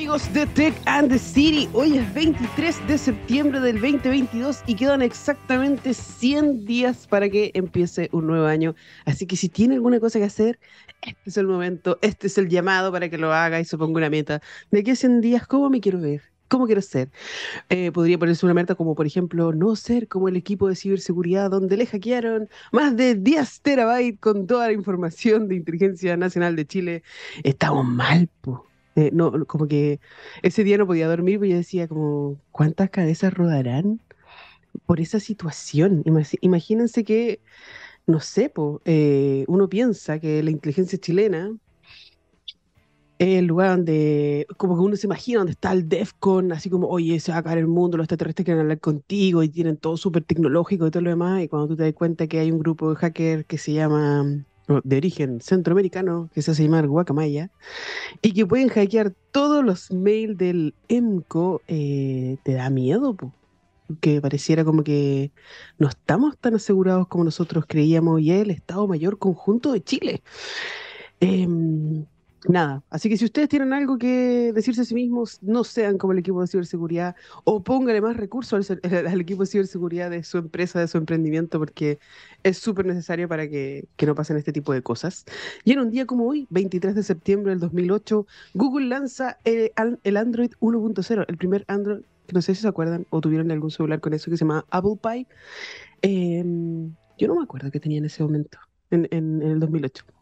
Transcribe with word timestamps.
amigos 0.00 0.32
de 0.32 0.46
Tech 0.46 0.74
and 0.86 1.10
the 1.10 1.18
City. 1.18 1.68
Hoy 1.74 1.98
es 1.98 2.14
23 2.14 2.88
de 2.88 2.96
septiembre 2.96 3.60
del 3.60 3.78
2022 3.78 4.62
y 4.66 4.74
quedan 4.74 5.02
exactamente 5.02 5.92
100 5.92 6.64
días 6.64 7.06
para 7.06 7.28
que 7.28 7.50
empiece 7.52 8.08
un 8.10 8.26
nuevo 8.26 8.46
año. 8.46 8.74
Así 9.04 9.26
que 9.26 9.36
si 9.36 9.50
tiene 9.50 9.74
alguna 9.74 10.00
cosa 10.00 10.18
que 10.18 10.24
hacer, 10.24 10.58
este 11.02 11.20
es 11.26 11.36
el 11.36 11.46
momento, 11.46 11.98
este 12.00 12.28
es 12.28 12.38
el 12.38 12.48
llamado 12.48 12.90
para 12.90 13.10
que 13.10 13.18
lo 13.18 13.30
haga 13.34 13.60
y 13.60 13.66
se 13.66 13.76
ponga 13.76 13.98
una 13.98 14.08
meta. 14.08 14.40
¿De 14.70 14.82
qué 14.82 14.96
100 14.96 15.20
días? 15.20 15.46
¿Cómo 15.46 15.68
me 15.68 15.82
quiero 15.82 16.00
ver? 16.00 16.22
¿Cómo 16.48 16.64
quiero 16.64 16.80
ser? 16.80 17.10
Eh, 17.68 17.92
podría 17.92 18.18
ponerse 18.18 18.46
una 18.46 18.54
meta 18.54 18.74
como, 18.76 18.94
por 18.94 19.06
ejemplo, 19.06 19.52
no 19.52 19.76
ser 19.76 20.08
como 20.08 20.28
el 20.28 20.36
equipo 20.36 20.66
de 20.66 20.76
ciberseguridad 20.76 21.50
donde 21.50 21.76
le 21.76 21.84
hackearon 21.84 22.48
más 22.72 22.96
de 22.96 23.16
10 23.16 23.60
terabytes 23.60 24.18
con 24.18 24.46
toda 24.46 24.68
la 24.68 24.72
información 24.72 25.46
de 25.46 25.56
Inteligencia 25.56 26.16
Nacional 26.16 26.56
de 26.56 26.66
Chile. 26.66 27.02
Estamos 27.44 27.84
mal, 27.84 28.30
po. 28.40 28.69
Eh, 28.96 29.10
no, 29.12 29.46
como 29.46 29.68
que 29.68 30.00
ese 30.42 30.64
día 30.64 30.78
no 30.78 30.86
podía 30.86 31.08
dormir, 31.08 31.38
porque 31.38 31.50
yo 31.50 31.56
decía 31.56 31.88
como, 31.88 32.38
¿cuántas 32.50 32.90
cabezas 32.90 33.32
rodarán 33.32 34.00
por 34.86 35.00
esa 35.00 35.20
situación? 35.20 36.02
Imagínense 36.40 37.04
que, 37.04 37.40
no 38.06 38.20
sé, 38.20 38.52
eh, 38.84 39.44
uno 39.48 39.68
piensa 39.68 40.18
que 40.18 40.42
la 40.42 40.50
inteligencia 40.50 40.98
chilena 40.98 41.52
es 43.18 43.38
el 43.38 43.46
lugar 43.46 43.76
donde, 43.76 44.46
como 44.56 44.74
que 44.74 44.80
uno 44.80 44.96
se 44.96 45.06
imagina 45.06 45.38
donde 45.38 45.52
está 45.52 45.72
el 45.72 45.88
DEFCON, 45.88 46.52
así 46.52 46.70
como, 46.70 46.88
oye, 46.88 47.20
se 47.20 47.32
va 47.32 47.38
a 47.38 47.42
caer 47.42 47.58
el 47.58 47.66
mundo, 47.66 47.98
los 47.98 48.04
extraterrestres 48.04 48.46
quieren 48.46 48.62
hablar 48.62 48.80
contigo 48.80 49.42
y 49.42 49.50
tienen 49.50 49.76
todo 49.76 49.98
súper 49.98 50.24
tecnológico 50.24 50.86
y 50.86 50.90
todo 50.90 51.02
lo 51.02 51.10
demás, 51.10 51.42
y 51.42 51.48
cuando 51.48 51.68
tú 51.68 51.76
te 51.76 51.82
das 51.82 51.92
cuenta 51.92 52.26
que 52.26 52.38
hay 52.40 52.50
un 52.50 52.58
grupo 52.58 52.88
de 52.90 52.96
hackers 52.96 53.44
que 53.44 53.58
se 53.58 53.74
llama 53.74 54.24
de 54.84 54.96
origen 54.96 55.40
centroamericano 55.40 56.30
que 56.32 56.42
se 56.42 56.52
hace 56.52 56.64
llamar 56.64 56.86
Guacamaya 56.86 57.50
y 58.22 58.32
que 58.32 58.46
pueden 58.46 58.68
hackear 58.68 59.12
todos 59.32 59.64
los 59.64 59.90
mails 59.90 60.36
del 60.36 60.74
EMCO, 60.88 61.62
eh, 61.68 62.36
te 62.42 62.54
da 62.54 62.70
miedo, 62.70 63.16
que 64.00 64.20
pareciera 64.20 64.64
como 64.64 64.84
que 64.84 65.32
no 65.78 65.88
estamos 65.88 66.38
tan 66.38 66.54
asegurados 66.54 67.08
como 67.08 67.24
nosotros 67.24 67.64
creíamos 67.66 68.20
y 68.20 68.32
es 68.32 68.42
el 68.42 68.50
Estado 68.50 68.86
Mayor 68.86 69.18
Conjunto 69.18 69.72
de 69.72 69.82
Chile. 69.82 70.22
Em, 71.20 72.06
nada, 72.48 72.82
así 72.90 73.08
que 73.08 73.16
si 73.16 73.24
ustedes 73.24 73.48
tienen 73.48 73.72
algo 73.72 73.98
que 73.98 74.52
decirse 74.54 74.80
a 74.82 74.84
sí 74.84 74.94
mismos, 74.94 75.38
no 75.42 75.64
sean 75.64 75.98
como 75.98 76.12
el 76.12 76.18
equipo 76.20 76.40
de 76.40 76.46
ciberseguridad 76.46 77.14
o 77.44 77.62
póngale 77.62 78.00
más 78.00 78.16
recursos 78.16 78.70
al, 78.70 78.80
equipo 79.20 79.42
de 79.42 79.46
ciberseguridad 79.46 80.10
de 80.10 80.22
su 80.24 80.38
empresa, 80.38 80.80
de 80.80 80.88
su 80.88 80.98
emprendimiento, 80.98 81.58
porque 81.58 81.98
es 82.42 82.58
súper 82.58 82.86
necesario 82.86 83.28
para 83.28 83.48
que, 83.48 83.88
no 84.06 84.14
pasen 84.14 84.36
este 84.36 84.52
tipo 84.52 84.72
de 84.72 84.82
cosas. 84.82 85.24
Y 85.64 85.72
en 85.72 85.80
un 85.80 85.90
día 85.90 86.06
como 86.06 86.26
hoy, 86.26 86.46
23 86.50 86.94
de 86.94 87.02
septiembre 87.02 87.50
del 87.50 87.60
2008, 87.60 88.26
Google 88.54 88.86
lanza 88.86 89.38
el, 89.44 90.16
Android 90.16 90.52
1.0, 90.60 91.24
el 91.28 91.36
primer 91.36 91.64
Android, 91.68 92.02
que 92.26 92.32
no 92.32 92.42
sé 92.42 92.54
si 92.54 92.62
se 92.62 92.68
acuerdan 92.68 93.06
o 93.10 93.20
tuvieron 93.20 93.50
algún 93.50 93.70
celular 93.70 94.00
con 94.00 94.14
eso 94.14 94.30
que 94.30 94.36
se 94.36 94.44
llama 94.44 94.64
Apple 94.70 94.98
Pie. 95.02 95.26
Em, 96.02 96.94
yo 97.18 97.28
no 97.28 97.36
me 97.36 97.42
acuerdo 97.42 97.70
qué 97.70 97.80
tenía 97.80 97.98
en 97.98 98.06
ese 98.06 98.22
momento, 98.22 98.58
en, 98.90 99.06
en 99.10 99.42
el 99.42 99.60
2008. 99.60 100.19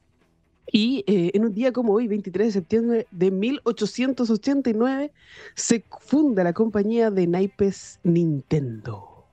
Y 0.72 1.04
eh, 1.06 1.30
en 1.34 1.44
un 1.44 1.54
día 1.54 1.72
como 1.72 1.94
hoy, 1.94 2.08
23 2.08 2.48
de 2.48 2.52
septiembre 2.52 3.06
de 3.10 3.30
1889, 3.30 5.12
se 5.54 5.84
funda 6.00 6.44
la 6.44 6.52
compañía 6.52 7.10
de 7.10 7.26
naipes 7.26 8.00
Nintendo. 8.02 9.24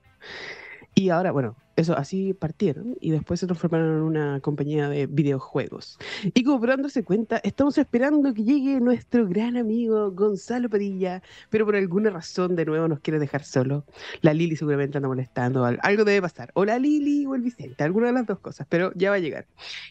Y 0.94 1.10
ahora, 1.10 1.32
bueno, 1.32 1.56
eso, 1.76 1.96
así 1.96 2.34
partieron 2.34 2.96
y 3.00 3.10
después 3.10 3.40
se 3.40 3.46
transformaron 3.46 3.96
en 3.96 4.02
una 4.02 4.40
compañía 4.40 4.88
de 4.88 5.06
videojuegos. 5.06 5.98
Y 6.34 6.42
como 6.42 6.66
dándose 6.66 7.04
cuenta, 7.04 7.38
estamos 7.44 7.78
esperando 7.78 8.32
que 8.34 8.44
llegue 8.44 8.80
nuestro 8.80 9.28
gran 9.28 9.56
amigo 9.56 10.10
Gonzalo 10.10 10.68
Padilla, 10.68 11.22
pero 11.50 11.66
por 11.66 11.76
alguna 11.76 12.10
razón 12.10 12.56
de 12.56 12.64
nuevo 12.64 12.88
nos 12.88 13.00
quiere 13.00 13.18
dejar 13.18 13.44
solo. 13.44 13.84
La 14.22 14.32
Lili 14.32 14.56
seguramente 14.56 14.98
anda 14.98 15.08
molestando, 15.08 15.64
algo 15.64 16.04
debe 16.04 16.22
pasar. 16.22 16.50
O 16.54 16.64
la 16.64 16.78
Lili 16.78 17.26
o 17.26 17.34
el 17.34 17.42
Vicente, 17.42 17.84
alguna 17.84 18.08
de 18.08 18.14
las 18.14 18.26
dos 18.26 18.38
cosas, 18.38 18.66
pero 18.68 18.92
ya 18.94 19.10
va 19.10 19.16
a 19.16 19.20
llegar. 19.20 19.46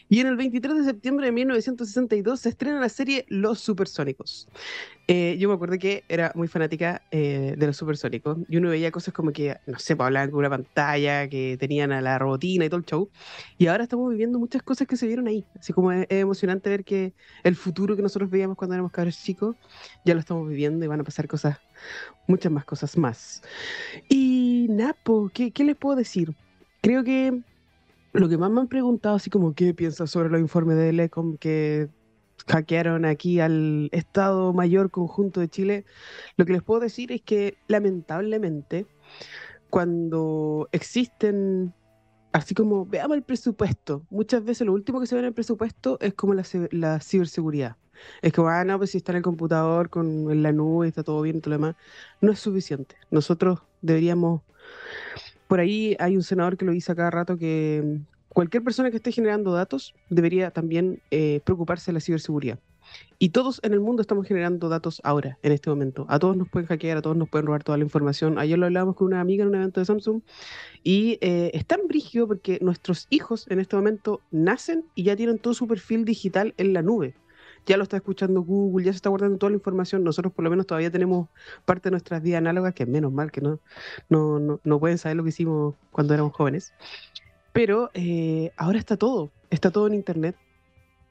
Y 0.08 0.20
en 0.20 0.26
el 0.26 0.36
23 0.36 0.78
de 0.78 0.84
septiembre 0.84 1.26
de 1.26 1.32
1962 1.32 2.40
se 2.40 2.48
estrena 2.48 2.80
la 2.80 2.88
serie 2.88 3.24
Los 3.28 3.60
Supersónicos. 3.60 4.48
Eh, 5.08 5.36
yo 5.38 5.48
me 5.48 5.54
acuerdo 5.54 5.78
que 5.78 6.02
era 6.08 6.32
muy 6.34 6.48
fanática 6.48 7.02
eh, 7.12 7.54
de 7.56 7.66
los 7.66 7.76
supersónicos 7.76 8.38
y 8.48 8.56
uno 8.56 8.70
veía 8.70 8.90
cosas 8.90 9.14
como 9.14 9.32
que, 9.32 9.56
no 9.66 9.78
sé, 9.78 9.94
pues, 9.94 10.06
hablaban 10.06 10.30
con 10.30 10.40
una 10.40 10.50
pantalla, 10.50 11.28
que 11.28 11.56
a 11.80 12.00
la 12.00 12.18
robotina 12.18 12.64
y 12.64 12.68
todo 12.68 12.78
el 12.78 12.86
show. 12.86 13.10
Y 13.58 13.66
ahora 13.66 13.84
estamos 13.84 14.10
viviendo 14.10 14.38
muchas 14.38 14.62
cosas 14.62 14.86
que 14.86 14.96
se 14.96 15.06
vieron 15.06 15.26
ahí. 15.28 15.44
Así 15.58 15.72
como 15.72 15.92
es, 15.92 16.06
emocionante 16.10 16.70
ver 16.70 16.84
que 16.84 17.14
el 17.42 17.56
futuro 17.56 17.96
que 17.96 18.02
nosotros 18.02 18.30
veíamos 18.30 18.56
cuando 18.56 18.74
éramos 18.74 18.92
cabros 18.92 19.22
chicos, 19.22 19.56
ya 20.04 20.14
lo 20.14 20.20
estamos 20.20 20.48
viviendo 20.48 20.84
y 20.84 20.88
van 20.88 21.00
a 21.00 21.04
pasar 21.04 21.28
cosas, 21.28 21.58
muchas 22.26 22.52
más 22.52 22.64
cosas 22.64 22.96
más. 22.96 23.42
Y 24.08 24.66
Napo, 24.70 25.30
¿qué, 25.32 25.50
qué 25.50 25.64
les 25.64 25.76
puedo 25.76 25.96
decir? 25.96 26.34
Creo 26.80 27.04
que 27.04 27.40
lo 28.12 28.28
que 28.28 28.38
más 28.38 28.50
me 28.50 28.60
han 28.60 28.68
preguntado, 28.68 29.16
así 29.16 29.30
como, 29.30 29.54
¿qué 29.54 29.74
piensas 29.74 30.10
sobre 30.10 30.30
los 30.30 30.40
informes 30.40 30.76
de 30.76 30.88
ELECOM 30.90 31.36
que 31.36 31.88
hackearon 32.48 33.04
aquí 33.04 33.40
al 33.40 33.88
Estado 33.92 34.52
Mayor 34.52 34.90
Conjunto 34.90 35.40
de 35.40 35.48
Chile, 35.48 35.84
lo 36.36 36.44
que 36.46 36.52
les 36.52 36.62
puedo 36.62 36.80
decir 36.80 37.12
es 37.12 37.22
que 37.22 37.56
lamentablemente 37.66 38.86
cuando 39.70 40.68
existen, 40.72 41.74
así 42.32 42.54
como 42.54 42.86
veamos 42.86 43.16
el 43.16 43.22
presupuesto, 43.22 44.06
muchas 44.10 44.44
veces 44.44 44.66
lo 44.66 44.72
último 44.72 45.00
que 45.00 45.06
se 45.06 45.14
ve 45.14 45.20
en 45.20 45.26
el 45.26 45.34
presupuesto 45.34 45.98
es 46.00 46.14
como 46.14 46.34
la, 46.34 46.44
la 46.70 47.00
ciberseguridad. 47.00 47.76
Es 48.22 48.32
como, 48.32 48.48
ah, 48.48 48.64
no, 48.64 48.78
pues 48.78 48.90
si 48.90 48.98
está 48.98 49.12
en 49.12 49.16
el 49.16 49.22
computador, 49.22 49.88
con 49.90 50.30
en 50.30 50.42
la 50.42 50.52
nube, 50.52 50.88
está 50.88 51.02
todo 51.02 51.22
bien, 51.22 51.40
todo 51.40 51.50
lo 51.50 51.56
demás. 51.56 51.76
No 52.20 52.32
es 52.32 52.38
suficiente. 52.38 52.96
Nosotros 53.10 53.60
deberíamos. 53.80 54.42
Por 55.48 55.60
ahí 55.60 55.96
hay 55.98 56.16
un 56.16 56.22
senador 56.22 56.56
que 56.56 56.64
lo 56.64 56.72
dice 56.72 56.94
cada 56.94 57.10
rato 57.10 57.36
que 57.38 58.00
cualquier 58.28 58.62
persona 58.62 58.90
que 58.90 58.96
esté 58.96 59.12
generando 59.12 59.52
datos 59.52 59.94
debería 60.10 60.50
también 60.50 61.00
eh, 61.10 61.40
preocuparse 61.44 61.90
de 61.90 61.94
la 61.94 62.00
ciberseguridad. 62.00 62.58
Y 63.18 63.30
todos 63.30 63.60
en 63.62 63.72
el 63.72 63.80
mundo 63.80 64.02
estamos 64.02 64.26
generando 64.26 64.68
datos 64.68 65.00
ahora, 65.02 65.38
en 65.42 65.52
este 65.52 65.70
momento. 65.70 66.04
A 66.08 66.18
todos 66.18 66.36
nos 66.36 66.48
pueden 66.48 66.66
hackear, 66.66 66.98
a 66.98 67.02
todos 67.02 67.16
nos 67.16 67.28
pueden 67.28 67.46
robar 67.46 67.64
toda 67.64 67.78
la 67.78 67.84
información. 67.84 68.38
Ayer 68.38 68.58
lo 68.58 68.66
hablábamos 68.66 68.96
con 68.96 69.06
una 69.06 69.20
amiga 69.20 69.42
en 69.42 69.48
un 69.48 69.54
evento 69.54 69.80
de 69.80 69.86
Samsung 69.86 70.20
y 70.82 71.18
eh, 71.22 71.50
es 71.54 71.64
tan 71.64 71.80
brígido 71.88 72.26
porque 72.26 72.58
nuestros 72.60 73.06
hijos 73.08 73.46
en 73.48 73.60
este 73.60 73.74
momento 73.76 74.20
nacen 74.30 74.84
y 74.94 75.04
ya 75.04 75.16
tienen 75.16 75.38
todo 75.38 75.54
su 75.54 75.66
perfil 75.66 76.04
digital 76.04 76.52
en 76.58 76.74
la 76.74 76.82
nube. 76.82 77.14
Ya 77.64 77.76
lo 77.76 77.82
está 77.82 77.96
escuchando 77.96 78.42
Google, 78.42 78.84
ya 78.84 78.92
se 78.92 78.96
está 78.96 79.08
guardando 79.08 79.38
toda 79.38 79.50
la 79.50 79.56
información. 79.56 80.04
Nosotros 80.04 80.32
por 80.32 80.44
lo 80.44 80.50
menos 80.50 80.66
todavía 80.66 80.90
tenemos 80.90 81.28
parte 81.64 81.88
de 81.88 81.92
nuestras 81.92 82.22
vidas 82.22 82.38
análogas, 82.38 82.74
que 82.74 82.86
menos 82.86 83.12
mal 83.12 83.32
que 83.32 83.40
no, 83.40 83.60
no, 84.08 84.38
no, 84.38 84.60
no 84.62 84.78
pueden 84.78 84.98
saber 84.98 85.16
lo 85.16 85.24
que 85.24 85.30
hicimos 85.30 85.74
cuando 85.90 86.12
éramos 86.14 86.32
jóvenes. 86.34 86.74
Pero 87.52 87.90
eh, 87.94 88.52
ahora 88.58 88.78
está 88.78 88.98
todo, 88.98 89.30
está 89.50 89.70
todo 89.70 89.86
en 89.86 89.94
Internet 89.94 90.36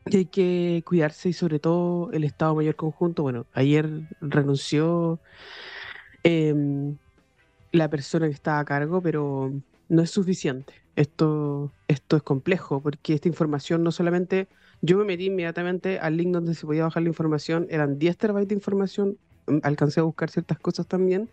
y 0.07 0.17
hay 0.17 0.25
que 0.25 0.83
cuidarse 0.85 1.29
y 1.29 1.33
sobre 1.33 1.59
todo 1.59 2.11
el 2.11 2.23
Estado 2.23 2.55
Mayor 2.55 2.75
Conjunto. 2.75 3.23
Bueno, 3.23 3.45
ayer 3.53 3.89
renunció 4.21 5.19
em, 6.23 6.97
la 7.71 7.89
persona 7.89 8.27
que 8.27 8.33
estaba 8.33 8.59
a 8.59 8.65
cargo, 8.65 9.01
pero 9.01 9.51
no 9.89 10.01
es 10.01 10.11
suficiente. 10.11 10.73
Esto, 10.95 11.71
esto 11.87 12.17
es 12.17 12.23
complejo 12.23 12.81
porque 12.81 13.13
esta 13.15 13.27
información 13.27 13.83
no 13.83 13.91
solamente... 13.91 14.47
Yo 14.81 14.97
me 14.97 15.05
metí 15.05 15.25
inmediatamente 15.27 15.99
al 15.99 16.17
link 16.17 16.33
donde 16.33 16.53
se 16.53 16.65
podía 16.65 16.83
bajar 16.83 17.01
la 17.01 17.09
información, 17.09 17.65
eran 17.69 17.97
10 17.97 18.17
terabytes 18.17 18.49
de 18.49 18.55
información, 18.55 19.17
mm, 19.47 19.59
alcancé 19.63 20.01
a 20.01 20.03
buscar 20.03 20.29
ciertas 20.29 20.59
cosas 20.59 20.85
también 20.87 21.29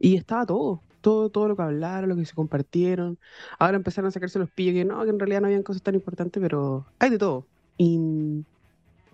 y 0.00 0.16
estaba 0.16 0.46
todo, 0.46 0.82
todo, 1.00 1.30
todo 1.30 1.48
lo 1.48 1.56
que 1.56 1.62
hablaron, 1.62 2.08
lo 2.10 2.16
que 2.16 2.24
se 2.24 2.34
compartieron. 2.34 3.18
Ahora 3.58 3.76
empezaron 3.76 4.08
a 4.08 4.10
sacarse 4.12 4.38
los 4.38 4.50
pillos 4.50 4.74
que 4.74 4.84
no, 4.84 5.04
que 5.04 5.10
en 5.10 5.18
realidad 5.18 5.42
no 5.42 5.46
habían 5.48 5.62
cosas 5.62 5.82
tan 5.82 5.94
importantes, 5.94 6.42
pero 6.42 6.86
hay 6.98 7.10
de 7.10 7.18
todo. 7.18 7.46
Y, 7.78 8.44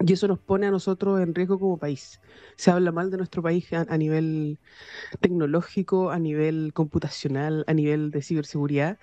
eso 0.06 0.28
nos 0.28 0.38
pone 0.38 0.66
a 0.66 0.70
nosotros 0.70 1.20
en 1.20 1.34
riesgo 1.34 1.58
como 1.58 1.78
país. 1.78 2.20
Se 2.56 2.70
habla 2.70 2.92
mal 2.92 3.10
de 3.10 3.16
nuestro 3.16 3.42
país 3.42 3.72
a, 3.72 3.96
nivel 3.96 4.58
tecnológico, 5.20 6.10
a 6.10 6.18
nivel 6.18 6.72
computacional, 6.74 7.64
a 7.68 7.72
nivel 7.72 8.10
de 8.10 8.20
ciberseguridad. 8.20 8.98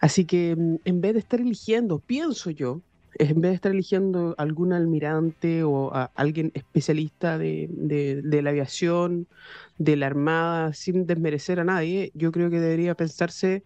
Así 0.00 0.24
que 0.24 0.54
mm, 0.56 0.76
en 0.84 1.00
vez 1.00 1.14
de 1.14 1.20
estar 1.20 1.40
eligiendo, 1.40 2.00
pienso 2.00 2.50
yo, 2.50 2.82
en 3.14 3.40
vez 3.40 3.50
de 3.50 3.54
estar 3.54 3.72
eligiendo 3.72 4.34
algún 4.38 4.72
almirante 4.72 5.62
o 5.64 5.94
a 5.94 6.10
alguien 6.14 6.52
especialista 6.54 7.38
de, 7.38 7.68
de, 7.70 8.42
la 8.42 8.50
aviación, 8.50 9.26
de 9.78 9.96
la 9.96 10.06
armada, 10.06 10.72
sin 10.72 11.06
desmerecer 11.06 11.58
a 11.60 11.64
nadie, 11.64 12.12
yo 12.14 12.32
creo 12.32 12.50
que 12.50 12.60
debería 12.60 12.94
pensarse 12.94 13.64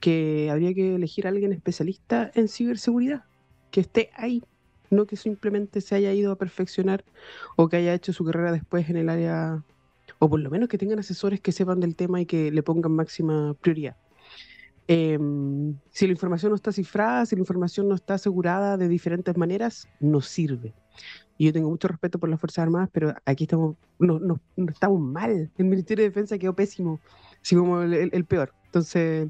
que 0.00 0.48
habría 0.50 0.74
que 0.74 0.94
elegir 0.94 1.26
a 1.26 1.30
alguien 1.30 1.52
especialista 1.52 2.30
en 2.34 2.48
ciberseguridad, 2.48 3.24
que 3.70 3.80
esté 3.80 4.10
ahí, 4.14 4.42
no 4.90 5.06
que 5.06 5.16
simplemente 5.16 5.80
se 5.80 5.94
haya 5.94 6.12
ido 6.12 6.32
a 6.32 6.36
perfeccionar 6.36 7.04
o 7.56 7.68
que 7.68 7.76
haya 7.76 7.94
hecho 7.94 8.12
su 8.12 8.24
carrera 8.24 8.52
después 8.52 8.88
en 8.90 8.96
el 8.96 9.08
área, 9.08 9.62
o 10.18 10.28
por 10.28 10.40
lo 10.40 10.50
menos 10.50 10.68
que 10.68 10.78
tengan 10.78 10.98
asesores 10.98 11.40
que 11.40 11.52
sepan 11.52 11.80
del 11.80 11.96
tema 11.96 12.20
y 12.20 12.26
que 12.26 12.50
le 12.50 12.62
pongan 12.62 12.92
máxima 12.92 13.54
prioridad. 13.60 13.96
Em, 14.90 15.76
si 15.90 16.06
la 16.06 16.12
información 16.12 16.50
no 16.50 16.56
está 16.56 16.72
cifrada, 16.72 17.26
si 17.26 17.36
la 17.36 17.40
información 17.40 17.88
no 17.88 17.94
está 17.94 18.14
asegurada 18.14 18.78
de 18.78 18.88
diferentes 18.88 19.36
maneras, 19.36 19.86
no 20.00 20.22
sirve. 20.22 20.74
y 21.36 21.46
yo 21.46 21.52
tengo 21.52 21.70
mucho 21.70 21.86
respeto 21.86 22.18
por 22.18 22.28
las 22.28 22.40
Fuerzas 22.40 22.64
Armadas, 22.64 22.88
pero 22.92 23.14
aquí 23.24 23.44
estamos, 23.44 23.76
no, 24.00 24.18
no, 24.18 24.40
estamos 24.68 25.00
mal. 25.00 25.50
El 25.56 25.64
Ministerio 25.66 26.02
de 26.02 26.10
Defensa 26.10 26.36
quedó 26.38 26.54
pésimo, 26.54 27.00
así 27.40 27.54
como 27.54 27.82
el, 27.82 28.24
peor. 28.24 28.52
Entonces, 28.64 29.28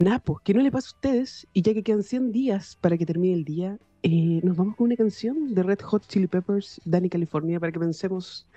Napo, 0.00 0.34
pues, 0.34 0.44
que 0.44 0.54
no 0.54 0.60
le 0.60 0.72
pasa 0.72 0.88
a 0.88 0.96
ustedes, 0.96 1.46
y 1.52 1.62
ya 1.62 1.72
que 1.74 1.84
quedan 1.84 2.02
100 2.02 2.32
días 2.32 2.76
para 2.80 2.98
que 2.98 3.06
termine 3.06 3.34
el 3.34 3.44
día, 3.44 3.78
eh, 4.02 4.40
nos 4.42 4.56
vamos 4.56 4.76
con 4.76 4.86
una 4.86 4.96
canción 4.96 5.54
de 5.54 5.62
Red 5.62 5.80
Hot 5.82 6.06
Chili 6.08 6.26
Peppers, 6.26 6.80
Danny 6.84 7.08
California, 7.08 7.60
para 7.60 7.72
que 7.72 7.78
pensemos 7.80 8.48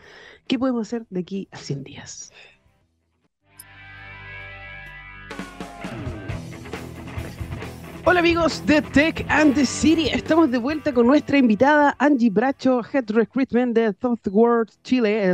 qué 0.47 0.57
podemos 0.59 0.88
hacer 0.88 1.06
de 1.09 1.19
aquí 1.19 1.47
a 1.51 1.57
100 1.57 1.83
días. 1.83 2.31
Hola 8.07 8.19
amigos 8.19 8.63
de 8.68 8.84
Tech 8.84 9.25
and 9.30 9.56
the 9.56 9.66
City, 9.66 10.10
estamos 10.10 10.52
de 10.52 10.60
vuelta 10.60 10.94
con 10.94 11.07
nuestra 11.07 11.40
invitada 11.40 11.96
Angie 11.98 12.30
Bracho, 12.30 12.81
Head 12.84 13.06
Recruitment 13.07 13.75
de 13.75 13.96
World 14.30 14.69
Chile. 14.84 15.34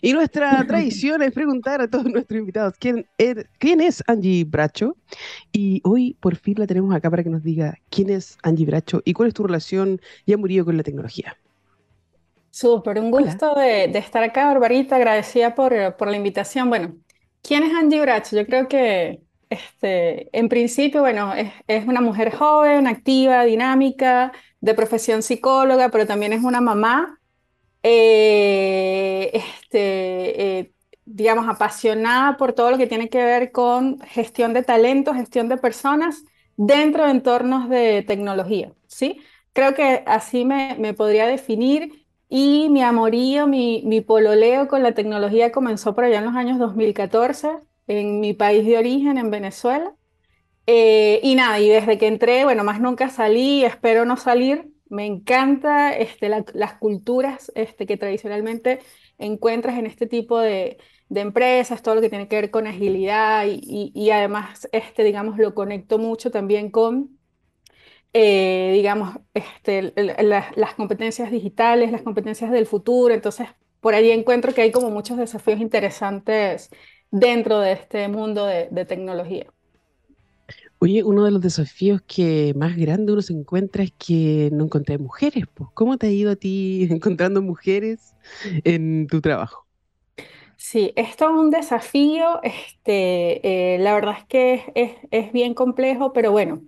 Y 0.00 0.12
nuestra 0.12 0.64
tradición 0.68 1.20
es 1.20 1.32
preguntar 1.32 1.80
a 1.80 1.88
todos 1.88 2.04
nuestros 2.04 2.38
invitados 2.38 2.74
quién, 2.78 3.08
er, 3.18 3.50
quién 3.58 3.80
es 3.80 4.04
Angie 4.06 4.44
Bracho. 4.44 4.96
Y 5.50 5.80
hoy 5.82 6.16
por 6.20 6.36
fin 6.36 6.54
la 6.58 6.68
tenemos 6.68 6.94
acá 6.94 7.10
para 7.10 7.24
que 7.24 7.30
nos 7.30 7.42
diga 7.42 7.76
quién 7.90 8.08
es 8.08 8.38
Angie 8.44 8.66
Bracho 8.66 9.02
y 9.04 9.12
cuál 9.12 9.26
es 9.26 9.34
tu 9.34 9.42
relación 9.42 10.00
ya 10.26 10.36
murió 10.36 10.64
con 10.64 10.76
la 10.76 10.84
tecnología. 10.84 11.36
Súper, 12.50 13.00
un 13.00 13.10
gusto 13.10 13.56
de, 13.56 13.86
estar 13.98 14.22
acá, 14.22 14.46
Barbarita, 14.46 14.94
agradecida 14.94 15.56
por, 15.56 15.96
por 15.96 16.06
la 16.06 16.16
invitación. 16.16 16.68
Bueno, 16.68 16.94
¿quién 17.42 17.64
es 17.64 17.74
Angie 17.74 18.00
Bracho? 18.00 18.36
Yo 18.36 18.46
creo 18.46 18.68
que 18.68 19.22
este, 19.50 20.36
en 20.38 20.48
principio, 20.48 21.00
bueno, 21.00 21.32
es, 21.66 21.86
una 21.86 22.00
mujer 22.00 22.32
joven, 22.34 22.86
activa, 22.86 23.44
dinámica, 23.44 24.32
de 24.60 24.74
profesión 24.74 25.22
psicóloga, 25.22 25.88
pero 25.90 26.06
también 26.06 26.32
es 26.32 26.44
una 26.44 26.60
mamá, 26.60 27.18
eh, 27.82 29.30
este, 29.34 30.58
eh, 30.60 30.72
digamos, 31.04 31.48
apasionada 31.48 32.36
por 32.36 32.52
todo 32.52 32.70
lo 32.70 32.78
que 32.78 32.86
tiene 32.86 33.08
que 33.08 33.24
ver 33.24 33.50
con 33.50 34.00
gestión 34.02 34.54
de 34.54 34.62
talentos, 34.62 35.16
gestión 35.16 35.48
de 35.48 35.56
personas 35.56 36.22
dentro 36.56 37.04
de 37.04 37.10
entornos 37.10 37.68
de 37.68 38.04
tecnología, 38.06 38.72
¿sí? 38.86 39.20
Creo 39.52 39.74
que 39.74 40.04
así 40.06 40.44
me, 40.44 40.94
podría 40.94 41.26
definir 41.26 42.06
y 42.28 42.68
mi 42.70 42.82
amorío, 42.82 43.48
mi, 43.48 43.82
mi 43.84 44.00
pololeo 44.00 44.68
con 44.68 44.82
la 44.84 44.92
tecnología 44.92 45.50
comenzó 45.50 45.94
por 45.94 46.04
allá 46.04 46.18
en 46.18 46.26
los 46.26 46.36
años 46.36 46.58
2014 46.60 47.69
en 47.90 48.20
mi 48.20 48.34
país 48.34 48.64
de 48.64 48.78
origen, 48.78 49.18
en 49.18 49.30
Venezuela. 49.30 49.94
Eh, 50.66 51.20
y 51.24 51.34
nada, 51.34 51.58
y 51.60 51.68
desde 51.68 51.98
que 51.98 52.06
entré, 52.06 52.44
bueno, 52.44 52.62
más 52.64 52.80
nunca 52.80 53.10
salí, 53.10 53.64
espero 53.64 54.04
no 54.04 54.16
salir. 54.16 54.70
Me 54.88 55.06
encanta 55.06 55.96
este, 55.96 56.28
las 56.28 56.74
culturas 56.74 57.50
este, 57.56 57.86
que 57.86 57.96
tradicionalmente 57.96 58.80
encuentras 59.18 59.78
en 59.78 59.86
este 59.86 60.06
tipo 60.06 60.38
de, 60.38 60.78
de, 61.08 61.20
empresas, 61.20 61.82
todo 61.82 61.96
lo 61.96 62.00
que 62.00 62.10
tiene 62.10 62.28
que 62.28 62.36
ver 62.36 62.50
con 62.50 62.66
agilidad 62.66 63.46
y, 63.46 63.92
y, 63.94 64.10
además, 64.10 64.68
este, 64.72 65.04
digamos, 65.04 65.38
lo 65.38 65.54
conecto 65.54 65.98
mucho 65.98 66.30
también 66.30 66.70
con, 66.70 67.18
eh, 68.12 68.70
digamos, 68.74 69.16
este, 69.34 69.92
las 69.96 70.74
competencias 70.76 71.30
digitales, 71.30 71.92
las 71.92 72.02
competencias 72.02 72.50
del 72.52 72.66
futuro. 72.66 73.14
Entonces, 73.14 73.48
por 73.80 73.94
ahí 73.94 74.10
encuentro 74.10 74.54
que 74.54 74.62
hay 74.62 74.72
como 74.72 74.90
muchos 74.90 75.16
desafíos 75.18 75.60
interesantes 75.60 76.70
dentro 77.10 77.60
de 77.60 77.72
este 77.72 78.08
mundo 78.08 78.46
de, 78.46 78.84
tecnología. 78.84 79.46
Oye, 80.78 81.02
uno 81.04 81.24
de 81.24 81.30
los 81.30 81.42
desafíos 81.42 82.00
que 82.06 82.54
más 82.56 82.76
grande 82.76 83.12
uno 83.12 83.20
se 83.20 83.34
encuentra 83.34 83.82
es 83.82 83.92
que 83.92 84.48
no 84.52 84.64
encontré 84.64 84.98
mujeres. 84.98 85.44
Pues. 85.52 85.70
¿Cómo 85.74 85.98
te 85.98 86.06
ha 86.06 86.10
ido 86.10 86.30
a 86.30 86.36
ti 86.36 86.88
encontrando 86.90 87.42
mujeres 87.42 88.14
en 88.64 89.06
tu 89.06 89.20
trabajo? 89.20 89.66
Sí, 90.56 90.92
esto 90.96 91.26
es 91.26 91.30
un 91.32 91.50
desafío. 91.50 92.42
Este, 92.42 93.74
eh, 93.74 93.78
la 93.78 93.94
verdad 93.94 94.16
es 94.18 94.24
que 94.26 94.72
es, 94.74 94.92
es 95.10 95.32
bien 95.32 95.54
complejo, 95.54 96.12
pero 96.12 96.32
bueno, 96.32 96.62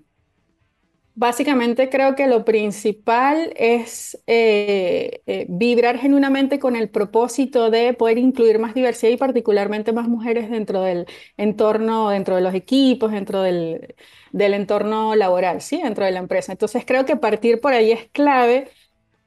Básicamente 1.15 1.91
creo 1.91 2.15
que 2.15 2.27
lo 2.27 2.43
principal 2.45 3.53
es 3.57 4.19
eh, 4.27 5.21
eh, 5.27 5.45
vibrar 5.47 5.99
genuinamente 5.99 6.59
con 6.59 6.75
el 6.75 6.89
propósito 6.89 7.71
de 7.71 7.93
poder 7.93 8.17
incluir 8.17 8.59
más 8.59 8.73
diversidad 8.73 9.13
y 9.13 9.19
particularmente 9.19 9.93
más 9.93 10.09
mujeres 10.09 10.49
dentro 10.51 10.81
del 10.83 11.07
entorno, 11.37 12.09
dentro 12.09 12.37
de 12.37 12.41
los 12.41 12.55
equipos, 12.55 13.13
dentro 13.13 13.43
del, 13.43 13.95
entorno 14.33 15.15
laboral, 15.15 15.61
¿sí? 15.61 15.83
dentro 15.83 16.07
de 16.07 16.13
la 16.13 16.21
empresa. 16.21 16.53
Entonces 16.53 16.85
creo 16.87 17.05
que 17.05 17.17
partir 17.17 17.61
por 17.61 17.75
ahí 17.75 17.93
es 17.93 18.09
clave 18.13 18.71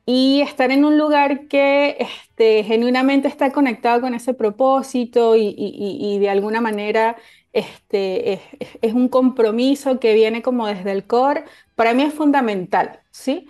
y 0.07 0.41
estar 0.41 0.71
en 0.71 0.85
un 0.85 0.97
lugar 0.97 1.47
que 1.47 1.97
este, 1.99 2.63
genuinamente 2.63 3.27
está 3.27 3.51
conectado 3.51 4.01
con 4.01 4.15
ese 4.15 4.33
propósito 4.33 5.35
y, 5.35 5.53
y 5.57 6.19
de 6.19 6.29
alguna 6.29 6.61
manera 6.61 7.15
este, 7.55 8.33
es, 8.81 8.93
un 8.93 9.07
compromiso 9.07 9.97
que 9.99 10.13
viene 10.13 10.41
como 10.41 10.67
desde 10.67 10.91
el 10.91 11.07
core, 11.07 11.45
para 11.75 11.93
mí 11.93 12.03
es 12.03 12.13
fundamental, 12.13 13.01
¿sí? 13.11 13.47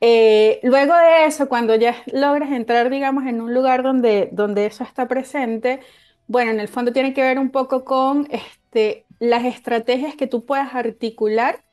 Eh, 0.00 0.60
luego 0.62 0.94
de 0.96 1.26
eso, 1.26 1.48
cuando 1.48 1.74
ya 1.76 1.96
logres 2.12 2.50
entrar, 2.50 2.90
digamos, 2.90 3.26
en 3.26 3.40
un 3.40 3.54
lugar 3.54 3.82
donde, 3.82 4.28
donde 4.32 4.66
eso 4.66 4.84
está 4.84 5.08
presente, 5.08 5.80
bueno, 6.26 6.50
en 6.50 6.60
el 6.60 6.68
fondo 6.68 6.92
tiene 6.92 7.14
que 7.14 7.22
ver 7.22 7.38
un 7.38 7.50
poco 7.50 7.84
con 7.84 8.28
este, 8.30 9.06
las 9.18 9.44
estrategias 9.44 10.14
que 10.16 10.26
tú 10.26 10.44
puedas 10.44 10.74
articular, 10.74 11.64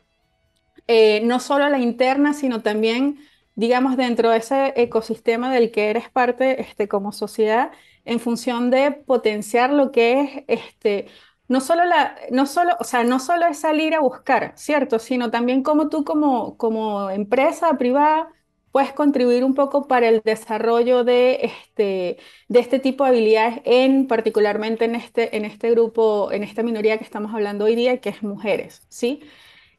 eh, 0.88 1.22
no 1.24 1.40
solo 1.40 1.70
la 1.70 1.80
interna, 1.80 2.34
sino 2.34 2.62
también, 2.62 3.20
digamos, 3.56 3.98
dentro 3.98 4.30
de 4.30 4.38
ese 4.38 4.74
ecosistema 4.76 5.54
del 5.54 5.72
que 5.72 5.90
eres 5.90 6.10
parte 6.10 6.62
este, 6.62 6.88
como 6.88 7.12
sociedad, 7.12 7.72
en 8.06 8.20
función 8.20 8.72
de 8.72 8.92
potenciar 8.92 9.72
lo 9.72 9.92
que 9.92 10.22
es 10.22 10.44
este, 10.48 11.08
no 11.52 11.60
solo, 11.62 11.84
la, 11.86 12.16
no, 12.32 12.46
solo, 12.48 12.78
o 12.80 12.84
sea, 12.86 13.04
no 13.04 13.20
solo 13.20 13.46
es 13.48 13.60
salir 13.60 13.94
a 13.94 14.00
buscar, 14.00 14.54
¿cierto? 14.56 15.00
Sino 15.00 15.30
también 15.32 15.64
cómo 15.64 15.90
tú 15.90 16.06
como, 16.06 16.56
como 16.58 17.10
empresa 17.10 17.78
privada 17.78 18.30
puedes 18.72 18.94
contribuir 18.94 19.44
un 19.44 19.54
poco 19.54 19.88
para 19.88 20.08
el 20.08 20.22
desarrollo 20.24 21.04
de 21.04 21.40
este, 21.44 22.18
de 22.48 22.60
este 22.60 22.80
tipo 22.80 23.04
de 23.04 23.10
habilidades, 23.10 23.62
en, 23.66 24.08
particularmente 24.08 24.86
en 24.86 24.96
este, 24.96 25.36
en 25.36 25.44
este 25.46 25.72
grupo, 25.72 26.32
en 26.32 26.44
esta 26.44 26.64
minoría 26.64 26.98
que 26.98 27.04
estamos 27.04 27.34
hablando 27.34 27.66
hoy 27.66 27.76
día, 27.76 28.00
que 28.00 28.10
es 28.10 28.24
mujeres, 28.24 28.86
¿sí? 28.90 29.22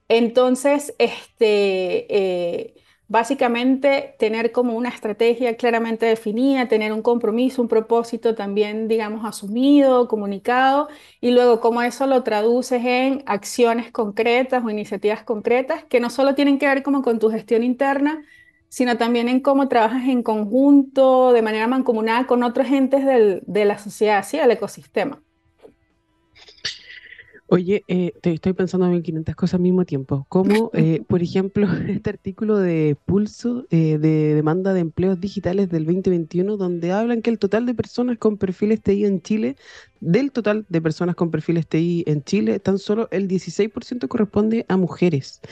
Entonces, 0.08 0.94
este, 0.98 2.06
eh, 2.14 2.74
Básicamente, 3.12 4.14
tener 4.18 4.52
como 4.52 4.74
una 4.74 4.88
estrategia 4.88 5.54
claramente 5.58 6.06
definida, 6.06 6.66
tener 6.66 6.94
un 6.94 7.02
compromiso, 7.02 7.60
un 7.60 7.68
propósito 7.68 8.34
también, 8.34 8.88
digamos, 8.88 9.26
asumido, 9.26 10.08
comunicado, 10.08 10.88
y 11.20 11.30
luego 11.32 11.60
cómo 11.60 11.82
eso 11.82 12.06
lo 12.06 12.22
traduces 12.22 12.82
en 12.82 13.22
acciones 13.26 13.92
concretas 13.92 14.64
o 14.64 14.70
iniciativas 14.70 15.24
concretas 15.24 15.84
que 15.84 16.00
no 16.00 16.08
solo 16.08 16.34
tienen 16.34 16.58
que 16.58 16.66
ver 16.66 16.82
como 16.82 17.02
con 17.02 17.18
tu 17.18 17.28
gestión 17.30 17.62
interna, 17.62 18.24
sino 18.68 18.96
también 18.96 19.28
en 19.28 19.40
cómo 19.40 19.68
trabajas 19.68 20.08
en 20.08 20.22
conjunto, 20.22 21.32
de 21.34 21.42
manera 21.42 21.66
mancomunada 21.66 22.26
con 22.26 22.42
otros 22.42 22.68
entes 22.68 23.04
de 23.04 23.64
la 23.66 23.78
sociedad, 23.78 24.24
¿sí? 24.24 24.38
del 24.38 24.52
ecosistema. 24.52 25.22
Oye, 27.52 27.84
eh, 27.86 28.14
te 28.22 28.32
estoy 28.32 28.54
pensando 28.54 28.86
en 28.86 29.02
500 29.02 29.34
cosas 29.34 29.56
al 29.56 29.60
mismo 29.60 29.84
tiempo, 29.84 30.24
como 30.30 30.70
eh, 30.72 31.02
por 31.06 31.22
ejemplo 31.22 31.66
este 31.86 32.08
artículo 32.08 32.56
de 32.56 32.96
Pulso 33.04 33.66
eh, 33.68 33.98
de 33.98 34.34
demanda 34.34 34.72
de 34.72 34.80
empleos 34.80 35.20
digitales 35.20 35.68
del 35.68 35.84
2021, 35.84 36.56
donde 36.56 36.92
hablan 36.92 37.20
que 37.20 37.28
el 37.28 37.38
total 37.38 37.66
de 37.66 37.74
personas 37.74 38.16
con 38.16 38.38
perfiles 38.38 38.80
TI 38.80 39.04
en 39.04 39.20
Chile, 39.20 39.56
del 40.00 40.32
total 40.32 40.64
de 40.70 40.80
personas 40.80 41.14
con 41.14 41.30
perfiles 41.30 41.66
TI 41.66 42.04
en 42.06 42.24
Chile, 42.24 42.58
tan 42.58 42.78
solo 42.78 43.08
el 43.10 43.28
16% 43.28 44.08
corresponde 44.08 44.64
a 44.70 44.78
mujeres. 44.78 45.42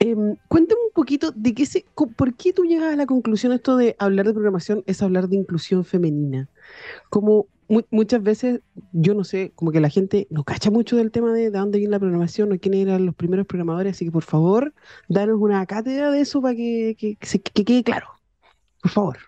Em, 0.00 0.34
cuéntame 0.48 0.80
un 0.84 0.92
poquito 0.92 1.30
de 1.30 1.54
qué 1.54 1.64
se, 1.64 1.84
por 1.94 2.34
qué 2.34 2.52
tú 2.52 2.64
llegas 2.64 2.92
a 2.92 2.96
la 2.96 3.06
conclusión 3.06 3.52
esto 3.52 3.76
de 3.76 3.94
hablar 4.00 4.26
de 4.26 4.32
programación 4.32 4.82
es 4.86 5.00
hablar 5.00 5.28
de 5.28 5.36
inclusión 5.36 5.84
femenina. 5.84 6.48
Como 7.08 7.46
muchas 7.90 8.22
veces, 8.22 8.60
yo 8.92 9.14
no 9.14 9.24
sé, 9.24 9.52
como 9.54 9.70
que 9.70 9.80
la 9.80 9.88
gente 9.88 10.26
no 10.30 10.44
cacha 10.44 10.70
mucho 10.70 10.96
del 10.96 11.10
tema 11.10 11.32
de, 11.32 11.50
de 11.50 11.58
dónde 11.58 11.78
viene 11.78 11.92
la 11.92 11.98
programación 11.98 12.52
o 12.52 12.58
quiénes 12.58 12.86
eran 12.86 13.06
los 13.06 13.14
primeros 13.14 13.46
programadores, 13.46 13.96
así 13.96 14.06
que 14.06 14.10
por 14.10 14.24
favor, 14.24 14.74
danos 15.08 15.40
una 15.40 15.64
cátedra 15.66 16.10
de 16.10 16.20
eso 16.20 16.42
para 16.42 16.54
que, 16.54 16.96
que, 16.98 17.16
que 17.16 17.64
quede 17.64 17.84
claro. 17.84 18.08
Por 18.82 18.90
favor. 18.90 19.18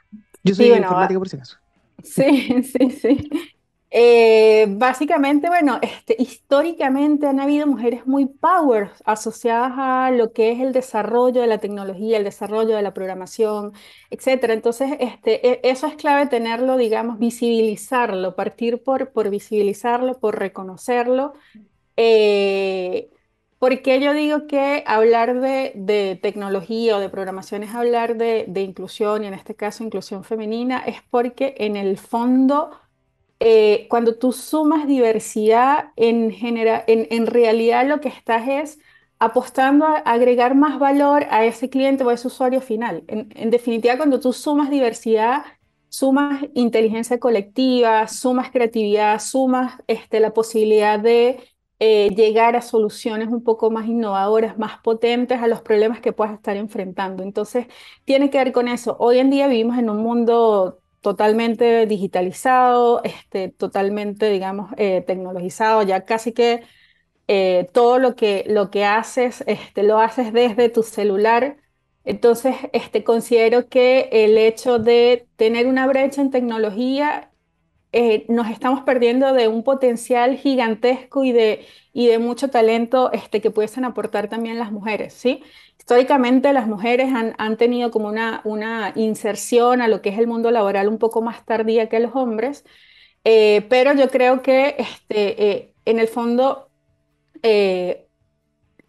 Yo 0.43 0.55
soy 0.55 0.67
informática 0.73 1.19
por 1.19 1.29
si 1.29 1.37
acaso. 1.37 1.57
Sí, 2.03 2.65
sí, 2.65 2.91
sí. 2.91 3.31
Eh, 3.95 4.67
básicamente, 4.71 5.49
bueno, 5.49 5.79
este, 5.83 6.17
históricamente 6.19 7.27
han 7.27 7.41
habido 7.41 7.67
mujeres 7.67 8.07
muy 8.07 8.25
power 8.27 8.91
asociadas 9.05 9.73
a 9.77 10.11
lo 10.11 10.33
que 10.33 10.51
es 10.53 10.61
el 10.61 10.73
desarrollo 10.73 11.43
de 11.43 11.47
la 11.47 11.59
tecnología, 11.59 12.17
el 12.17 12.25
desarrollo 12.25 12.75
de 12.75 12.81
la 12.83 12.95
programación, 12.95 13.75
etcétera. 14.11 14.55
Entonces, 14.55 14.93
este, 14.99 15.47
e, 15.47 15.61
eso 15.65 15.87
es 15.87 15.95
clave 15.97 16.27
tenerlo, 16.27 16.79
digamos, 16.79 17.19
visibilizarlo, 17.19 18.35
partir 18.35 18.83
por, 18.83 19.13
por 19.13 19.29
visibilizarlo, 19.29 20.19
por 20.19 20.39
reconocerlo. 20.39 21.35
Eh, 21.97 23.11
¿Por 23.63 23.81
qué 23.83 24.01
yo 24.01 24.13
digo 24.13 24.49
que 24.49 24.83
hablar 24.89 25.41
de, 25.41 26.19
tecnología 26.21 26.97
o 26.97 27.01
de 27.01 27.09
programación 27.09 27.63
es 27.63 27.75
hablar 27.75 28.17
de, 28.17 28.45
inclusión 28.57 29.23
y 29.23 29.29
en 29.29 29.35
este 29.35 29.55
caso 29.55 29.85
inclusión 29.85 30.25
femenina? 30.25 30.81
Es 30.81 31.01
porque 31.11 31.55
en 31.59 31.77
el 31.77 31.97
fondo, 31.97 32.71
eh, 33.45 33.87
cuando 33.91 34.17
tú 34.17 34.33
sumas 34.33 34.87
diversidad, 34.87 35.91
en, 35.97 36.33
en, 36.39 37.27
realidad 37.27 37.87
lo 37.89 38.01
que 38.01 38.09
estás 38.09 38.49
es 38.49 38.79
apostando 39.19 39.85
a 39.87 39.97
agregar 39.99 40.55
más 40.55 40.79
valor 40.79 41.27
a 41.29 41.45
ese 41.45 41.69
cliente 41.69 42.05
o 42.05 42.11
a 42.11 42.15
ese 42.15 42.29
usuario 42.29 42.61
final. 42.61 43.03
En, 43.09 43.31
en 43.35 43.51
definitiva, 43.51 43.97
cuando 43.97 44.21
tú 44.21 44.33
sumas 44.33 44.71
diversidad, 44.71 45.45
sumas 45.89 46.45
inteligencia 46.55 47.19
colectiva, 47.19 48.07
sumas 48.07 48.51
creatividad, 48.53 49.21
sumas 49.21 49.75
este, 49.89 50.21
la 50.21 50.33
posibilidad 50.33 51.01
de 51.01 51.41
eh, 51.81 52.11
llegar 52.15 52.55
a 52.55 52.63
soluciones 52.63 53.29
un 53.29 53.43
poco 53.43 53.71
más 53.73 53.89
innovadoras, 53.89 54.57
más 54.57 54.79
potentes 54.85 55.43
a 55.43 55.49
los 55.49 55.63
problemas 55.63 56.01
que 56.01 56.13
puedas 56.13 56.35
estar 56.35 56.57
enfrentando. 56.57 57.25
Entonces, 57.25 57.67
tiene 58.05 58.31
que 58.31 58.39
ver 58.39 58.53
con 58.53 58.69
eso. 58.69 58.97
Hoy 59.01 59.19
en 59.19 59.31
día 59.31 59.49
vivimos 59.49 59.79
en 59.79 59.91
un 59.91 59.99
mundo 59.99 60.82
totalmente 61.03 61.87
digitalizado, 61.87 63.03
este, 63.05 63.51
totalmente, 63.51 64.31
digamos, 64.31 64.73
eh, 64.79 65.03
tecnologizado, 65.07 65.83
ya 65.85 66.07
casi 66.07 66.33
que 66.33 66.65
eh, 67.29 67.69
todo 67.73 67.99
lo 67.99 68.17
que, 68.17 68.45
lo 68.49 68.71
que 68.71 68.85
haces, 68.85 69.45
este, 69.47 69.83
lo 69.85 70.01
haces 70.01 70.33
desde 70.33 70.69
tu 70.71 70.83
celular. 70.83 71.59
Entonces, 72.05 72.57
este, 72.73 73.05
considero 73.05 73.69
que 73.69 74.09
el 74.13 74.39
hecho 74.39 74.79
de 74.79 75.29
tener 75.37 75.67
una 75.69 75.87
brecha 75.87 76.21
en 76.23 76.31
tecnología 76.31 77.31
eh, 77.93 78.25
nos 78.29 78.49
estamos 78.51 78.83
perdiendo 78.85 79.33
de 79.35 79.49
un 79.49 79.65
potencial 79.65 80.37
gigantesco 80.37 81.25
y 81.25 81.33
de, 81.33 81.67
y 81.93 82.07
de 82.09 82.19
mucho 82.19 82.49
talento 82.49 83.13
este, 83.13 83.41
que 83.43 83.51
pudiesen 83.51 83.85
aportar 83.85 84.29
también 84.29 84.59
las 84.59 84.73
mujeres, 84.73 85.13
¿sí? 85.15 85.43
Históricamente 85.83 86.53
las 86.53 86.69
mujeres 86.69 87.13
han, 87.13 87.35
han, 87.39 87.57
tenido 87.57 87.91
como 87.91 88.09
una, 88.09 88.41
una 88.45 88.93
inserción 88.95 89.83
a 89.83 89.89
lo 89.89 90.01
que 90.01 90.11
es 90.11 90.19
el 90.19 90.29
mundo 90.29 90.53
laboral 90.53 90.87
un 90.87 90.99
poco 90.99 91.23
más 91.23 91.45
tardía 91.45 91.89
que 91.89 91.99
los 91.99 92.15
hombres, 92.15 92.65
eh, 93.25 93.67
pero 93.69 93.93
yo 93.93 94.09
creo 94.09 94.43
que 94.43 94.77
este, 94.79 95.51
eh, 95.51 95.75
en 95.85 95.99
el 95.99 96.07
fondo, 96.09 96.71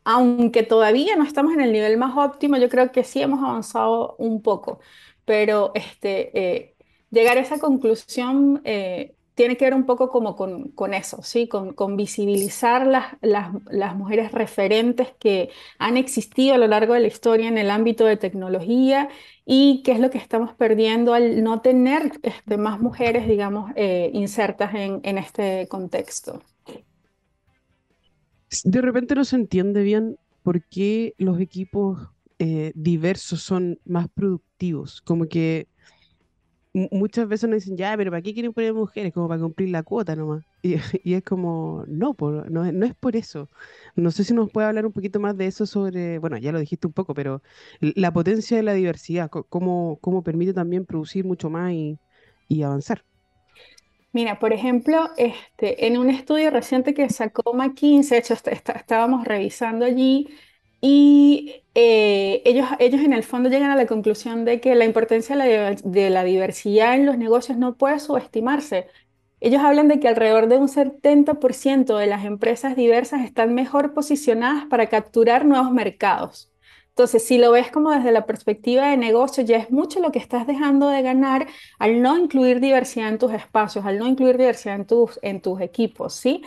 aunque 0.03 0.63
todavía 0.63 1.15
no 1.15 1.23
estamos 1.23 1.53
en 1.53 1.61
el 1.61 1.71
nivel 1.71 1.97
más 1.97 2.15
óptimo, 2.15 2.57
yo 2.57 2.69
creo 2.69 2.91
que 2.91 3.03
sí 3.03 3.21
hemos 3.21 3.43
avanzado 3.43 4.15
un 4.19 4.43
poco, 4.43 4.79
pero 5.25 5.71
este, 5.73 6.75
llegar 7.09 7.37
a 7.37 7.41
esa 7.41 7.59
conclusión 7.59 8.61
eh, 8.65 9.15
tiene 9.35 9.57
que 9.57 9.65
ver 9.65 9.73
un 9.73 9.85
poco 9.85 10.09
como 10.09 10.35
con, 10.35 10.93
eso, 10.93 11.23
¿sí? 11.23 11.47
Con, 11.47 11.97
visibilizar 11.97 12.85
las, 12.85 13.15
las, 13.21 13.95
mujeres 13.95 14.31
referentes 14.31 15.09
que 15.19 15.49
han 15.79 15.97
existido 15.97 16.55
a 16.55 16.57
lo 16.57 16.67
largo 16.67 16.93
de 16.93 16.99
la 16.99 17.07
historia 17.07 17.47
en 17.47 17.57
el 17.57 17.71
ámbito 17.71 18.05
de 18.05 18.17
tecnología 18.17 19.09
y 19.45 19.81
qué 19.83 19.93
es 19.93 19.99
lo 19.99 20.09
que 20.09 20.19
estamos 20.19 20.53
perdiendo 20.53 21.13
al 21.13 21.43
no 21.43 21.61
tener 21.61 22.11
este, 22.21 22.57
más 22.57 22.79
mujeres, 22.79 23.27
digamos, 23.27 23.71
eh, 23.75 24.11
insertas 24.13 24.73
en, 24.75 25.17
este 25.17 25.67
contexto. 25.67 26.41
De 28.63 28.81
repente 28.81 29.15
no 29.15 29.25
se 29.25 29.35
entiende 29.35 29.81
bien 29.81 30.17
por 30.43 30.63
qué 30.67 31.15
los 31.17 31.39
equipos 31.39 32.09
eh, 32.37 32.71
diversos 32.75 33.41
son 33.41 33.79
más 33.83 34.07
productivos, 34.09 35.01
como 35.01 35.25
que 35.27 35.67
muchas 36.73 37.27
veces 37.27 37.49
nos 37.49 37.61
dicen, 37.63 37.77
ya, 37.77 37.95
pero 37.97 38.11
¿para 38.11 38.21
qué 38.21 38.33
quieren 38.33 38.53
poner 38.53 38.73
mujeres? 38.73 39.13
Como 39.13 39.27
para 39.27 39.41
cumplir 39.41 39.69
la 39.69 39.83
cuota 39.83 40.15
nomás. 40.15 40.43
Y, 40.65 40.77
y 41.03 41.13
es 41.15 41.23
como, 41.23 41.83
no, 41.87 42.13
por, 42.15 42.49
no, 42.49 42.71
no, 42.71 42.85
es 42.85 42.95
por 42.95 43.15
eso. 43.17 43.49
No 43.95 44.11
sé 44.11 44.23
si 44.23 44.33
nos 44.33 44.49
puede 44.49 44.67
hablar 44.67 44.85
un 44.85 44.93
poquito 44.93 45.19
más 45.19 45.35
de 45.37 45.47
eso 45.47 45.65
sobre, 45.65 46.19
bueno, 46.19 46.37
ya 46.37 46.51
lo 46.53 46.59
dijiste 46.59 46.87
un 46.87 46.93
poco, 46.93 47.13
pero 47.13 47.41
la 47.81 48.13
potencia 48.13 48.55
de 48.57 48.63
la 48.63 48.73
diversidad, 48.73 49.29
cómo, 49.29 49.99
cómo 50.01 50.23
permite 50.23 50.53
también 50.53 50.85
producir 50.85 51.25
mucho 51.25 51.49
más 51.49 51.73
y, 51.73 51.99
y 52.47 52.63
avanzar. 52.63 53.03
Mira, 54.11 54.37
por 54.39 54.53
ejemplo, 54.53 55.09
este, 55.17 55.87
en 55.87 55.97
un 55.97 56.09
estudio 56.09 56.51
reciente 56.51 56.93
que 56.93 57.09
sacó 57.09 57.53
McKinsey, 57.53 58.19
hecho 58.19 58.35
estábamos 58.35 59.25
revisando 59.25 59.85
allí 59.85 60.27
y 60.85 61.63
eh, 61.75 62.41
ellos, 62.43 62.67
ellos 62.77 62.99
en 63.01 63.13
el 63.13 63.23
fondo 63.23 63.47
llegan 63.47 63.71
a 63.71 63.77
la 63.77 63.85
conclusión 63.87 64.43
de 64.43 64.59
que 64.59 64.75
la 64.75 64.83
importancia 64.83 65.37
de 65.37 66.09
la, 66.09 66.23
diversidad 66.25 66.95
en 66.95 67.05
los 67.05 67.17
negocios 67.17 67.57
no 67.57 67.77
puede 67.77 67.99
subestimarse. 68.01 68.87
Ellos 69.39 69.61
hablan 69.63 69.87
de 69.87 70.01
que 70.01 70.09
alrededor 70.09 70.47
de 70.49 70.57
un 70.57 70.67
70% 70.67 71.97
de 71.97 72.07
las 72.07 72.25
empresas 72.25 72.75
diversas 72.75 73.23
están 73.23 73.53
mejor 73.55 73.93
posicionadas 73.93 74.65
para 74.65 74.87
capturar 74.87 75.45
nuevos 75.45 75.71
mercados. 75.71 76.51
Entonces, 76.89 77.25
si 77.25 77.37
lo 77.37 77.51
ves 77.53 77.71
como 77.71 77.91
desde 77.91 78.11
la 78.11 78.25
perspectiva 78.25 78.89
de 78.89 78.97
negocio, 78.97 79.41
ya 79.45 79.57
es 79.57 79.71
mucho 79.71 80.01
lo 80.01 80.11
que 80.11 80.19
estás 80.19 80.45
dejando 80.47 80.89
de 80.89 81.01
ganar 81.01 81.47
al 81.79 82.01
no 82.01 82.17
incluir 82.17 82.59
diversidad 82.59 83.07
en 83.07 83.19
tus 83.19 83.31
espacios, 83.31 83.85
al 83.85 83.99
no 83.99 84.07
incluir 84.07 84.37
diversidad 84.37 84.75
en 84.75 84.85
tus, 84.85 85.17
en 85.21 85.41
tus 85.41 85.61
equipos, 85.61 86.13
¿sí? 86.13 86.43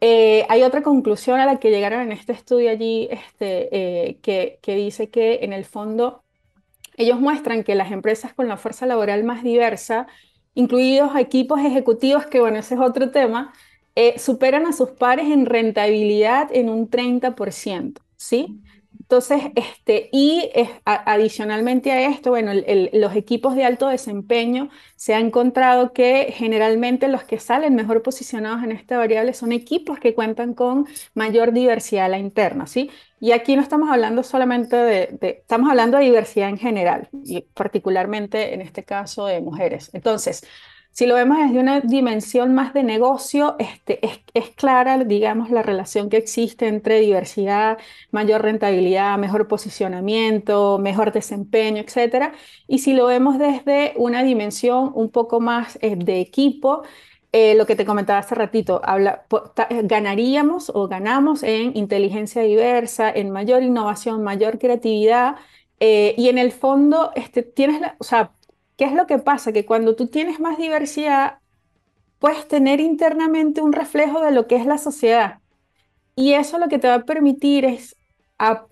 Eh, 0.00 0.46
hay 0.48 0.62
otra 0.62 0.82
conclusión 0.82 1.40
a 1.40 1.46
la 1.46 1.58
que 1.58 1.70
llegaron 1.70 2.00
en 2.00 2.12
este 2.12 2.32
estudio 2.32 2.70
allí 2.70 3.08
este, 3.10 4.08
eh, 4.08 4.18
que, 4.22 4.74
dice 4.74 5.10
que 5.10 5.40
en 5.42 5.52
el 5.52 5.66
fondo 5.66 6.22
ellos 6.96 7.20
muestran 7.20 7.64
que 7.64 7.74
las 7.74 7.92
empresas 7.92 8.32
con 8.32 8.48
la 8.48 8.56
fuerza 8.56 8.86
laboral 8.86 9.24
más 9.24 9.42
diversa, 9.42 10.06
incluidos 10.54 11.14
equipos 11.16 11.60
ejecutivos, 11.60 12.26
que 12.26 12.40
bueno, 12.40 12.58
ese 12.58 12.74
es 12.74 12.80
otro 12.80 13.10
tema, 13.10 13.52
eh, 13.94 14.18
superan 14.18 14.66
a 14.66 14.72
sus 14.72 14.90
pares 14.90 15.26
en 15.26 15.46
rentabilidad 15.46 16.48
en 16.52 16.70
un 16.70 16.88
30%, 16.88 18.00
¿sí? 18.16 18.60
Entonces, 19.10 19.42
este, 19.56 20.08
y 20.12 20.52
adicionalmente 20.84 21.90
a 21.90 22.08
esto, 22.08 22.30
bueno, 22.30 22.52
los 22.92 23.16
equipos 23.16 23.56
de 23.56 23.64
alto 23.64 23.88
desempeño 23.88 24.70
se 24.94 25.14
ha 25.14 25.18
encontrado 25.18 25.92
que 25.92 26.32
generalmente 26.32 27.08
los 27.08 27.24
que 27.24 27.40
salen 27.40 27.74
mejor 27.74 28.04
posicionados 28.04 28.62
en 28.62 28.70
esta 28.70 28.98
variable 28.98 29.34
son 29.34 29.50
equipos 29.50 29.98
que 29.98 30.14
cuentan 30.14 30.54
con 30.54 30.86
mayor 31.14 31.50
diversidad 31.52 32.04
a 32.04 32.08
la 32.08 32.18
interna, 32.18 32.68
¿sí? 32.68 32.88
Y 33.18 33.32
aquí 33.32 33.56
no 33.56 33.62
estamos 33.62 33.90
hablando 33.90 34.22
solamente 34.22 34.76
de, 34.76 35.18
estamos 35.40 35.68
hablando 35.68 35.98
de 35.98 36.04
diversidad 36.04 36.48
en 36.48 36.58
general, 36.58 37.08
y 37.24 37.40
particularmente 37.40 38.54
en 38.54 38.60
este 38.60 38.84
caso 38.84 39.26
de 39.26 39.40
mujeres. 39.40 39.90
Entonces, 39.92 40.46
si 40.92 41.06
lo 41.06 41.14
vemos 41.14 41.38
desde 41.38 41.58
una 41.60 41.80
dimensión 41.80 42.54
más 42.54 42.74
de 42.74 42.82
negocio, 42.82 43.56
este, 43.58 44.00
es, 44.34 44.50
clara, 44.50 44.98
digamos, 44.98 45.50
la 45.50 45.62
relación 45.62 46.10
que 46.10 46.16
existe 46.16 46.66
entre 46.68 47.00
diversidad, 47.00 47.78
mayor 48.10 48.42
rentabilidad, 48.42 49.16
mejor 49.18 49.48
posicionamiento, 49.48 50.78
mejor 50.78 51.12
desempeño, 51.12 51.82
etc. 51.82 52.32
Y 52.66 52.80
si 52.80 52.92
lo 52.94 53.06
vemos 53.06 53.38
desde 53.38 53.94
una 53.96 54.22
dimensión 54.22 54.90
un 54.94 55.10
poco 55.10 55.40
más 55.40 55.78
eh, 55.80 55.96
de 55.96 56.20
equipo, 56.20 56.82
eh, 57.32 57.54
lo 57.54 57.64
que 57.66 57.76
te 57.76 57.84
comentaba 57.84 58.18
hace 58.18 58.34
ratito, 58.34 58.80
habla, 58.84 59.24
ganaríamos 59.84 60.70
o 60.74 60.88
ganamos 60.88 61.42
en 61.44 61.76
inteligencia 61.76 62.42
diversa, 62.42 63.10
en 63.10 63.30
mayor 63.30 63.62
innovación, 63.62 64.24
mayor 64.24 64.58
creatividad. 64.58 65.36
Eh, 65.78 66.14
y 66.18 66.28
en 66.28 66.38
el 66.38 66.52
fondo, 66.52 67.12
este, 67.14 67.42
tienes 67.42 67.80
la, 67.80 67.96
o 67.98 68.04
sea, 68.04 68.32
¿Qué 68.80 68.86
es 68.86 68.94
lo 68.94 69.06
que 69.06 69.18
pasa? 69.18 69.52
Que 69.52 69.66
cuando 69.66 69.94
tú 69.94 70.06
tienes 70.06 70.40
más 70.40 70.56
diversidad, 70.56 71.40
puedes 72.18 72.48
tener 72.48 72.80
internamente 72.80 73.60
un 73.60 73.74
reflejo 73.74 74.22
de 74.22 74.30
lo 74.30 74.46
que 74.46 74.56
es 74.56 74.64
la 74.64 74.78
sociedad. 74.78 75.40
Y 76.16 76.32
eso 76.32 76.58
lo 76.58 76.68
que 76.68 76.78
te 76.78 76.88
va 76.88 76.94
a 76.94 77.04
permitir 77.04 77.66
es 77.66 77.94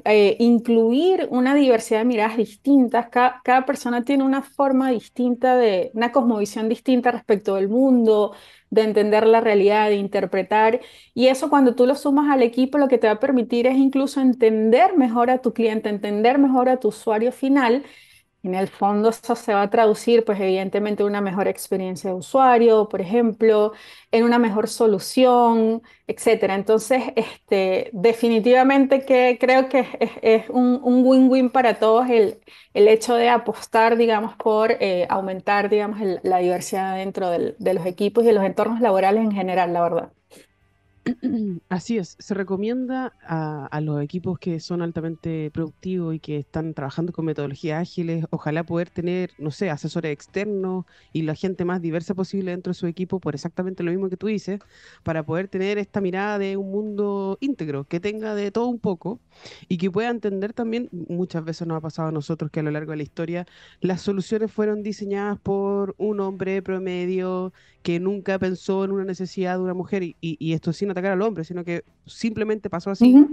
eh, 0.06 0.36
incluir 0.38 1.28
una 1.30 1.54
diversidad 1.54 1.98
de 1.98 2.04
miradas 2.06 2.38
distintas. 2.38 3.10
Cada, 3.10 3.66
persona 3.66 4.02
tiene 4.02 4.24
una 4.24 4.40
forma 4.40 4.90
distinta 4.90 5.56
de, 5.56 5.90
una 5.92 6.10
cosmovisión 6.10 6.70
distinta 6.70 7.10
respecto 7.10 7.56
del 7.56 7.68
mundo, 7.68 8.34
de 8.70 8.84
entender 8.84 9.26
la 9.26 9.42
realidad, 9.42 9.90
de 9.90 9.96
interpretar. 9.96 10.80
Y 11.12 11.26
eso 11.26 11.50
cuando 11.50 11.74
tú 11.74 11.84
lo 11.84 11.94
sumas 11.94 12.30
al 12.30 12.42
equipo, 12.42 12.78
lo 12.78 12.88
que 12.88 12.96
te 12.96 13.08
va 13.08 13.12
a 13.12 13.20
permitir 13.20 13.66
es 13.66 13.76
incluso 13.76 14.22
entender 14.22 14.96
mejor 14.96 15.28
a 15.28 15.42
tu 15.42 15.52
cliente, 15.52 15.90
entender 15.90 16.38
mejor 16.38 16.70
a 16.70 16.78
tu 16.80 16.88
usuario 16.88 17.30
final 17.30 17.84
en 18.42 18.54
el 18.54 18.68
fondo 18.68 19.08
eso 19.10 19.34
se 19.34 19.52
va 19.52 19.62
a 19.62 19.70
traducir, 19.70 20.24
pues 20.24 20.40
evidentemente, 20.40 21.02
en 21.02 21.08
una 21.08 21.20
mejor 21.20 21.48
experiencia 21.48 22.10
de 22.10 22.16
usuario, 22.16 22.88
por 22.88 23.00
ejemplo, 23.00 23.72
en 24.12 24.24
una 24.24 24.38
mejor 24.38 24.68
solución, 24.68 25.82
etcétera. 26.06 26.54
Entonces, 26.54 27.02
este, 27.16 27.90
definitivamente 27.92 29.04
que 29.04 29.38
creo 29.40 29.68
que 29.68 29.86
es, 30.22 30.48
un 30.50 30.80
win-win 31.04 31.50
para 31.50 31.78
todos 31.78 32.08
el, 32.10 32.40
el, 32.74 32.88
hecho 32.88 33.14
de 33.14 33.28
apostar, 33.28 33.96
digamos, 33.96 34.36
por 34.36 34.72
eh, 34.80 35.06
aumentar, 35.10 35.68
digamos, 35.68 35.98
la 36.22 36.38
diversidad 36.38 36.96
dentro 36.96 37.30
de 37.30 37.74
los 37.74 37.86
equipos 37.86 38.24
y 38.24 38.28
de 38.28 38.32
los 38.34 38.44
entornos 38.44 38.80
laborales 38.80 39.24
en 39.24 39.32
general, 39.32 39.72
la 39.72 39.82
verdad. 39.82 40.17
Así 41.68 41.98
es, 41.98 42.16
se 42.18 42.34
recomienda 42.34 43.12
a, 43.22 43.80
los 43.80 44.02
equipos 44.02 44.38
que 44.38 44.60
son 44.60 44.82
altamente 44.82 45.50
productivos 45.52 46.14
y 46.14 46.20
que 46.20 46.38
están 46.38 46.74
trabajando 46.74 47.12
con 47.12 47.24
metodologías 47.24 47.80
ágiles, 47.80 48.26
ojalá 48.30 48.64
poder 48.64 48.90
tener, 48.90 49.30
no 49.38 49.50
sé, 49.50 49.70
asesores 49.70 50.12
externos 50.12 50.84
y 51.12 51.22
la 51.22 51.34
gente 51.34 51.64
más 51.64 51.80
diversa 51.80 52.14
posible 52.14 52.50
dentro 52.50 52.72
de 52.72 52.74
su 52.74 52.86
equipo 52.86 53.20
por 53.20 53.34
exactamente 53.34 53.82
lo 53.82 53.90
mismo 53.90 54.08
que 54.10 54.16
tú 54.16 54.26
dices, 54.26 54.60
para 55.02 55.24
poder 55.24 55.48
tener 55.48 55.78
esta 55.78 56.00
mirada 56.00 56.38
de 56.38 56.56
un 56.56 56.70
mundo 56.70 57.38
íntegro, 57.40 57.84
que 57.84 58.00
tenga 58.00 58.34
de 58.34 58.50
todo 58.50 58.66
un 58.66 58.78
poco 58.78 59.20
y 59.68 59.78
que 59.78 59.90
pueda 59.90 60.10
entender 60.10 60.52
también, 60.52 60.88
muchas 60.92 61.44
veces 61.44 61.66
nos 61.66 61.78
ha 61.78 61.80
pasado 61.80 62.08
a 62.08 62.12
nosotros 62.12 62.50
que 62.50 62.60
a 62.60 62.62
lo 62.62 62.70
largo 62.70 62.90
de 62.92 62.98
la 62.98 63.02
historia 63.04 63.46
las 63.80 64.02
soluciones 64.02 64.52
fueron 64.52 64.82
diseñadas 64.82 65.38
por 65.38 65.94
un 65.98 66.20
hombre 66.20 66.62
promedio 66.62 67.52
que 67.82 68.00
nunca 68.00 68.38
pensó 68.38 68.84
en 68.84 68.92
una 68.92 69.04
necesidad 69.04 69.56
de 69.56 69.62
una 69.62 69.74
mujer 69.74 70.02
y, 70.02 70.16
y 70.20 70.52
esto 70.52 70.72
sin 70.72 70.90
atacar 70.98 71.12
al 71.12 71.22
hombre, 71.22 71.44
sino 71.44 71.64
que 71.64 71.84
simplemente 72.06 72.70
pasó 72.70 72.90
así. 72.90 73.26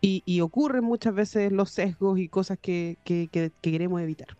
y, 0.00 0.40
ocurren 0.40 0.84
muchas 0.84 1.14
veces 1.14 1.52
los 1.52 1.70
sesgos 1.70 2.18
y 2.18 2.28
cosas 2.28 2.58
que, 2.60 2.96
queremos 3.60 4.00
evitar. 4.00 4.36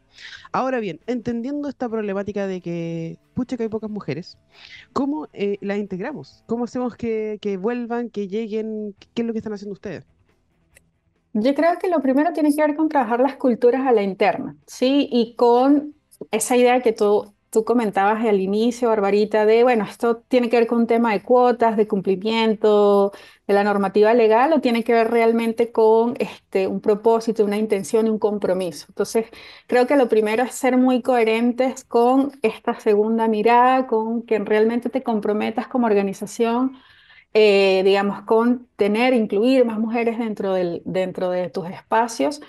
Ahora 0.52 0.80
bien, 0.80 1.00
entendiendo 1.06 1.68
esta 1.68 1.88
problemática 1.88 2.46
de 2.46 2.60
que, 2.60 3.18
pucha, 3.34 3.56
que 3.56 3.64
hay 3.64 3.68
pocas 3.68 3.90
mujeres, 3.90 4.38
¿cómo 4.92 5.28
eh, 5.32 5.56
las 5.60 5.78
integramos? 5.78 6.42
¿Cómo 6.46 6.64
hacemos 6.64 6.96
que, 6.96 7.38
que 7.40 7.56
vuelvan, 7.56 8.10
que 8.10 8.28
lleguen? 8.28 8.94
¿Qué 9.14 9.22
es 9.22 9.26
lo 9.26 9.32
que 9.32 9.38
están 9.38 9.52
haciendo 9.52 9.74
ustedes? 9.74 10.04
Yo 11.32 11.54
creo 11.54 11.78
que 11.78 11.88
lo 11.88 12.02
primero 12.02 12.32
tiene 12.32 12.54
que 12.54 12.60
ver 12.60 12.74
con 12.74 12.88
trabajar 12.88 13.20
las 13.20 13.36
culturas 13.36 13.86
a 13.86 13.92
la 13.92 14.02
interna, 14.02 14.56
¿sí? 14.66 15.08
Y 15.10 15.34
con 15.34 15.94
esa 16.32 16.56
idea 16.56 16.80
que 16.80 16.92
tú 16.92 17.32
tú 17.50 17.64
comentabas 17.64 18.24
al 18.24 18.40
inicio, 18.40 18.88
Barbarita, 18.88 19.44
de, 19.44 19.62
bueno, 19.64 19.84
esto 19.84 20.18
tiene 20.28 20.48
que 20.48 20.56
ver 20.58 20.66
con 20.66 20.78
un 20.78 20.86
tema 20.86 21.12
de 21.12 21.22
cuotas, 21.22 21.76
de 21.76 21.88
cumplimiento, 21.88 23.12
de 23.46 23.54
la 23.54 23.64
normativa 23.64 24.14
legal, 24.14 24.52
o 24.52 24.60
tiene 24.60 24.84
que 24.84 24.92
ver 24.92 25.10
realmente 25.10 25.72
con 25.72 26.14
este, 26.18 26.66
un 26.66 26.80
propósito, 26.80 27.44
una 27.44 27.56
intención 27.58 28.06
y 28.06 28.10
un 28.10 28.18
compromiso. 28.18 28.86
Entonces, 28.88 29.26
creo 29.66 29.86
que 29.86 29.96
lo 29.96 30.08
primero 30.08 30.44
es 30.44 30.54
ser 30.54 30.76
muy 30.76 31.02
coherentes 31.02 31.84
con 31.84 32.32
esta 32.42 32.78
segunda 32.80 33.28
mirada, 33.28 33.86
con 33.86 34.22
que 34.22 34.38
realmente 34.38 34.88
te 34.88 35.02
comprometas 35.02 35.68
como 35.68 35.86
organización. 35.86 36.76
Eh, 37.32 37.82
digamos, 37.84 38.22
con 38.22 38.66
tener, 38.74 39.14
incluir 39.14 39.64
más 39.64 39.78
mujeres 39.78 40.18
dentro, 40.18 40.52
del, 40.54 40.82
dentro 40.84 41.30
de 41.30 41.48
tus 41.48 41.68
espacios 41.68 42.40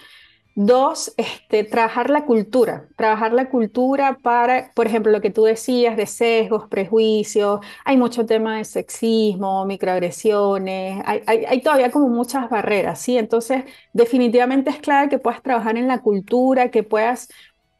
Dos, 0.53 1.13
este, 1.15 1.63
trabajar 1.63 2.09
la 2.09 2.25
cultura, 2.25 2.89
trabajar 2.97 3.31
la 3.31 3.49
cultura 3.49 4.17
para, 4.21 4.69
por 4.75 4.85
ejemplo, 4.85 5.09
lo 5.09 5.21
que 5.21 5.29
tú 5.29 5.45
decías 5.45 5.95
de 5.95 6.05
sesgos, 6.05 6.67
prejuicios, 6.67 7.61
hay 7.85 7.95
mucho 7.95 8.25
tema 8.25 8.57
de 8.57 8.65
sexismo, 8.65 9.65
microagresiones, 9.65 11.01
hay, 11.05 11.61
todavía 11.61 11.89
como 11.89 12.09
muchas 12.09 12.49
barreras, 12.49 12.99
¿sí? 12.99 13.17
Entonces, 13.17 13.63
definitivamente 13.93 14.71
es 14.71 14.77
clave 14.79 15.07
que 15.07 15.19
puedas 15.19 15.41
trabajar 15.41 15.77
en 15.77 15.87
la 15.87 16.01
cultura, 16.01 16.69
que 16.69 16.83
puedas 16.83 17.29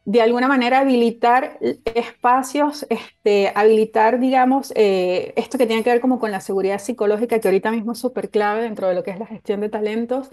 de 0.06 0.22
alguna 0.22 0.48
manera 0.48 0.80
habilitar 0.80 1.58
espacios, 1.94 2.86
este, 2.88 3.52
habilitar, 3.54 4.18
digamos, 4.18 4.72
eh, 4.76 5.34
esto 5.36 5.58
que 5.58 5.66
tiene 5.66 5.84
que 5.84 5.90
ver 5.90 6.00
como 6.00 6.18
con 6.18 6.30
la 6.30 6.40
seguridad 6.40 6.78
psicológica, 6.78 7.38
que 7.38 7.48
ahorita 7.48 7.70
mismo 7.70 7.92
es 7.92 7.98
súper 7.98 8.30
clave 8.30 8.62
dentro 8.62 8.88
de 8.88 8.94
lo 8.94 9.02
que 9.04 9.10
es 9.10 9.18
la 9.18 9.26
gestión 9.26 9.60
de 9.60 9.68
talentos 9.68 10.30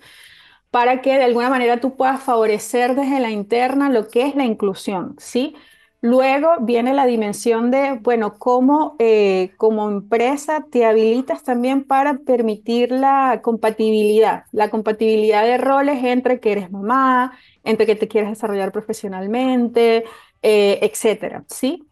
para 0.71 1.01
que 1.01 1.17
de 1.17 1.23
alguna 1.23 1.49
manera 1.49 1.79
tú 1.79 1.95
puedas 1.95 2.21
favorecer 2.21 2.95
desde 2.95 3.19
la 3.19 3.31
interna 3.31 3.89
lo 3.89 4.07
que 4.07 4.23
es 4.27 4.35
la 4.35 4.45
inclusión, 4.45 5.15
¿sí? 5.19 5.55
Luego 6.01 6.51
viene 6.61 6.93
la 6.93 7.05
dimensión 7.05 7.71
de, 7.71 7.93
bueno, 8.01 8.37
cómo 8.37 8.95
eh, 8.99 9.51
como 9.57 9.89
empresa 9.89 10.65
te 10.71 10.85
habilitas 10.85 11.43
también 11.43 11.83
para 11.83 12.19
permitir 12.19 12.91
la 12.91 13.41
compatibilidad, 13.43 14.45
la 14.53 14.69
compatibilidad 14.69 15.43
de 15.43 15.57
roles 15.57 16.01
entre 16.03 16.39
que 16.39 16.53
eres 16.53 16.71
mamá, 16.71 17.37
entre 17.63 17.85
que 17.85 17.95
te 17.95 18.07
quieres 18.07 18.29
desarrollar 18.29 18.71
profesionalmente, 18.71 20.05
eh, 20.41 20.79
etcétera, 20.81 21.43
¿sí? 21.49 21.85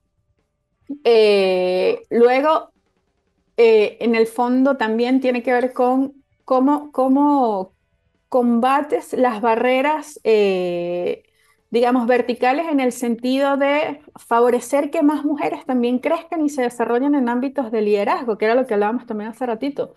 Eh, 1.04 2.02
luego, 2.10 2.72
en 3.58 4.16
el 4.16 4.28
fondo 4.28 4.78
también 4.78 5.20
tiene 5.22 5.44
que 5.44 5.52
ver 5.54 5.74
con 5.74 6.24
cómo, 6.46 6.92
cómo, 6.92 7.74
combates 8.30 9.14
las 9.14 9.42
barreras, 9.42 10.20
eh, 10.24 11.24
digamos, 11.70 12.08
verticales 12.08 12.68
en 12.68 12.80
el 12.80 12.92
sentido 12.92 13.58
de 13.58 14.02
favorecer 14.16 14.90
que 14.92 15.04
más 15.04 15.26
mujeres 15.26 15.66
también 15.66 16.00
crezcan 16.00 16.46
y 16.46 16.50
se 16.50 16.64
desarrollen 16.64 17.16
en 17.16 17.30
ámbitos 17.30 17.72
de 17.72 17.82
liderazgo, 17.82 18.38
que 18.38 18.46
era 18.46 18.56
lo 18.56 18.66
que 18.68 18.74
hablábamos 18.74 19.06
también 19.06 19.30
hace 19.32 19.46
ratito. 19.46 19.96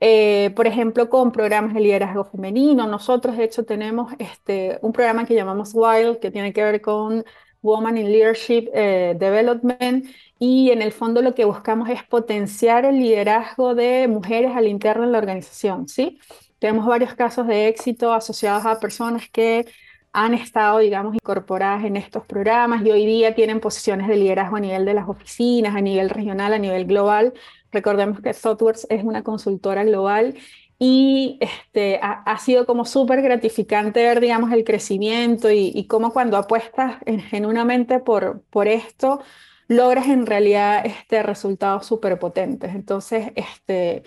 Eh, 0.00 0.52
por 0.54 0.66
ejemplo, 0.66 1.08
con 1.08 1.32
programas 1.32 1.72
de 1.74 1.80
liderazgo 1.80 2.24
femenino. 2.24 2.86
Nosotros, 2.86 3.36
de 3.36 3.44
hecho, 3.44 3.64
tenemos 3.64 4.12
este, 4.18 4.78
un 4.82 4.92
programa 4.92 5.24
que 5.24 5.34
llamamos 5.34 5.72
WILD, 5.74 6.18
que 6.18 6.30
tiene 6.30 6.52
que 6.52 6.62
ver 6.62 6.80
con 6.82 7.24
Woman 7.62 7.96
in 7.98 8.12
Leadership 8.12 8.68
eh, 8.74 9.16
Development, 9.18 10.06
y 10.38 10.70
en 10.70 10.82
el 10.82 10.92
fondo 10.92 11.22
lo 11.22 11.34
que 11.34 11.46
buscamos 11.46 11.88
es 11.88 12.02
potenciar 12.04 12.84
el 12.84 12.98
liderazgo 12.98 13.74
de 13.74 14.06
mujeres 14.06 14.54
al 14.54 14.68
interno 14.68 15.06
de 15.06 15.12
la 15.12 15.18
organización, 15.18 15.88
¿sí? 15.88 16.18
Tenemos 16.58 16.86
varios 16.86 17.14
casos 17.14 17.46
de 17.46 17.68
éxito 17.68 18.12
asociados 18.12 18.64
a 18.66 18.80
personas 18.80 19.28
que 19.30 19.66
han 20.12 20.32
estado, 20.32 20.78
digamos, 20.78 21.14
incorporadas 21.14 21.84
en 21.84 21.96
estos 21.96 22.24
programas 22.24 22.84
y 22.84 22.90
hoy 22.90 23.04
día 23.04 23.34
tienen 23.34 23.60
posiciones 23.60 24.08
de 24.08 24.16
liderazgo 24.16 24.56
a 24.56 24.60
nivel 24.60 24.86
de 24.86 24.94
las 24.94 25.08
oficinas, 25.08 25.76
a 25.76 25.82
nivel 25.82 26.08
regional, 26.08 26.54
a 26.54 26.58
nivel 26.58 26.86
global. 26.86 27.34
Recordemos 27.70 28.20
que 28.20 28.32
Thoughtworks 28.32 28.86
es 28.88 29.04
una 29.04 29.22
consultora 29.22 29.84
global 29.84 30.34
y 30.78 31.38
este, 31.40 32.00
ha, 32.02 32.38
sido 32.38 32.66
como 32.66 32.84
súper 32.84 33.22
gratificante 33.22 34.02
ver, 34.02 34.20
digamos, 34.20 34.52
el 34.52 34.64
crecimiento 34.64 35.50
y, 35.50 35.86
cómo 35.86 36.12
cuando 36.12 36.36
apuestas 36.38 36.96
genuinamente 37.30 37.98
por, 37.98 38.42
por 38.50 38.68
esto, 38.68 39.20
logras 39.68 40.06
en 40.08 40.26
realidad 40.26 40.84
este, 40.84 41.22
resultados 41.22 41.86
súper 41.86 42.18
potentes. 42.18 42.74
Entonces, 42.74 43.32
este, 43.36 44.02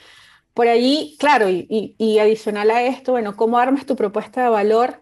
por 0.60 0.68
allí, 0.68 1.16
claro, 1.18 1.48
y, 1.50 2.20
adicional 2.20 2.70
a 2.70 2.84
esto, 2.84 3.14
bueno, 3.14 3.38
¿cómo 3.38 3.60
armas 3.60 3.86
tu 3.86 3.96
propuesta 3.96 4.44
de 4.44 4.50
valor 4.50 5.02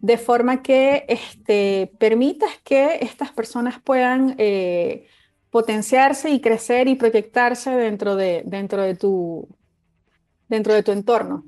de 0.00 0.18
forma 0.18 0.60
que 0.60 1.04
este, 1.06 1.92
permitas 2.00 2.50
que 2.64 2.98
estas 3.00 3.30
personas 3.30 3.80
puedan 3.80 4.34
eh, 4.38 5.06
potenciarse 5.50 6.30
y 6.30 6.40
crecer 6.40 6.88
y 6.88 6.96
proyectarse 6.96 7.70
dentro 7.70 8.16
de, 8.16 8.42
dentro 8.44 8.82
de, 8.82 8.96
tu, 8.96 9.46
dentro 10.48 10.74
de 10.74 10.82
tu 10.82 10.90
entorno? 10.90 11.44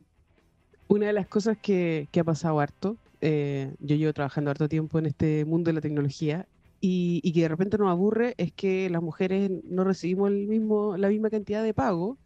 Una 0.87 1.09
de 1.09 1.13
las 1.13 1.27
cosas 1.27 1.59
que, 1.61 2.07
ha 2.17 2.23
pasado 2.23 2.61
harto, 2.61 2.99
eh, 3.21 3.75
yo 3.81 3.97
llevo 3.97 4.13
trabajando 4.13 4.53
harto 4.53 4.69
tiempo 4.69 5.01
en 5.01 5.07
este 5.07 5.45
mundo 5.45 5.71
de 5.71 5.73
la 5.73 5.81
tecnología 5.81 6.47
y, 6.81 7.21
y, 7.25 7.33
que 7.33 7.41
de 7.41 7.49
repente 7.49 7.79
nos 7.79 7.91
aburre 7.91 8.35
es 8.39 8.53
que 8.53 8.89
las 8.91 9.03
mujeres 9.03 9.51
no 9.65 9.83
recibimos 9.83 10.31
el 10.31 10.47
mismo, 10.47 10.97
la 10.97 11.09
misma 11.09 11.31
cantidad 11.31 11.65
de 11.65 11.75
pago 11.75 12.17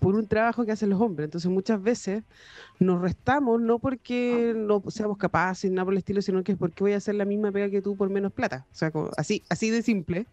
por 0.00 0.14
un 0.14 0.26
trabajo 0.26 0.64
que 0.64 0.72
hacen 0.72 0.90
los 0.90 1.00
hombres. 1.00 1.26
Entonces 1.26 1.50
muchas 1.50 1.82
veces 1.82 2.22
nos 2.78 3.00
restamos 3.00 3.60
no 3.60 3.78
porque 3.78 4.52
no 4.56 4.82
seamos 4.88 5.16
capaces, 5.16 5.70
nada 5.70 5.84
por 5.84 5.94
el 5.94 5.98
estilo, 5.98 6.22
sino 6.22 6.42
que 6.44 6.52
es 6.52 6.58
porque 6.58 6.84
voy 6.84 6.92
a 6.92 6.98
hacer 6.98 7.14
la 7.14 7.24
misma 7.24 7.52
pega 7.52 7.70
que 7.70 7.82
tú 7.82 7.96
por 7.96 8.10
menos 8.10 8.32
plata. 8.32 8.66
O 8.72 8.74
sea, 8.74 8.92
así, 9.16 9.42
así 9.48 9.70
de 9.70 9.82
simple. 9.82 10.26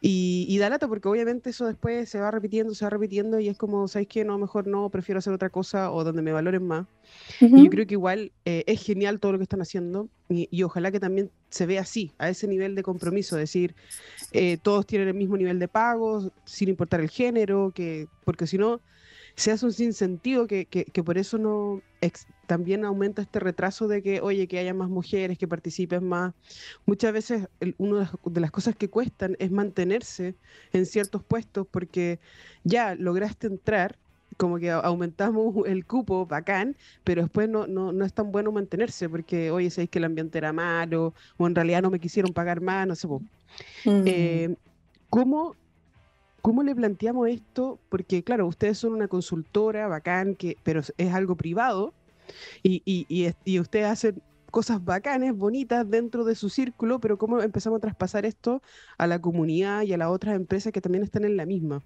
Y, 0.00 0.46
y 0.48 0.58
da 0.58 0.68
lata 0.68 0.88
porque 0.88 1.08
obviamente 1.08 1.50
eso 1.50 1.66
después 1.66 2.08
se 2.08 2.20
va 2.20 2.30
repitiendo, 2.30 2.74
se 2.74 2.84
va 2.84 2.90
repitiendo 2.90 3.40
y 3.40 3.48
es 3.48 3.56
como, 3.56 3.88
¿sabes 3.88 4.08
qué? 4.08 4.24
No, 4.24 4.38
mejor 4.38 4.66
no, 4.66 4.88
prefiero 4.90 5.18
hacer 5.18 5.32
otra 5.32 5.50
cosa 5.50 5.90
o 5.90 6.04
donde 6.04 6.22
me 6.22 6.32
valoren 6.32 6.66
más. 6.66 6.86
Y 7.40 7.64
yo 7.64 7.70
creo 7.70 7.86
que 7.86 7.94
igual 7.94 8.32
eh, 8.44 8.64
es 8.66 8.82
genial 8.82 9.20
todo 9.20 9.32
lo 9.32 9.38
que 9.38 9.44
están 9.44 9.60
haciendo 9.60 10.08
y, 10.28 10.48
y, 10.50 10.62
ojalá 10.62 10.90
que 10.90 11.00
también 11.00 11.30
se 11.50 11.66
vea 11.66 11.82
así, 11.82 12.12
a 12.18 12.28
ese 12.28 12.48
nivel 12.48 12.74
de 12.74 12.82
compromiso, 12.82 13.36
decir, 13.36 13.74
eh, 14.32 14.56
todos 14.62 14.86
tienen 14.86 15.08
el 15.08 15.14
mismo 15.14 15.36
nivel 15.36 15.58
de 15.58 15.68
pagos, 15.68 16.30
sin 16.44 16.70
importar 16.70 17.00
el 17.00 17.10
género, 17.10 17.72
que 17.74 18.08
porque 18.24 18.46
si 18.46 18.58
no, 18.58 18.80
se 19.34 19.50
hace 19.50 19.64
un 19.64 19.72
sinsentido 19.72 20.46
que, 20.46 20.66
que, 20.66 20.84
que 20.84 21.02
por 21.02 21.18
eso 21.18 21.38
no 21.38 21.82
también 22.46 22.84
aumenta 22.84 23.22
este 23.22 23.40
retraso 23.40 23.88
de 23.88 24.02
que, 24.02 24.20
oye, 24.20 24.46
que 24.46 24.58
haya 24.58 24.74
más 24.74 24.88
mujeres, 24.88 25.38
que 25.38 25.48
participen 25.48 26.06
más. 26.06 26.34
Muchas 26.84 27.12
veces 27.12 27.48
una 27.78 28.12
de 28.24 28.40
las 28.40 28.50
cosas 28.50 28.76
que 28.76 28.90
cuestan 28.90 29.36
es 29.38 29.50
mantenerse 29.50 30.34
en 30.72 30.86
ciertos 30.86 31.22
puestos 31.24 31.66
porque 31.70 32.20
ya 32.64 32.94
lograste 32.94 33.46
entrar, 33.46 33.98
como 34.36 34.58
que 34.58 34.70
aumentamos 34.70 35.54
el 35.66 35.86
cupo, 35.86 36.26
bacán, 36.26 36.76
pero 37.04 37.22
después 37.22 37.48
no, 37.48 37.66
no, 37.66 37.92
no 37.92 38.04
es 38.04 38.12
tan 38.12 38.32
bueno 38.32 38.52
mantenerse 38.52 39.08
porque, 39.08 39.50
oye, 39.50 39.70
sabéis 39.70 39.90
que 39.90 39.98
el 39.98 40.04
ambiente 40.04 40.38
era 40.38 40.52
malo 40.52 41.14
o 41.36 41.46
en 41.46 41.54
realidad 41.54 41.82
no 41.82 41.90
me 41.90 42.00
quisieron 42.00 42.32
pagar 42.32 42.60
más, 42.60 42.86
no 42.86 42.94
sé. 42.96 43.08
Eh, 43.84 44.54
¿Cómo 45.08 45.56
¿Cómo 46.42 46.64
le 46.64 46.74
planteamos 46.74 47.28
esto? 47.28 47.78
Porque, 47.88 48.24
claro, 48.24 48.46
ustedes 48.48 48.76
son 48.76 48.92
una 48.94 49.08
consultora 49.08 49.86
bacán, 49.86 50.34
que, 50.34 50.56
pero 50.64 50.80
es 50.80 51.14
algo 51.14 51.36
privado 51.36 51.94
y, 52.62 52.82
y, 52.84 53.32
y, 53.44 53.60
ustedes 53.60 53.86
hacen 53.86 54.22
cosas 54.50 54.84
bacanes, 54.84 55.36
bonitas 55.36 55.88
dentro 55.88 56.24
de 56.24 56.34
su 56.34 56.50
círculo, 56.50 56.98
pero 56.98 57.16
¿cómo 57.16 57.40
empezamos 57.40 57.78
a 57.78 57.80
traspasar 57.80 58.26
esto 58.26 58.60
a 58.98 59.06
la 59.06 59.20
comunidad 59.20 59.82
y 59.82 59.92
a 59.92 59.96
las 59.96 60.08
otras 60.08 60.34
empresas 60.34 60.72
que 60.72 60.80
también 60.80 61.04
están 61.04 61.24
en 61.24 61.36
la 61.36 61.46
misma? 61.46 61.82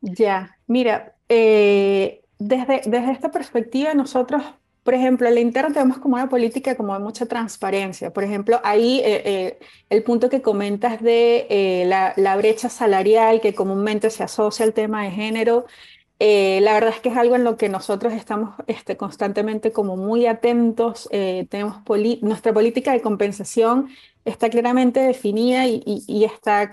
Ya, 0.00 0.56
mira, 0.66 1.16
eh, 1.28 2.22
desde, 2.38 2.82
desde 2.86 3.12
esta 3.12 3.30
perspectiva 3.30 3.94
nosotros 3.94 4.42
por 4.82 4.94
ejemplo, 4.94 5.28
en 5.28 5.34
la 5.34 5.40
interna 5.40 5.72
tenemos 5.72 5.98
como 5.98 6.16
una 6.16 6.28
política 6.28 6.76
como 6.76 6.94
de 6.94 7.00
mucha 7.00 7.26
transparencia. 7.26 8.12
Por 8.12 8.24
ejemplo, 8.24 8.60
ahí 8.64 9.00
eh, 9.04 9.22
eh, 9.24 9.58
el 9.90 10.02
punto 10.02 10.28
que 10.28 10.42
comentas 10.42 11.00
de 11.00 11.46
eh, 11.50 11.84
la, 11.86 12.36
brecha 12.36 12.68
salarial 12.68 13.40
que 13.40 13.54
comúnmente 13.54 14.10
se 14.10 14.24
asocia 14.24 14.64
al 14.64 14.72
tema 14.72 15.04
de 15.04 15.10
género, 15.12 15.66
la 16.18 16.74
verdad 16.74 16.90
es 16.90 17.00
que 17.00 17.08
es 17.08 17.16
algo 17.16 17.34
en 17.34 17.42
lo 17.42 17.56
que 17.56 17.68
nosotros 17.68 18.12
estamos 18.12 18.54
este, 18.68 18.96
constantemente 18.96 19.72
como 19.72 19.96
muy 19.96 20.26
atentos. 20.26 21.08
tenemos 21.10 21.78
nuestra 22.22 22.52
política 22.52 22.92
de 22.92 23.00
compensación 23.00 23.88
está 24.24 24.48
claramente 24.48 25.00
definida 25.00 25.66
y, 25.66 25.82
y 25.84 26.24
está 26.24 26.70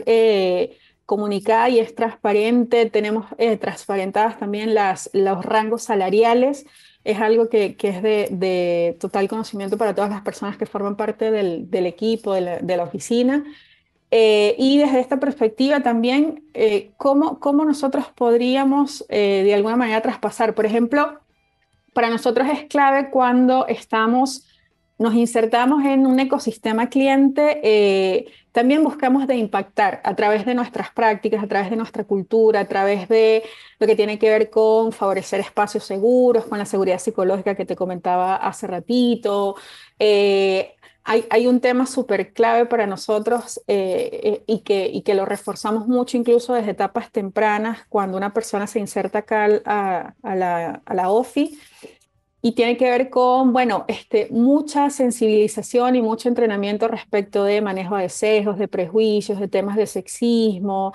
comunicada 1.08 1.70
y 1.70 1.80
es 1.80 1.96
transparente. 1.96 2.90
Tenemos 2.92 3.26
transparentadas 3.60 4.38
también 4.38 4.76
las, 4.76 5.10
los 5.14 5.44
rangos 5.44 5.84
salariales 5.84 6.66
es 7.10 7.20
algo 7.20 7.50
que, 7.50 7.76
es 7.82 8.02
de, 8.04 8.98
total 9.00 9.28
conocimiento 9.28 9.78
para 9.78 9.96
todas 9.96 10.12
las 10.12 10.22
personas 10.22 10.58
que 10.58 10.68
forman 10.68 10.96
parte 10.96 11.32
del, 11.32 11.86
equipo, 11.88 12.34
de 12.34 12.78
la, 12.78 12.84
oficina. 12.84 13.44
Eh, 14.12 14.56
y 14.60 14.78
desde 14.78 15.00
esta 15.00 15.20
perspectiva 15.20 15.82
también, 15.82 16.44
eh, 16.54 16.92
¿cómo, 16.98 17.40
nosotros 17.66 18.06
podríamos 18.14 19.06
eh, 19.10 19.42
de 19.44 19.54
alguna 19.56 19.76
manera 19.76 20.02
traspasar? 20.02 20.54
Por 20.54 20.68
ejemplo, 20.68 21.20
para 21.94 22.12
nosotros 22.12 22.48
es 22.48 22.66
clave 22.66 23.10
cuando 23.10 23.66
estamos 23.66 24.48
nos 25.00 25.16
insertamos 25.16 25.86
en 25.86 26.06
un 26.06 26.20
ecosistema 26.20 26.90
cliente, 26.90 27.62
eh, 27.64 28.32
también 28.52 28.84
buscamos 28.84 29.28
de 29.28 29.38
impactar 29.38 30.02
a 30.04 30.14
través 30.14 30.46
de 30.46 30.54
nuestras 30.54 30.92
prácticas, 30.92 31.42
a 31.42 31.48
través 31.48 31.70
de 31.70 31.78
nuestra 31.78 32.04
cultura, 32.04 32.60
a 32.60 32.68
través 32.68 33.08
de 33.08 33.44
lo 33.80 33.88
que 33.88 33.96
tiene 33.96 34.20
que 34.20 34.30
ver 34.30 34.50
con 34.50 34.92
favorecer 34.92 35.40
espacios 35.40 35.86
seguros, 35.86 36.46
con 36.46 36.58
la 36.58 36.66
seguridad 36.66 37.00
psicológica 37.00 37.56
que 37.56 37.66
te 37.66 37.78
comentaba 37.78 38.36
hace 38.36 38.68
ratito. 38.68 39.56
Eh, 40.00 40.76
hay, 41.06 41.48
un 41.48 41.60
tema 41.60 41.88
súper 41.88 42.34
clave 42.34 42.68
para 42.68 42.86
nosotros 42.86 43.62
eh, 43.68 44.44
y, 44.46 44.60
que, 44.60 44.88
y 44.94 45.02
que 45.02 45.16
lo 45.16 45.26
reforzamos 45.26 45.88
mucho 45.88 46.18
incluso 46.18 46.54
desde 46.54 46.72
etapas 46.72 47.12
tempranas 47.12 47.80
cuando 47.90 48.16
una 48.16 48.32
persona 48.32 48.68
se 48.68 48.80
inserta 48.80 49.20
acá 49.20 49.48
a, 49.66 50.14
a 50.22 50.36
la, 50.36 50.82
a 50.86 50.94
la 50.94 51.10
OFI 51.10 51.58
y 52.42 52.54
tiene 52.54 52.78
que 52.78 52.90
ver 52.90 53.10
con, 53.10 53.52
bueno, 53.52 53.86
este, 53.88 54.28
mucha 54.32 54.90
sensibilización 54.90 55.96
y 55.96 56.02
mucho 56.02 56.30
entrenamiento 56.30 56.88
respecto 56.88 57.44
de 57.44 57.62
manejo 57.62 57.98
de 57.98 58.10
sesgos, 58.10 58.58
de 58.58 58.68
prejuicios, 58.70 59.40
de 59.40 59.50
temas 59.50 59.76
de 59.76 59.88
sexismo, 59.88 60.94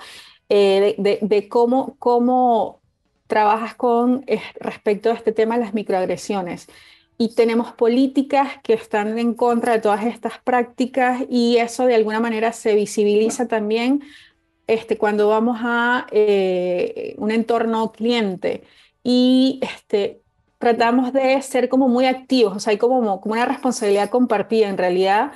eh, 0.49 0.95
de, 0.97 1.47
cómo, 1.47 1.95
cómo 1.99 2.81
trabajas 3.27 3.75
con 3.75 4.23
eh, 4.27 4.41
respecto 4.59 5.11
a 5.11 5.13
este 5.13 5.31
tema 5.31 5.57
de 5.57 5.65
las 5.65 5.73
microagresiones. 5.73 6.67
Y 7.17 7.35
tenemos 7.35 7.71
políticas 7.73 8.59
que 8.63 8.73
están 8.73 9.17
en 9.19 9.35
contra 9.35 9.73
de 9.73 9.79
todas 9.79 10.03
estas 10.03 10.39
prácticas 10.39 11.23
y 11.29 11.57
eso 11.57 11.85
de 11.85 11.95
alguna 11.95 12.19
manera 12.19 12.51
se 12.53 12.75
visibiliza 12.75 13.47
también 13.47 14.01
este, 14.67 14.97
cuando 14.97 15.29
vamos 15.29 15.59
a 15.61 16.07
eh, 16.11 17.15
un 17.17 17.31
entorno 17.31 17.91
cliente. 17.91 18.63
Y 19.03 19.59
este, 19.61 20.24
tratamos 20.65 21.13
de 21.13 21.39
ser 21.43 21.69
como 21.69 21.87
muy 21.87 22.07
activos, 22.07 22.57
o 22.57 22.59
sea, 22.59 22.71
hay 22.71 22.79
como, 22.79 23.21
como 23.21 23.33
una 23.33 23.45
responsabilidad 23.45 24.09
compartida 24.09 24.67
en 24.67 24.79
realidad 24.79 25.31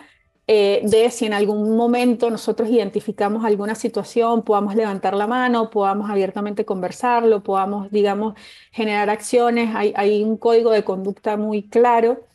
eh, 0.48 0.82
de 0.84 1.12
si 1.12 1.28
en 1.28 1.34
algún 1.34 1.78
momento 1.78 2.32
nosotros 2.32 2.68
identificamos 2.68 3.46
alguna 3.46 3.76
situación, 3.76 4.42
podamos 4.42 4.74
levantar 4.74 5.14
la 5.14 5.28
mano, 5.28 5.70
podamos 5.70 6.10
abiertamente 6.10 6.66
conversarlo, 6.66 7.44
podamos, 7.44 7.92
digamos, 7.92 8.34
generar 8.72 9.12
acciones, 9.12 9.76
hay, 9.76 9.94
hay 9.96 10.24
un 10.24 10.36
código 10.36 10.72
de 10.72 10.84
conducta 10.84 11.38
muy 11.38 11.62
claro. 11.62 12.26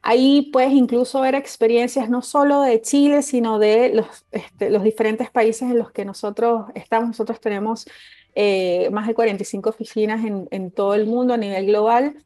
Ahí 0.03 0.51
puedes 0.53 0.71
incluso 0.71 1.21
ver 1.21 1.33
experiencias 1.33 2.11
no 2.11 2.21
solo 2.21 2.61
de 2.61 2.79
Chile, 2.79 3.23
sino 3.23 3.57
de 3.57 3.91
los, 3.95 4.05
este, 4.29 4.69
los 4.69 4.83
diferentes 4.83 5.31
países 5.31 5.63
en 5.63 5.79
los 5.79 5.91
que 5.91 6.05
nosotros 6.05 6.67
estamos. 6.75 7.07
Nosotros 7.07 7.41
tenemos 7.41 7.87
eh, 8.35 8.87
más 8.91 9.07
de 9.07 9.15
45 9.15 9.67
oficinas 9.67 10.23
en, 10.23 10.47
en 10.51 10.69
todo 10.69 10.93
el 10.93 11.07
mundo 11.07 11.33
a 11.33 11.37
nivel 11.37 11.65
global. 11.65 12.23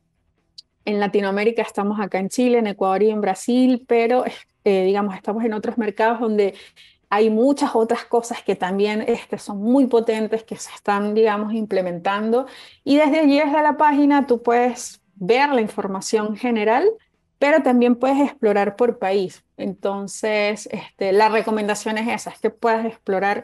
En 0.84 1.00
Latinoamérica 1.00 1.62
estamos 1.62 2.02
acá 2.02 2.20
en 2.20 2.28
Chile, 2.28 2.58
en 2.58 2.68
Ecuador 2.68 3.04
y 3.04 3.12
en 3.12 3.22
Brasil, 3.22 3.86
pero 3.88 4.26
eh, 4.64 4.86
digamos, 4.86 5.16
estamos 5.16 5.44
en 5.44 5.54
otros 5.54 5.78
mercados 5.78 6.20
donde 6.20 6.56
hay 7.10 7.30
muchas 7.30 7.76
otras 7.76 8.06
cosas 8.06 8.42
que 8.42 8.56
también 8.56 9.04
este, 9.08 9.38
son 9.38 9.60
muy 9.62 9.86
potentes, 9.86 10.44
que 10.44 10.56
se 10.56 10.74
están, 10.74 11.14
digamos, 11.14 11.54
implementando. 11.54 12.48
Y 12.84 12.98
desde 12.98 13.20
allí, 13.20 13.38
desde 13.40 13.62
la 13.62 13.78
página, 13.78 14.26
tú 14.26 14.42
puedes 14.42 15.04
ver 15.14 15.50
la 15.52 15.62
información 15.62 16.36
general, 16.36 16.90
pero 17.38 17.62
también 17.62 17.98
puedes 17.98 18.20
explorar 18.20 18.76
por 18.76 18.98
país. 18.98 19.44
Entonces, 19.58 20.68
este, 20.72 21.12
la 21.12 21.30
recomendación 21.30 22.00
es 22.00 22.08
esa, 22.08 22.32
es 22.32 22.40
que 22.40 22.50
puedas 22.50 22.84
explorar 22.86 23.44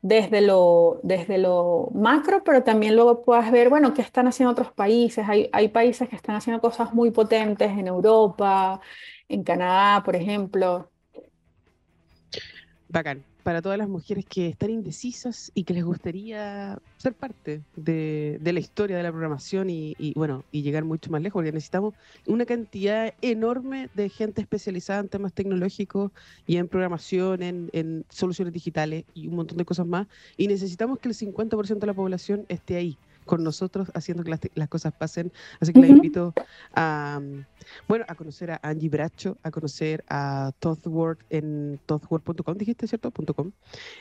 desde 0.00 0.40
lo, 0.40 1.00
desde 1.02 1.38
lo 1.38 1.90
macro, 1.94 2.44
pero 2.44 2.62
también 2.62 2.94
luego 2.94 3.24
puedas 3.24 3.50
ver, 3.50 3.68
bueno, 3.68 3.94
qué 3.94 4.02
están 4.02 4.28
haciendo 4.28 4.52
otros 4.52 4.70
países. 4.70 5.28
Hay, 5.28 5.48
hay 5.52 5.68
países 5.68 6.08
que 6.08 6.14
están 6.14 6.36
haciendo 6.36 6.60
cosas 6.60 6.94
muy 6.94 7.10
potentes 7.10 7.70
en 7.72 7.88
Europa, 7.88 8.80
en 9.28 9.42
Canadá, 9.42 10.02
por 10.02 10.16
ejemplo. 10.16 10.90
Bacán. 12.88 13.24
Para 13.42 13.62
todas 13.62 13.78
las 13.78 13.88
mujeres 13.88 14.26
que 14.26 14.48
están 14.48 14.68
indecisas 14.68 15.50
y 15.54 15.64
que 15.64 15.72
les 15.72 15.82
gustaría 15.82 16.78
ser 16.98 17.14
parte 17.14 17.62
de, 17.76 18.38
la 18.42 18.60
historia 18.60 18.98
de 18.98 19.02
la 19.02 19.10
programación 19.10 19.70
y, 19.70 20.12
bueno, 20.16 20.44
y 20.52 20.60
llegar 20.60 20.84
mucho 20.84 21.10
más 21.10 21.22
lejos, 21.22 21.34
porque 21.34 21.52
necesitamos 21.52 21.94
una 22.26 22.44
cantidad 22.44 23.14
enorme 23.22 23.88
de 23.94 24.10
gente 24.10 24.42
especializada 24.42 25.00
en 25.00 25.08
temas 25.08 25.32
tecnológicos 25.32 26.12
y 26.46 26.58
en 26.58 26.68
programación, 26.68 27.42
en, 27.42 28.04
soluciones 28.10 28.52
digitales 28.52 29.04
y 29.14 29.28
un 29.28 29.36
montón 29.36 29.56
de 29.56 29.64
cosas 29.64 29.86
más. 29.86 30.08
Y 30.36 30.46
necesitamos 30.48 30.98
que 30.98 31.08
el 31.08 31.14
50% 31.14 31.78
de 31.78 31.86
la 31.86 31.94
población 31.94 32.44
esté 32.50 32.76
ahí 32.76 32.98
con 33.28 33.44
nosotros 33.44 33.92
haciendo 33.94 34.24
que 34.24 34.36
las, 34.54 34.68
cosas 34.68 34.92
pasen. 34.92 35.30
Así 35.60 35.72
que 35.72 35.80
les 35.80 35.90
invito 35.90 36.34
a, 36.74 37.20
bueno, 37.86 38.04
a 38.08 38.14
conocer 38.16 38.50
a 38.50 38.58
Angie 38.62 38.88
Bracho, 38.88 39.36
a 39.42 39.52
conocer 39.52 40.02
a 40.08 40.50
Tothword 40.58 41.18
en 41.30 41.78
tothword.com, 41.86 42.56
dijiste, 42.56 42.88
¿cierto? 42.88 43.12
.com, 43.12 43.52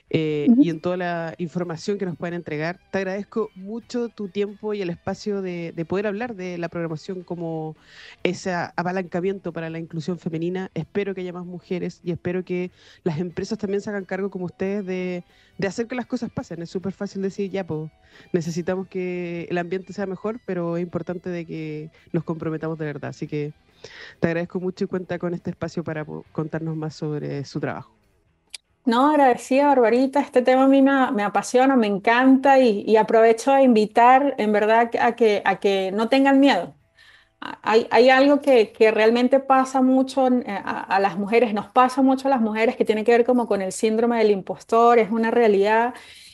eh, 0.10 0.48
Y 0.58 0.70
en 0.70 0.80
toda 0.82 0.98
la 0.98 1.36
información 1.38 1.98
que 1.98 2.06
nos 2.06 2.16
pueden 2.16 2.34
entregar. 2.34 2.80
Te 2.92 3.00
agradezco 3.00 3.50
mucho 3.56 4.10
tu 4.10 4.30
tiempo 4.30 4.74
y 4.74 4.82
el 4.82 4.90
espacio 4.90 5.42
de, 5.42 5.74
poder 5.88 6.08
hablar 6.08 6.36
de 6.36 6.58
la 6.58 6.70
programación 6.70 7.24
como 7.24 7.76
ese 8.24 8.54
apalancamiento 8.54 9.52
para 9.52 9.70
la 9.70 9.80
inclusión 9.80 10.20
femenina. 10.20 10.72
Espero 10.74 11.13
que 11.13 11.22
haya 11.22 11.34
más 11.34 11.46
mujeres 11.46 12.00
y 12.04 12.12
espero 12.12 12.46
que 12.46 12.72
las 13.04 13.20
empresas 13.20 13.58
también 13.58 13.82
se 13.82 13.90
hagan 13.90 14.06
cargo 14.06 14.30
como 14.30 14.46
ustedes 14.46 14.86
de, 14.86 15.26
de 15.58 15.67
hacer 15.67 15.88
que 15.88 15.96
las 15.96 16.06
cosas 16.06 16.30
pasen. 16.30 16.62
Es 16.62 16.70
súper 16.70 16.93
fácil 16.93 17.22
decir, 17.22 17.50
ya, 17.50 17.65
pues, 17.65 17.91
necesitamos 18.32 18.88
que 18.88 19.48
el 19.50 19.58
ambiente 19.58 19.93
sea 19.93 20.06
mejor, 20.06 20.39
pero 20.46 20.78
es 20.78 20.84
importante 20.84 21.30
de 21.30 21.46
que 21.46 21.89
nos 22.12 22.24
comprometamos 22.24 22.78
de 22.78 22.86
verdad. 22.86 23.10
Así 23.10 23.28
que 23.28 23.54
te 24.20 24.28
agradezco 24.28 24.60
mucho 24.60 24.86
y 24.86 24.88
cuenta 24.88 25.20
con 25.20 25.34
este 25.34 25.50
espacio 25.50 25.84
para 25.84 26.06
contarnos 26.32 26.76
más 26.76 26.96
sobre 26.96 27.43
su 27.46 27.60
trabajo. 27.60 27.91
No, 28.86 29.10
agradecida, 29.10 29.67
Barbarita. 29.67 30.22
Este 30.22 30.41
tema 30.41 30.63
a 30.63 30.67
mí 30.67 30.82
me, 30.82 31.24
apasiona, 31.24 31.76
me 31.76 31.88
encanta 31.88 32.60
y, 32.60 32.96
aprovecho 32.96 33.52
a 33.52 33.62
invitar, 33.62 34.36
en 34.38 34.54
verdad, 34.54 34.91
a 35.02 35.15
que 35.15 35.91
no 35.93 36.08
tengan 36.08 36.39
miedo. 36.39 36.77
Hay, 37.39 38.10
algo 38.10 38.41
que, 38.41 38.71
que, 38.71 38.91
realmente 38.91 39.39
pasa 39.39 39.82
mucho 39.82 40.28
eh, 40.28 40.43
a, 40.47 40.82
a, 40.82 41.00
las 41.00 41.17
mujeres, 41.17 41.54
nos 41.54 41.67
pasa 41.67 42.02
mucho 42.02 42.28
a 42.28 42.32
las 42.32 42.41
mujeres, 42.41 42.76
que 42.76 42.84
tiene 42.86 43.04
que 43.04 43.12
ver 43.12 43.26
como 43.26 43.47
con 43.47 43.62
el 43.62 43.71
síndrome 43.71 44.17
del 44.17 44.32
impostor, 44.32 44.97
es 45.00 45.12
una 45.12 45.30
realidad. 45.30 45.93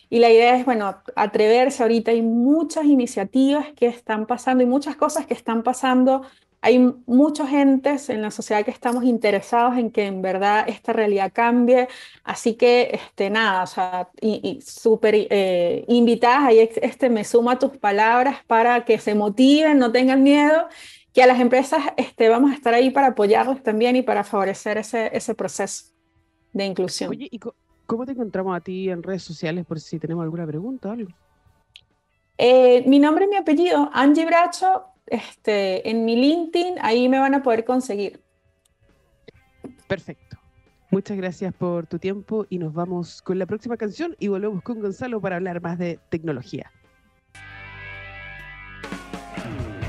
Y 0.10 0.20
la 0.20 0.30
idea 0.30 0.56
es, 0.58 0.66
bueno, 0.66 1.02
atreverse 1.16 1.82
ahorita. 1.82 2.12
Hay 2.12 2.22
muchas 2.22 2.86
iniciativas 2.86 3.74
que 3.76 3.88
están 3.88 4.28
pasando 4.28 4.64
y 4.64 4.68
muchas 4.68 4.96
cosas 4.96 5.26
que 5.26 5.34
están 5.34 5.64
pasando 5.64 6.22
hay 6.66 6.80
muchos 7.08 7.52
entes 7.52 8.10
en 8.10 8.22
la 8.22 8.32
sociedad 8.32 8.64
que 8.64 8.72
estamos 8.72 9.04
interesados 9.04 9.78
en 9.78 9.92
que 9.92 10.06
en 10.06 10.22
verdad 10.22 10.64
esta 10.66 10.94
realidad 10.94 11.30
cambie, 11.34 11.90
así 12.24 12.54
que 12.56 12.90
este, 12.94 13.30
nada, 13.30 13.64
o 13.64 13.68
sea, 13.68 14.08
y, 14.22 14.62
súper 14.66 15.14
eh, 15.30 15.84
invitadas, 15.90 16.48
ahí 16.48 16.70
este, 16.82 17.10
me 17.10 17.26
sumo 17.26 17.52
a 17.52 17.60
tus 17.60 17.78
palabras 17.78 18.38
para 18.48 18.86
que 18.86 18.98
se 18.98 19.14
motiven, 19.14 19.78
no 19.78 19.92
tengan 19.92 20.24
miedo, 20.24 20.70
que 21.14 21.22
a 21.22 21.28
las 21.28 21.42
empresas 21.42 21.84
este, 21.98 22.30
vamos 22.30 22.52
a 22.52 22.56
estar 22.56 22.74
ahí 22.74 22.92
para 22.92 23.08
apoyarlos 23.08 23.62
también 23.62 23.98
y 23.98 24.02
para 24.02 24.24
favorecer 24.24 24.78
ese, 24.78 25.10
ese 25.14 25.36
proceso 25.36 25.92
de 26.54 26.66
inclusión. 26.66 27.10
Oye, 27.10 27.28
¿y 27.30 27.40
cómo 27.86 28.06
te 28.06 28.14
encontramos 28.14 28.56
a 28.56 28.62
ti 28.62 28.90
en 28.90 29.04
redes 29.04 29.24
sociales 29.24 29.66
por 29.66 29.82
si 29.82 30.00
tenemos 30.00 30.24
alguna 30.24 30.48
pregunta 30.48 30.88
o 30.88 30.92
algo? 30.94 31.12
Eh, 32.38 32.86
mi 32.88 33.00
nombre 33.00 33.26
y 33.26 33.28
mi 33.28 33.36
apellido, 33.36 33.90
Angie 33.92 34.26
Bracho, 34.26 34.93
este, 35.14 35.88
en 35.88 36.06
mi 36.06 36.16
LinkedIn, 36.16 36.76
ahí 36.82 37.08
me 37.08 37.20
van 37.20 37.36
a 37.36 37.44
poder 37.44 37.66
conseguir. 37.66 38.20
Perfecto. 39.88 40.38
Muchas 40.90 41.18
gracias 41.18 41.54
por 41.54 41.86
tu 41.86 42.00
tiempo 42.00 42.48
y 42.50 42.58
nos 42.58 42.74
vamos 42.74 43.22
con 43.22 43.38
la 43.38 43.46
próxima 43.46 43.78
canción 43.78 44.16
y 44.20 44.28
volvemos 44.28 44.64
con 44.64 44.80
Gonzalo 44.80 45.22
para 45.22 45.36
hablar 45.36 45.62
más 45.62 45.78
de 45.78 46.00
tecnología. 46.10 46.72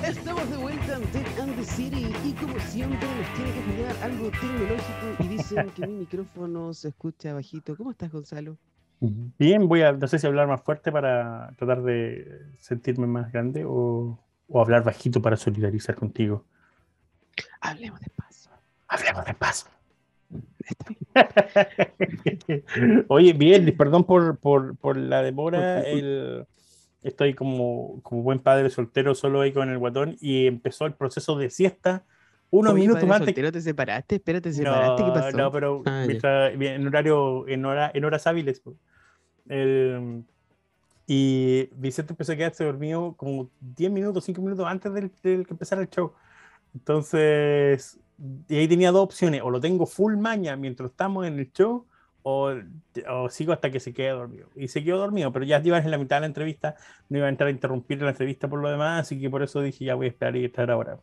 Estamos 0.07 0.51
de 0.51 0.57
vuelta 0.59 0.97
en 0.97 1.03
Tech 1.05 1.41
and 1.41 1.57
the 1.57 1.65
City 1.65 2.07
y 2.25 2.33
como 2.33 2.59
siempre 2.61 3.09
nos 3.09 3.35
tiene 3.35 3.53
que 3.53 3.61
fallar 3.63 3.97
algo 4.03 4.31
tecnológico 4.31 5.25
y 5.25 5.29
dicen 5.29 5.71
que 5.71 5.87
mi 5.87 5.95
micrófono 5.95 6.75
se 6.75 6.89
escucha 6.89 7.33
bajito. 7.33 7.77
¿Cómo 7.77 7.91
estás, 7.91 8.13
Gonzalo? 8.13 8.59
Bien, 9.39 9.69
voy 9.69 9.83
a, 9.83 9.93
no 9.93 10.07
sé 10.07 10.19
si 10.19 10.27
hablar 10.27 10.49
más 10.49 10.63
fuerte 10.63 10.93
para 10.93 11.51
tratar 11.59 11.83
de 11.83 12.43
sentirme 12.59 13.07
más 13.07 13.33
grande 13.33 13.65
o 13.67 14.24
o 14.49 14.61
hablar 14.61 14.85
bajito 14.85 15.21
para 15.23 15.37
solidarizar 15.37 15.95
contigo? 15.95 16.45
Hablemos 17.61 18.01
de 18.01 18.11
paso. 18.11 18.51
Hablemos 18.89 19.25
de 19.25 19.35
paso. 19.35 19.67
Oye, 23.09 23.33
bien, 23.33 23.75
perdón 23.77 24.05
por, 24.05 24.39
por, 24.39 24.77
por 24.77 24.97
la 24.97 25.23
demora. 25.23 25.81
El, 25.83 26.47
estoy 27.03 27.35
como, 27.35 28.01
como 28.03 28.23
buen 28.23 28.39
padre 28.39 28.71
soltero 28.71 29.15
solo 29.15 29.41
ahí 29.41 29.53
con 29.53 29.71
el 29.71 29.79
guatón 29.79 30.17
y 30.21 30.47
empezó 30.47 30.87
el 30.87 30.95
proceso 30.95 31.37
de 31.37 31.51
siesta 31.51 32.05
unos 32.51 32.75
minutos 32.75 33.03
antes. 33.03 33.27
Soltero, 33.27 33.53
¿Te 33.53 33.61
separaste? 33.61 34.15
Espérate, 34.17 34.51
¿te 34.51 34.55
separaste? 34.55 35.05
¿Qué 35.05 35.11
pasó? 35.11 35.37
No, 35.37 35.51
pero 35.51 35.83
ah, 35.87 36.07
en 36.07 36.87
horario, 36.87 37.49
en, 37.49 37.65
hora, 37.65 37.91
en 37.93 38.05
horas 38.05 38.27
hábiles. 38.27 38.63
El, 39.49 40.25
y 41.07 41.69
Vicente 41.75 42.13
empezó 42.13 42.33
a 42.33 42.37
quedarse 42.37 42.65
dormido 42.65 43.15
como 43.17 43.51
10 43.61 43.93
minutos, 43.93 44.25
5 44.25 44.41
minutos 44.41 44.67
antes 44.67 44.93
del, 44.93 45.11
que 45.21 45.47
empezara 45.51 45.83
el 45.83 45.91
show. 45.91 46.13
Entonces, 46.75 47.99
y 48.49 48.57
ahí 48.57 48.69
tenía 48.69 48.91
dos 48.91 49.05
opciones, 49.05 49.43
o 49.43 49.51
lo 49.51 49.61
tengo 49.61 49.87
full 49.87 50.17
maña 50.17 50.57
mientras 50.57 50.91
estamos 50.91 51.27
en 51.27 51.39
el 51.39 51.53
show, 51.53 51.87
o, 52.23 52.53
o, 53.11 53.29
sigo 53.29 53.53
hasta 53.53 53.71
que 53.71 53.81
se 53.81 53.93
quede 53.93 54.11
dormido. 54.11 54.49
Y 54.57 54.69
se 54.69 54.83
quedó 54.83 54.99
dormido, 54.99 55.31
pero 55.31 55.45
ya 55.45 55.61
iba 55.63 55.79
en 55.79 55.91
la 55.91 55.99
mitad 55.99 56.17
de 56.17 56.21
la 56.21 56.27
entrevista, 56.27 56.75
no 57.11 57.19
iba 57.19 57.27
a 57.27 57.31
entrar 57.31 57.49
a 57.49 57.51
interrumpir 57.51 58.01
la 58.01 58.11
entrevista 58.11 58.49
por 58.49 58.61
lo 58.61 58.71
demás, 58.71 59.03
así 59.03 59.21
que 59.21 59.29
por 59.29 59.43
eso 59.43 59.61
dije, 59.61 59.85
ya 59.85 59.95
voy 59.95 60.07
a 60.07 60.09
esperar 60.09 60.37
y 60.37 60.45
estar 60.45 60.71
ahora. 60.71 60.99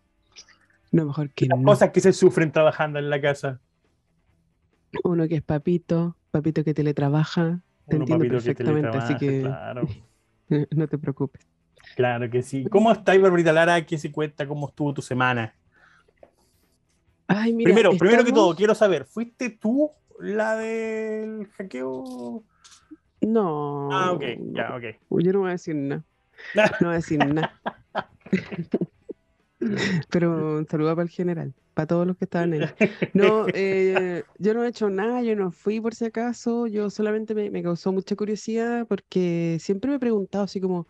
No, 0.91 1.05
mejor 1.05 1.29
que 1.29 1.45
Las 1.45 1.63
cosas 1.63 1.91
que 1.91 2.01
se 2.01 2.11
sufren 2.11 2.51
trabajando 2.51 2.97
en 2.97 3.09
la 3.09 3.21
casa. 3.21 3.61
Uno 5.03 5.27
que 5.27 5.35
es 5.35 5.41
papito, 5.41 6.17
papito 6.31 6.63
que 6.63 6.73
teletrabaja, 6.73 7.61
te 7.91 7.97
entiendo 7.97 8.27
perfectamente, 8.27 8.97
así 8.97 9.17
que 9.17 9.53
no 10.75 10.87
te 10.87 10.97
preocupes. 10.97 11.47
Claro 11.95 12.29
que 12.29 12.41
sí. 12.41 12.65
¿Cómo 12.69 12.91
está 12.91 13.17
Barbarita 13.17 13.51
Lara? 13.51 13.85
¿Qué 13.85 13.97
se 13.97 14.11
cuenta? 14.11 14.47
¿Cómo 14.47 14.69
estuvo 14.69 14.93
tu 14.93 15.01
semana? 15.01 15.55
Ay, 17.27 17.53
mira, 17.53 17.67
primero, 17.69 17.91
primero 17.97 18.23
que 18.25 18.31
todo, 18.31 18.55
quiero 18.55 18.75
saber, 18.75 19.05
¿fuiste 19.05 19.49
tú 19.49 19.91
la 20.19 20.55
del 20.55 21.47
hackeo? 21.57 22.43
No. 23.21 23.89
Ah, 23.91 24.11
ok, 24.11 24.23
ya, 24.53 24.75
ok. 24.75 24.83
Yo 25.23 25.33
no 25.33 25.39
voy 25.39 25.49
a 25.49 25.51
decir 25.53 25.75
nada. 25.75 26.03
No 26.55 26.87
voy 26.87 26.93
a 26.93 26.97
decir 26.97 27.19
nada. 27.19 27.61
Pero 30.09 30.57
un 30.57 30.67
saludo 30.67 30.95
para 30.95 31.03
el 31.03 31.09
general, 31.09 31.53
para 31.73 31.87
todos 31.87 32.07
los 32.07 32.17
que 32.17 32.25
estaban 32.25 32.53
ahí. 32.53 32.61
No, 33.13 33.45
eh, 33.53 34.23
yo 34.39 34.53
no 34.53 34.63
he 34.63 34.69
hecho 34.69 34.89
nada, 34.89 35.21
yo 35.21 35.35
no 35.35 35.51
fui 35.51 35.79
por 35.79 35.93
si 35.93 36.05
acaso, 36.05 36.67
yo 36.67 36.89
solamente 36.89 37.35
me, 37.35 37.63
causó 37.63 37.91
mucha 37.91 38.15
curiosidad 38.15 38.87
porque 38.87 39.57
siempre 39.59 39.89
me 39.89 39.97
he 39.97 39.99
preguntado 39.99 40.45
así 40.45 40.59
como, 40.59 40.87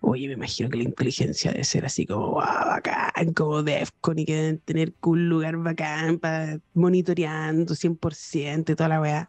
oye, 0.00 0.26
me 0.28 0.34
imagino 0.34 0.70
que 0.70 0.78
la 0.78 0.84
inteligencia 0.84 1.52
debe 1.52 1.64
ser 1.64 1.84
así 1.84 2.06
como, 2.06 2.32
wow, 2.32 2.40
bacán, 2.40 3.32
como 3.34 3.62
Defcon 3.62 4.18
y 4.18 4.24
que 4.24 4.34
deben 4.34 4.58
tener 4.60 4.94
un 5.02 5.28
lugar 5.28 5.56
bacán 5.58 6.18
para 6.18 6.60
monitoreando 6.74 7.74
100% 7.74 8.72
y 8.72 8.74
toda 8.74 8.88
la 8.88 9.00
weá. 9.00 9.28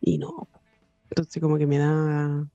Y 0.00 0.18
no, 0.18 0.48
entonces 1.10 1.42
como 1.42 1.58
que 1.58 1.66
me 1.66 1.78
da... 1.78 2.46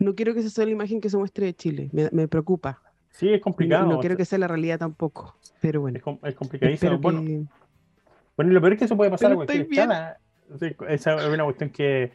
No 0.00 0.14
quiero 0.14 0.34
que 0.34 0.40
esa 0.40 0.50
sea 0.50 0.64
la 0.64 0.70
imagen 0.70 1.00
que 1.00 1.10
se 1.10 1.18
muestre 1.18 1.46
de 1.46 1.54
Chile, 1.54 1.90
me, 1.92 2.08
me 2.10 2.26
preocupa. 2.26 2.82
Sí, 3.16 3.32
es 3.32 3.40
complicado. 3.40 3.86
No, 3.86 3.98
quiero 3.98 4.14
que 4.14 4.26
sea 4.26 4.38
la 4.38 4.46
realidad 4.46 4.78
tampoco, 4.78 5.36
pero 5.62 5.80
bueno. 5.80 5.98
Es, 6.22 6.34
complicadísimo. 6.34 6.98
Bueno, 6.98 7.48
bueno, 8.36 8.52
lo 8.52 8.60
peor 8.60 8.74
es 8.74 8.78
que 8.78 8.84
eso 8.84 8.96
puede 8.96 9.10
pasar 9.10 9.32
a 9.32 9.36
cualquier 9.36 9.62
escala. 9.62 10.18
esa 10.88 11.14
es 11.14 11.26
una 11.26 11.44
cuestión 11.44 11.70
que 11.70 12.12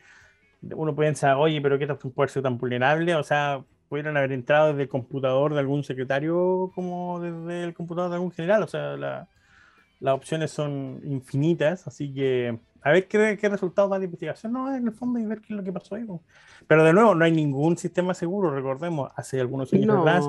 uno 0.61 0.95
piensa, 0.95 1.39
oye, 1.39 1.59
pero 1.59 1.79
¿qué 1.79 1.87
puede 1.87 2.29
ser 2.29 2.43
tan 2.43 2.59
vulnerable? 2.59 3.15
O 3.15 3.23
sea, 3.23 3.63
pudieron 3.89 4.15
haber 4.15 4.31
entrado 4.31 4.67
desde 4.67 4.83
el 4.83 4.89
computador 4.89 5.55
de 5.55 5.59
algún 5.59 5.83
secretario 5.83 6.71
como 6.75 7.19
desde 7.19 7.63
el 7.63 7.73
computador 7.73 8.11
de 8.11 8.17
algún 8.17 8.31
general. 8.31 8.61
O 8.61 8.67
sea, 8.67 8.95
las 8.95 10.13
opciones 10.13 10.51
son 10.51 11.01
infinitas, 11.03 11.87
así 11.87 12.13
que 12.13 12.59
a 12.81 12.91
ver 12.91 13.07
qué, 13.07 13.37
qué 13.39 13.49
resultados 13.49 13.91
da 13.91 13.99
la 13.99 14.05
investigación, 14.05 14.53
no, 14.53 14.73
en 14.73 14.87
el 14.87 14.93
fondo 14.93 15.19
y 15.19 15.25
ver 15.25 15.39
qué 15.39 15.53
es 15.53 15.57
lo 15.57 15.63
que 15.63 15.71
pasó 15.71 15.95
ahí. 15.95 16.05
Pero 16.67 16.83
de 16.83 16.93
nuevo, 16.93 17.13
no 17.13 17.25
hay 17.25 17.31
ningún 17.31 17.77
sistema 17.77 18.13
seguro, 18.13 18.51
recordemos, 18.51 19.11
hace 19.15 19.39
algunos 19.39 19.71
años 19.73 19.97
atrás, 19.97 20.25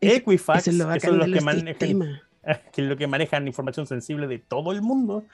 Equifax, 0.00 0.68
es 0.68 0.84
que 0.84 1.00
son 1.00 1.18
los 1.18 1.30
que 1.30 1.40
manejan, 1.40 2.20
que 2.72 2.82
es 2.82 2.88
lo 2.88 2.96
que 2.96 3.06
manejan 3.06 3.46
información 3.46 3.86
sensible 3.86 4.26
de 4.26 4.38
todo 4.38 4.72
el 4.72 4.82
mundo, 4.82 5.24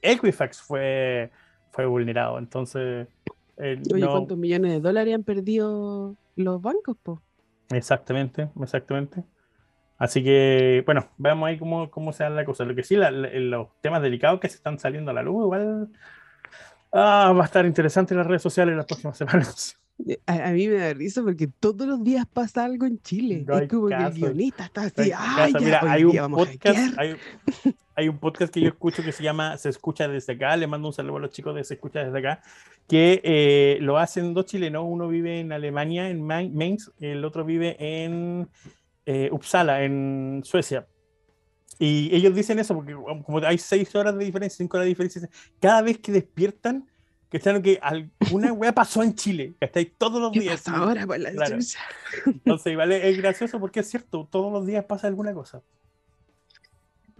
Equifax 0.00 0.60
fue, 0.60 1.30
fue 1.70 1.86
vulnerado, 1.86 2.38
entonces... 2.38 3.08
Eh, 3.58 3.80
Oye, 3.92 4.06
¿cuántos 4.06 4.38
millones 4.38 4.72
de 4.72 4.80
dólares 4.80 5.14
han 5.14 5.24
perdido 5.24 6.16
los 6.36 6.62
bancos, 6.62 6.96
po? 7.02 7.20
Exactamente, 7.70 8.48
exactamente. 8.60 9.24
Así 10.02 10.24
que, 10.24 10.82
bueno, 10.84 11.06
veamos 11.16 11.48
ahí 11.48 11.56
cómo, 11.56 11.88
cómo 11.88 12.12
se 12.12 12.24
da 12.24 12.30
la 12.30 12.44
cosa. 12.44 12.64
Lo 12.64 12.74
que 12.74 12.82
sí, 12.82 12.96
los 12.96 13.68
temas 13.80 14.02
delicados 14.02 14.40
que 14.40 14.48
se 14.48 14.56
están 14.56 14.80
saliendo 14.80 15.12
a 15.12 15.14
la 15.14 15.22
luz, 15.22 15.44
igual 15.44 15.90
ah, 16.90 17.32
va 17.32 17.42
a 17.42 17.44
estar 17.44 17.64
interesante 17.64 18.12
en 18.12 18.18
las 18.18 18.26
redes 18.26 18.42
sociales 18.42 18.74
las 18.74 18.86
próximas 18.86 19.16
semanas. 19.16 19.78
Eh, 20.04 20.18
a, 20.26 20.50
mí 20.50 20.66
me 20.66 20.74
da 20.74 20.92
risa 20.92 21.22
porque 21.22 21.46
todos 21.46 21.86
los 21.86 22.02
días 22.02 22.26
pasa 22.26 22.64
algo 22.64 22.84
en 22.84 23.00
Chile. 23.02 23.46
es 23.46 23.68
como 23.68 23.86
que 23.86 23.94
el 23.94 24.12
guionista 24.12 24.64
está 24.64 24.82
así. 24.82 25.12
Ay, 25.16 25.52
Mira, 25.60 25.80
hay, 25.86 26.02
un 26.02 26.32
podcast, 26.32 26.98
hay, 27.94 28.08
un 28.08 28.18
podcast 28.18 28.52
que 28.52 28.60
yo 28.60 28.70
escucho 28.70 29.04
que 29.04 29.12
se 29.12 29.22
llama 29.22 29.56
Se 29.56 29.68
Escucha 29.68 30.08
Desde 30.08 30.32
Acá. 30.32 30.56
Le 30.56 30.66
mando 30.66 30.88
un 30.88 30.94
saludo 30.94 31.18
a 31.18 31.20
los 31.20 31.30
chicos 31.30 31.54
de 31.54 31.62
Se 31.62 31.74
Escucha 31.74 32.02
Desde 32.02 32.18
Acá. 32.18 32.42
Que 32.88 33.20
eh, 33.22 33.78
lo 33.80 33.98
hacen 33.98 34.34
dos 34.34 34.46
chilenos. 34.46 34.82
Uno 34.84 35.06
vive 35.06 35.38
en 35.38 35.52
Alemania, 35.52 36.10
en 36.10 36.26
Mainz. 36.26 36.90
El 36.98 37.24
otro 37.24 37.44
vive 37.44 37.76
en 37.78 38.48
eh, 39.06 39.28
Uppsala, 39.32 39.82
en 39.84 40.42
Suecia. 40.44 40.86
Y 41.78 42.14
ellos 42.14 42.34
dicen 42.34 42.58
eso 42.58 42.74
porque 42.74 42.94
como 42.94 43.38
hay 43.38 43.58
seis 43.58 43.94
horas 43.94 44.16
de 44.16 44.24
diferencia, 44.24 44.58
cinco 44.58 44.76
horas 44.76 44.84
de 44.84 44.90
diferencia, 44.90 45.28
cada 45.58 45.82
vez 45.82 45.98
que 45.98 46.12
despiertan, 46.12 46.88
que 47.28 47.38
están 47.38 47.62
que 47.62 47.80
alguna 47.82 48.52
wea 48.52 48.72
pasó 48.72 49.02
en 49.02 49.14
Chile, 49.14 49.54
que 49.58 49.64
estáis 49.64 49.92
todos 49.96 50.20
los 50.20 50.32
días. 50.32 50.68
ahora 50.68 51.06
por 51.06 51.18
la 51.18 51.30
Entonces, 52.26 52.76
vale, 52.76 53.08
es 53.08 53.16
gracioso 53.16 53.58
porque 53.58 53.80
es 53.80 53.88
cierto, 53.88 54.28
todos 54.30 54.52
los 54.52 54.66
días 54.66 54.84
pasa 54.84 55.06
alguna 55.06 55.32
cosa. 55.32 55.62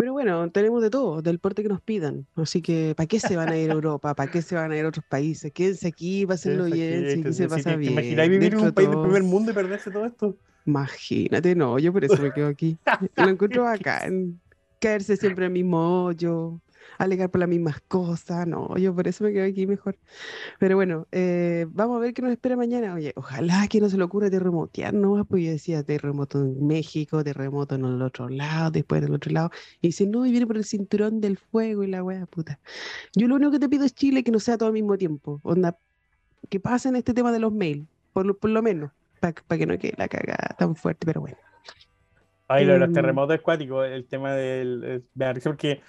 Pero 0.03 0.15
bueno, 0.15 0.51
tenemos 0.51 0.83
de 0.83 0.91
todo, 0.91 1.23
del 1.23 1.39
porte 1.39 1.63
que 1.63 1.69
nos 1.69 1.81
pidan. 1.81 2.27
Así 2.35 2.61
que, 2.61 2.93
¿para 2.97 3.07
qué 3.07 3.21
se 3.21 3.37
van 3.37 3.51
a 3.51 3.57
ir 3.57 3.71
a 3.71 3.75
Europa? 3.75 4.17
¿Para 4.17 4.29
qué 4.29 4.43
se 4.43 4.57
van 4.57 4.73
a 4.73 4.77
ir 4.77 4.85
a 4.85 4.89
otros 4.89 5.05
países? 5.09 5.53
Quédense 5.53 5.87
aquí, 5.87 6.27
pásenlo 6.27 6.65
bien, 6.65 7.23
si 7.23 7.33
se 7.33 7.49
pasa 7.49 7.77
bien. 7.77 7.95
¿Te 7.95 8.01
imagináis 8.01 8.29
vivir 8.29 8.55
en 8.55 8.61
un 8.63 8.73
país 8.73 8.91
del 8.91 9.01
primer 9.01 9.23
mundo 9.23 9.53
y 9.53 9.55
perderse 9.55 9.93
todo 9.93 10.05
esto? 10.05 10.37
Imagínate, 10.67 11.55
no, 11.55 11.79
yo 11.79 11.93
por 11.93 12.05
eso 12.05 12.21
me 12.21 12.33
quedo 12.33 12.49
aquí. 12.49 12.77
Lo 13.15 13.29
encuentro 13.29 13.63
bacán. 13.63 14.41
Caerse 14.81 15.17
siempre 15.17 15.47
en 15.47 15.53
el 15.53 15.63
mismo 15.63 16.07
hoyo, 16.07 16.59
alegar 16.99 17.31
por 17.31 17.41
las 17.41 17.49
mismas 17.49 17.81
cosas. 17.89 18.47
No, 18.47 18.77
yo 18.77 18.95
por 18.95 19.09
eso 19.09 19.25
me 19.25 19.33
quedo 19.33 19.45
aquí 19.45 19.67
mejor. 19.67 19.97
Pero 20.59 20.77
bueno, 20.77 21.07
eh, 21.13 21.67
vamos 21.71 21.97
a 21.97 22.01
ver 22.01 22.15
qué 22.15 22.23
nos 22.23 22.33
espera 22.33 22.57
mañana. 22.57 22.95
Oye, 22.95 23.13
ojalá 23.17 23.67
que 23.69 23.81
no 23.81 23.89
se 23.89 23.97
le 23.97 24.05
ocurra 24.05 24.31
terremotear 24.31 24.95
nomás, 24.95 25.27
pues 25.29 25.45
yo 25.45 25.51
decía 25.51 25.83
terremoto 25.83 26.41
en 26.41 26.67
México, 26.67 27.23
terremoto 27.25 27.75
en 27.75 27.85
el 27.85 28.03
otro 28.03 28.29
lado, 28.29 28.71
después 28.71 29.03
en 29.03 29.09
el 29.09 29.15
otro 29.15 29.33
lado. 29.33 29.51
Y 29.81 29.93
si 29.93 30.07
no, 30.07 30.23
vivir 30.23 30.47
por 30.47 30.57
el 30.57 30.65
cinturón 30.65 31.21
del 31.21 31.39
fuego 31.39 31.83
y 31.85 31.89
la 31.89 32.03
wea 32.03 32.27
puta. 32.27 32.59
Yo 33.15 33.29
lo 33.29 33.37
único 33.37 33.53
que 33.53 33.59
te 33.59 33.69
pido 33.69 33.85
es 33.85 33.95
Chile 33.95 34.23
que 34.23 34.31
no 34.31 34.41
sea 34.41 34.59
todo 34.59 34.69
al 34.69 34.73
mismo 34.75 34.97
tiempo. 34.97 35.41
Onda, 35.43 35.77
que 36.49 36.61
pasen 36.61 36.97
este 36.97 37.15
tema 37.15 37.33
de 37.33 37.39
los 37.39 37.53
mails, 37.53 37.87
por 38.13 38.27
lo, 38.27 38.37
por 38.37 38.51
lo 38.51 38.63
menos, 38.63 38.91
para 39.21 39.59
que 39.59 39.67
no 39.67 39.79
quede 39.79 39.95
la 39.97 40.09
cagada 40.09 40.55
tan 40.59 40.77
fuerte, 40.77 41.07
pero 41.07 41.21
bueno. 41.21 41.37
Ay, 42.49 42.67
lo 42.67 42.75
de 42.75 42.81
los 42.81 42.89
em, 42.89 42.95
terremotos 42.95 43.39
acuáticos, 43.39 43.87
el 43.87 44.05
tema 44.05 44.35
del. 44.35 45.05
Porque 45.43 45.81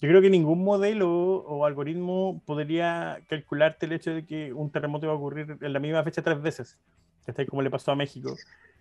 yo 0.00 0.08
creo 0.08 0.20
que 0.20 0.30
ningún 0.30 0.62
modelo 0.62 1.10
o 1.10 1.64
algoritmo 1.64 2.40
podría 2.46 3.20
calcularte 3.28 3.86
el 3.86 3.92
hecho 3.92 4.12
de 4.12 4.24
que 4.24 4.52
un 4.52 4.70
terremoto 4.70 5.06
va 5.06 5.14
a 5.14 5.16
ocurrir 5.16 5.56
en 5.60 5.72
la 5.72 5.80
misma 5.80 6.04
fecha 6.04 6.22
tres 6.22 6.40
veces, 6.40 6.78
como 7.48 7.62
le 7.62 7.70
pasó 7.70 7.92
a 7.92 7.96
México. 7.96 8.36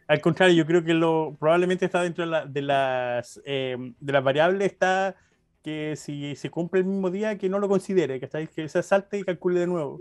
Al 0.08 0.22
contrario, 0.22 0.56
yo 0.56 0.66
creo 0.66 0.84
que 0.84 0.94
lo 0.94 1.36
probablemente 1.40 1.86
está 1.86 2.02
dentro 2.02 2.26
de, 2.46 2.62
las, 2.62 3.42
em, 3.46 3.94
de 4.00 4.14
las 4.14 4.24
variables, 4.24 4.72
está 4.72 5.16
que 5.64 5.96
si 5.98 6.36
se 6.36 6.50
cumple 6.50 6.82
el 6.82 6.86
mismo 6.86 7.10
día, 7.10 7.38
que 7.38 7.50
no 7.50 7.60
lo 7.60 7.68
considere, 7.68 8.20
que, 8.20 8.48
que 8.48 8.70
se 8.70 8.84
salte 8.84 9.20
y 9.20 9.24
calcule 9.24 9.60
de 9.60 9.68
nuevo. 9.68 10.00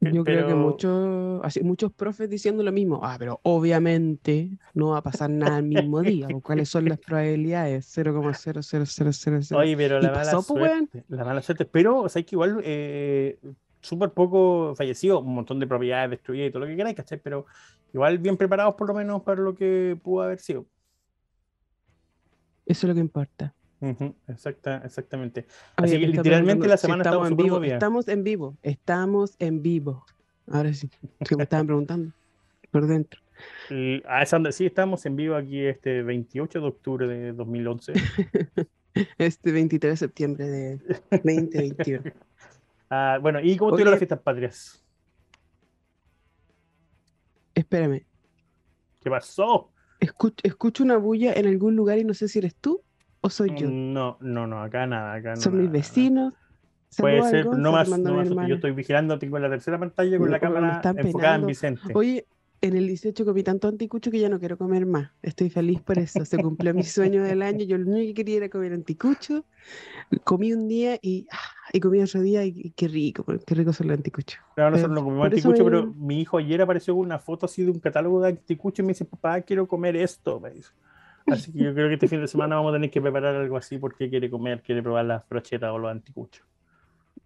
Yo 0.00 0.24
creo 0.24 0.46
que 0.46 0.54
muchos, 0.54 1.40
así, 1.44 1.62
muchos 1.62 1.92
profes 1.92 2.28
diciendo 2.28 2.62
lo 2.62 2.72
mismo. 2.72 3.00
Ah, 3.02 3.16
pero 3.18 3.40
obviamente 3.42 4.50
no 4.74 4.90
va 4.90 4.98
a 4.98 5.02
pasar 5.02 5.30
nada 5.30 5.58
el 5.58 5.64
mismo 5.64 6.02
día. 6.02 6.28
¿Cuáles 6.42 6.68
son 6.68 6.84
las 6.86 6.98
probabilidades? 6.98 7.86
0,00000. 7.86 9.56
Oye, 9.56 9.76
pero 9.76 10.00
la 10.00 10.10
mala, 10.10 10.42
suerte, 10.42 11.04
la 11.08 11.24
mala 11.24 11.40
suerte. 11.42 11.64
Pero, 11.64 12.00
o 12.00 12.08
sea, 12.08 12.22
que 12.22 12.34
igual 12.34 12.60
eh, 12.64 13.38
súper 13.80 14.10
poco 14.10 14.74
fallecido, 14.76 15.20
un 15.20 15.34
montón 15.34 15.58
de 15.58 15.66
propiedades 15.66 16.10
destruidas 16.10 16.48
y 16.48 16.52
todo 16.52 16.60
lo 16.60 16.66
que 16.66 16.76
queráis, 16.76 16.96
¿cachai? 16.96 17.18
Pero 17.18 17.46
igual 17.92 18.18
bien 18.18 18.36
preparados 18.36 18.74
por 18.74 18.88
lo 18.88 18.94
menos 18.94 19.22
para 19.22 19.40
lo 19.40 19.54
que 19.54 19.98
pudo 20.02 20.22
haber 20.22 20.38
sido. 20.40 20.66
Eso 22.66 22.86
es 22.86 22.88
lo 22.88 22.94
que 22.94 23.00
importa 23.00 23.54
exacta, 24.28 24.82
exactamente. 24.84 25.46
Así 25.76 25.98
que 25.98 26.06
literalmente 26.06 26.68
la 26.68 26.76
semana 26.76 27.02
estamos, 27.02 27.30
en 27.30 27.36
vivo. 27.36 27.62
Estamos 27.62 28.08
en 28.08 28.24
vivo, 28.24 28.56
estamos 28.62 29.36
en 29.38 29.62
vivo. 29.62 30.04
Ahora 30.50 30.72
sí, 30.72 30.90
que 31.26 31.36
me 31.36 31.44
estaban 31.44 31.66
preguntando 31.66 32.12
por 32.70 32.86
dentro. 32.86 33.20
a 34.06 34.22
esa 34.22 34.36
onda, 34.36 34.52
sí, 34.52 34.66
estamos 34.66 35.04
en 35.06 35.16
vivo 35.16 35.36
aquí 35.36 35.60
este 35.60 36.02
28 36.02 36.60
de 36.60 36.66
octubre 36.66 37.06
de 37.06 37.32
2011. 37.32 37.92
este 39.18 39.52
23 39.52 39.92
de 39.92 39.96
septiembre 39.96 40.46
de 40.46 40.80
2021. 41.10 42.02
ah, 42.90 43.18
bueno, 43.20 43.40
¿y 43.40 43.56
cómo 43.56 43.72
tuvieron 43.72 43.92
las 43.92 43.98
fiestas 43.98 44.20
patrias? 44.20 44.84
Espérame. 47.54 48.04
¿Qué 49.02 49.10
pasó? 49.10 49.70
escucho 50.42 50.84
una 50.84 50.98
bulla 50.98 51.32
en 51.32 51.46
algún 51.46 51.76
lugar 51.76 51.98
y 51.98 52.04
no 52.04 52.12
sé 52.12 52.28
si 52.28 52.38
eres 52.38 52.54
tú 52.56 52.82
¿O 53.24 53.30
soy 53.30 53.54
yo? 53.56 53.70
No, 53.70 54.18
no, 54.20 54.46
no, 54.46 54.60
acá 54.60 54.86
nada. 54.86 55.14
Acá 55.14 55.36
Son 55.36 55.58
mis 55.58 55.70
vecinos. 55.70 56.34
Puede 56.98 57.22
ser, 57.30 57.46
no 57.46 57.72
más, 57.72 57.88
no 57.88 58.14
más 58.34 58.46
yo 58.46 58.56
estoy 58.56 58.72
vigilando, 58.72 59.18
tengo 59.18 59.38
la 59.38 59.48
tercera 59.48 59.78
pantalla 59.78 60.18
con 60.18 60.30
la 60.30 60.38
cámara 60.38 60.82
enfocada 60.94 61.36
en 61.36 61.46
Vicente. 61.46 61.80
Oye, 61.94 62.26
en 62.60 62.76
el 62.76 62.86
18 62.86 63.24
comí 63.24 63.42
tanto 63.42 63.66
anticucho 63.66 64.10
que 64.10 64.20
ya 64.20 64.28
no 64.28 64.38
quiero 64.38 64.58
comer 64.58 64.84
más. 64.84 65.10
Estoy 65.22 65.48
feliz 65.48 65.80
por 65.80 65.98
eso. 65.98 66.22
Se 66.26 66.36
cumplió 66.36 66.74
mi 66.74 66.82
sueño 66.82 67.24
del 67.24 67.40
año. 67.40 67.64
Yo 67.64 67.78
lo 67.78 67.90
único 67.90 68.08
que 68.08 68.14
quería 68.14 68.36
era 68.36 68.50
comer 68.50 68.74
anticucho. 68.74 69.46
Comí 70.22 70.52
un 70.52 70.68
día 70.68 70.98
y, 71.00 71.26
ah, 71.32 71.38
y 71.72 71.80
comí 71.80 72.02
otro 72.02 72.20
día 72.20 72.44
y, 72.44 72.74
qué 72.76 72.88
rico, 72.88 73.24
qué 73.24 73.54
rico 73.54 73.72
son 73.72 73.88
los 73.88 73.96
anticuchos. 73.96 74.38
No, 74.58 74.70
nosotros 74.70 74.94
no 74.94 75.02
comimos 75.02 75.24
anticucho, 75.24 75.64
pero 75.64 75.86
mi 75.94 76.20
hijo 76.20 76.36
ayer 76.36 76.60
apareció 76.60 76.94
con 76.94 77.06
una 77.06 77.18
foto 77.18 77.46
así 77.46 77.64
de 77.64 77.70
un 77.70 77.80
catálogo 77.80 78.20
de 78.20 78.28
anticucho 78.28 78.82
y 78.82 78.84
me 78.84 78.92
dice, 78.92 79.06
papá, 79.06 79.40
quiero 79.40 79.66
comer 79.66 79.96
esto. 79.96 80.38
Me 80.40 80.50
dice. 80.50 80.70
Así 81.26 81.52
que 81.52 81.58
yo 81.58 81.74
creo 81.74 81.88
que 81.88 81.94
este 81.94 82.08
fin 82.08 82.20
de 82.20 82.28
semana 82.28 82.56
vamos 82.56 82.70
a 82.70 82.76
tener 82.76 82.90
que 82.90 83.00
preparar 83.00 83.34
algo 83.34 83.56
así 83.56 83.78
porque 83.78 84.10
quiere 84.10 84.28
comer, 84.30 84.62
quiere 84.62 84.82
probar 84.82 85.04
las 85.06 85.28
brochetas 85.28 85.70
o 85.70 85.78
los 85.78 85.90
anticuchos. 85.90 86.44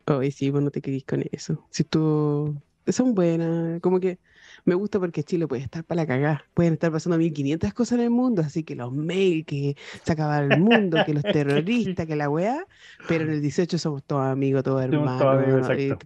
Ay, 0.06 0.30
sí, 0.30 0.50
vos 0.50 0.62
no 0.62 0.70
te 0.70 0.80
quedís 0.80 1.04
con 1.04 1.24
eso. 1.32 1.66
Si 1.70 1.84
tú. 1.84 2.56
Son 2.87 3.14
buenas, 3.14 3.82
como 3.82 4.00
que 4.00 4.18
me 4.64 4.74
gusta 4.74 4.98
porque 4.98 5.22
Chile 5.22 5.46
puede 5.46 5.62
estar 5.62 5.84
para 5.84 6.02
la 6.02 6.06
cagada. 6.06 6.44
Pueden 6.54 6.74
estar 6.74 6.90
pasando 6.90 7.18
1500 7.18 7.74
cosas 7.74 7.98
en 7.98 8.04
el 8.04 8.11
mundo, 8.11 8.40
así 8.40 8.64
que 8.64 8.74
los 8.74 8.92
mails, 8.92 9.44
que 9.44 9.76
se 10.02 10.12
acaba 10.12 10.40
el 10.40 10.58
mundo, 10.58 10.98
que 11.04 11.12
los 11.12 11.22
terroristas, 11.32 12.06
que 12.06 12.16
la 12.16 12.30
weá. 12.30 12.66
Pero 13.06 13.24
en 13.24 13.30
el 13.32 13.42
18 13.42 13.76
somos 13.76 14.02
todos 14.04 14.26
amigos, 14.26 14.62
todos 14.62 14.82
hermanos. 14.82 15.20
Todos 15.20 15.68
amigos, 15.68 15.98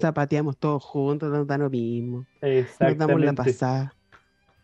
zapateamos 0.00 0.56
todos 0.56 0.82
juntos, 0.82 1.30
nos 1.30 1.46
da 1.46 1.58
lo 1.58 1.68
mismo. 1.68 2.24
Nos 2.80 2.96
damos 2.96 3.20
la 3.20 3.32
pasada. 3.32 3.94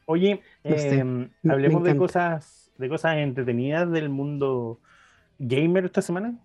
Oye, 0.07 0.43
em, 0.65 1.31
hablemos 1.49 1.83
de 1.85 1.97
cosas, 1.97 2.73
de 2.77 2.89
cosas 2.89 3.17
entretenidas 3.17 3.91
del 3.91 4.09
mundo 4.09 4.81
gamer 5.39 5.87
esta 5.87 6.03
semana. 6.03 6.39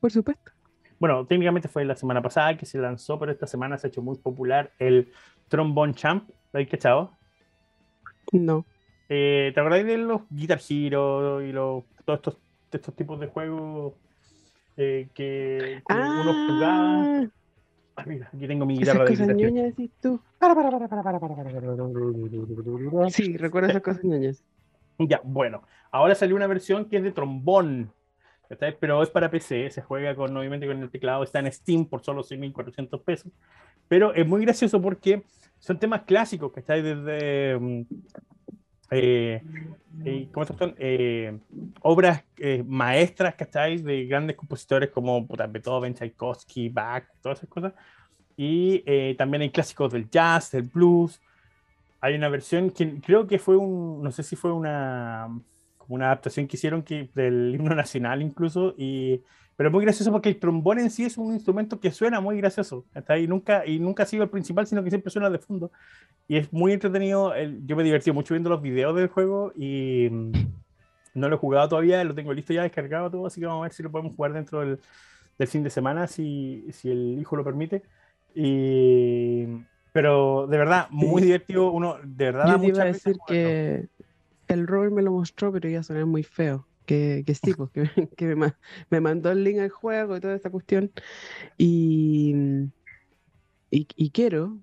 Por 0.00 0.10
supuesto. 0.10 0.52
Bueno, 0.98 1.26
técnicamente 1.26 1.68
fue 1.68 1.84
la 1.84 1.96
semana 1.96 2.22
pasada 2.22 2.56
que 2.56 2.66
se 2.66 2.78
lanzó, 2.78 3.18
pero 3.18 3.32
esta 3.32 3.46
semana 3.46 3.78
se 3.78 3.86
ha 3.86 3.88
hecho 3.88 4.02
muy 4.02 4.16
popular 4.18 4.72
el 4.78 5.10
Trombone 5.48 5.94
Champ. 5.94 6.28
¿Lo 6.28 6.58
habéis 6.58 6.70
cachado? 6.70 7.16
No. 8.32 8.64
Eh, 9.08 9.50
¿Te 9.54 9.60
acordáis 9.60 9.84
de 9.86 9.98
los 9.98 10.22
Guitar 10.30 10.60
Hero 10.68 11.42
y 11.42 11.52
los, 11.52 11.84
todos 12.04 12.18
estos, 12.18 12.38
estos 12.70 12.94
tipos 12.94 13.18
de 13.20 13.26
juegos 13.26 13.94
eh, 14.76 15.08
que, 15.14 15.82
uno 15.88 16.46
jugaba? 16.46 17.28
Ah, 17.96 18.04
mira, 18.06 18.30
aquí 18.32 18.46
tengo 18.46 18.64
mi 18.64 18.78
guitarra 18.78 19.04
esas 19.04 19.18
cosas 19.18 19.36
ñoñas 19.36 19.64
decís 19.66 19.90
tú. 20.00 20.20
Para, 20.38 20.54
para, 20.54 20.70
para, 20.70 20.88
para, 20.88 21.02
para, 21.02 21.20
para, 21.20 21.34
para, 21.34 21.50
para. 21.50 23.10
Sí, 23.10 23.36
recuerdo 23.36 23.68
esas 23.68 23.82
cosas 23.82 24.02
ñoñas. 24.04 24.42
Ya, 24.98 25.20
bueno. 25.24 25.62
Ahora 25.90 26.14
salió 26.14 26.36
una 26.36 26.46
versión 26.46 26.86
que 26.86 26.96
es 26.96 27.02
de 27.02 27.12
trombón. 27.12 27.92
Pero 28.80 29.02
es 29.02 29.08
para 29.08 29.30
PC, 29.30 29.70
se 29.70 29.82
juega 29.82 30.14
con, 30.14 30.36
obviamente 30.36 30.66
con 30.66 30.82
el 30.82 30.90
teclado, 30.90 31.22
está 31.22 31.38
en 31.38 31.50
Steam 31.50 31.86
por 31.86 32.02
solo 32.02 32.22
6.400 32.22 33.02
pesos. 33.02 33.32
Pero 33.88 34.14
es 34.14 34.26
muy 34.26 34.42
gracioso 34.42 34.80
porque 34.80 35.24
son 35.58 35.78
temas 35.78 36.02
clásicos, 36.02 36.52
que 36.52 36.60
está 36.60 36.74
Desde 36.74 37.58
mm, 37.58 37.82
eh, 38.92 39.42
eh, 40.04 40.28
¿cómo? 40.32 40.46
Eh, 40.78 41.38
obras 41.80 42.24
eh, 42.38 42.62
maestras, 42.66 43.34
¿cachai? 43.34 43.78
De 43.78 44.06
grandes 44.06 44.36
compositores 44.36 44.90
como 44.90 45.26
Beethoven, 45.26 45.94
Tchaikovsky, 45.94 46.68
Bach, 46.68 47.04
todas 47.20 47.38
esas 47.38 47.50
cosas. 47.50 47.72
Y 48.36 48.82
eh, 48.86 49.14
también 49.16 49.42
hay 49.42 49.50
clásicos 49.50 49.92
del 49.92 50.08
jazz, 50.10 50.50
del 50.50 50.62
blues. 50.62 51.20
Hay 52.00 52.14
una 52.14 52.28
versión 52.28 52.70
que 52.70 53.00
creo 53.00 53.26
que 53.26 53.38
fue 53.38 53.56
un, 53.56 54.02
no 54.02 54.10
sé 54.10 54.22
si 54.22 54.36
fue 54.36 54.52
una, 54.52 55.28
como 55.78 55.94
una 55.94 56.06
adaptación 56.06 56.46
que 56.46 56.56
hicieron 56.56 56.82
que, 56.82 57.10
del 57.14 57.54
himno 57.54 57.74
nacional 57.74 58.22
incluso, 58.22 58.74
y 58.76 59.22
pero 59.56 59.68
es 59.68 59.72
muy 59.72 59.84
gracioso 59.84 60.10
porque 60.10 60.30
el 60.30 60.38
trombón 60.38 60.78
en 60.78 60.90
sí 60.90 61.04
es 61.04 61.18
un 61.18 61.32
instrumento 61.34 61.78
que 61.78 61.90
suena 61.90 62.20
muy 62.20 62.38
gracioso. 62.38 62.86
Hasta 62.94 63.14
ahí 63.14 63.26
nunca, 63.26 63.66
y 63.66 63.78
nunca 63.78 64.04
ha 64.04 64.06
sido 64.06 64.24
el 64.24 64.30
principal, 64.30 64.66
sino 64.66 64.82
que 64.82 64.90
siempre 64.90 65.10
suena 65.10 65.28
de 65.28 65.38
fondo. 65.38 65.70
Y 66.26 66.36
es 66.36 66.52
muy 66.52 66.72
entretenido. 66.72 67.34
yo 67.64 67.76
me 67.76 67.82
divertí 67.82 68.10
mucho 68.12 68.34
viendo 68.34 68.50
los 68.50 68.62
videos 68.62 68.96
del 68.96 69.08
juego 69.08 69.52
y 69.54 70.08
mm, 70.10 70.32
no 71.14 71.28
lo 71.28 71.36
he 71.36 71.38
jugado 71.38 71.68
todavía, 71.68 72.02
lo 72.04 72.14
tengo 72.14 72.32
listo 72.32 72.52
ya 72.54 72.62
descargado 72.62 73.10
todo, 73.10 73.26
así 73.26 73.40
que 73.40 73.46
vamos 73.46 73.60
a 73.60 73.64
ver 73.64 73.72
si 73.72 73.82
lo 73.82 73.90
podemos 73.90 74.16
jugar 74.16 74.32
dentro 74.32 74.60
del, 74.60 74.80
del 75.38 75.48
fin 75.48 75.62
de 75.62 75.70
semana, 75.70 76.06
si, 76.06 76.66
si, 76.72 76.90
el 76.90 77.18
hijo 77.20 77.36
lo 77.36 77.44
permite. 77.44 77.82
Y, 78.34 79.46
pero 79.92 80.46
de 80.46 80.56
verdad, 80.56 80.86
muy 80.88 81.20
divertido. 81.20 81.70
Uno, 81.70 81.98
de 82.02 82.24
verdad, 82.24 82.46
yo 82.46 82.58
te 82.58 82.66
iba 82.68 82.82
a 82.82 82.86
decir 82.86 83.16
que 83.26 83.88
el 84.48 84.66
Robert 84.66 84.92
me 84.92 85.02
lo 85.02 85.12
mostró, 85.12 85.52
pero 85.52 85.68
ya 85.68 85.82
suena 85.82 86.06
muy 86.06 86.22
feo 86.22 86.66
que, 86.86 87.22
que 87.26 87.34
sí, 87.34 87.54
pues, 87.54 87.70
que, 88.16 88.36
me, 88.36 88.54
me, 88.90 89.00
mandó 89.00 89.30
el 89.30 89.44
link 89.44 89.58
al 89.58 89.70
juego 89.70 90.16
y 90.16 90.20
toda 90.20 90.34
esta 90.34 90.50
cuestión. 90.50 90.92
Y, 91.58 92.34
y, 93.70 94.10
quiero, 94.10 94.58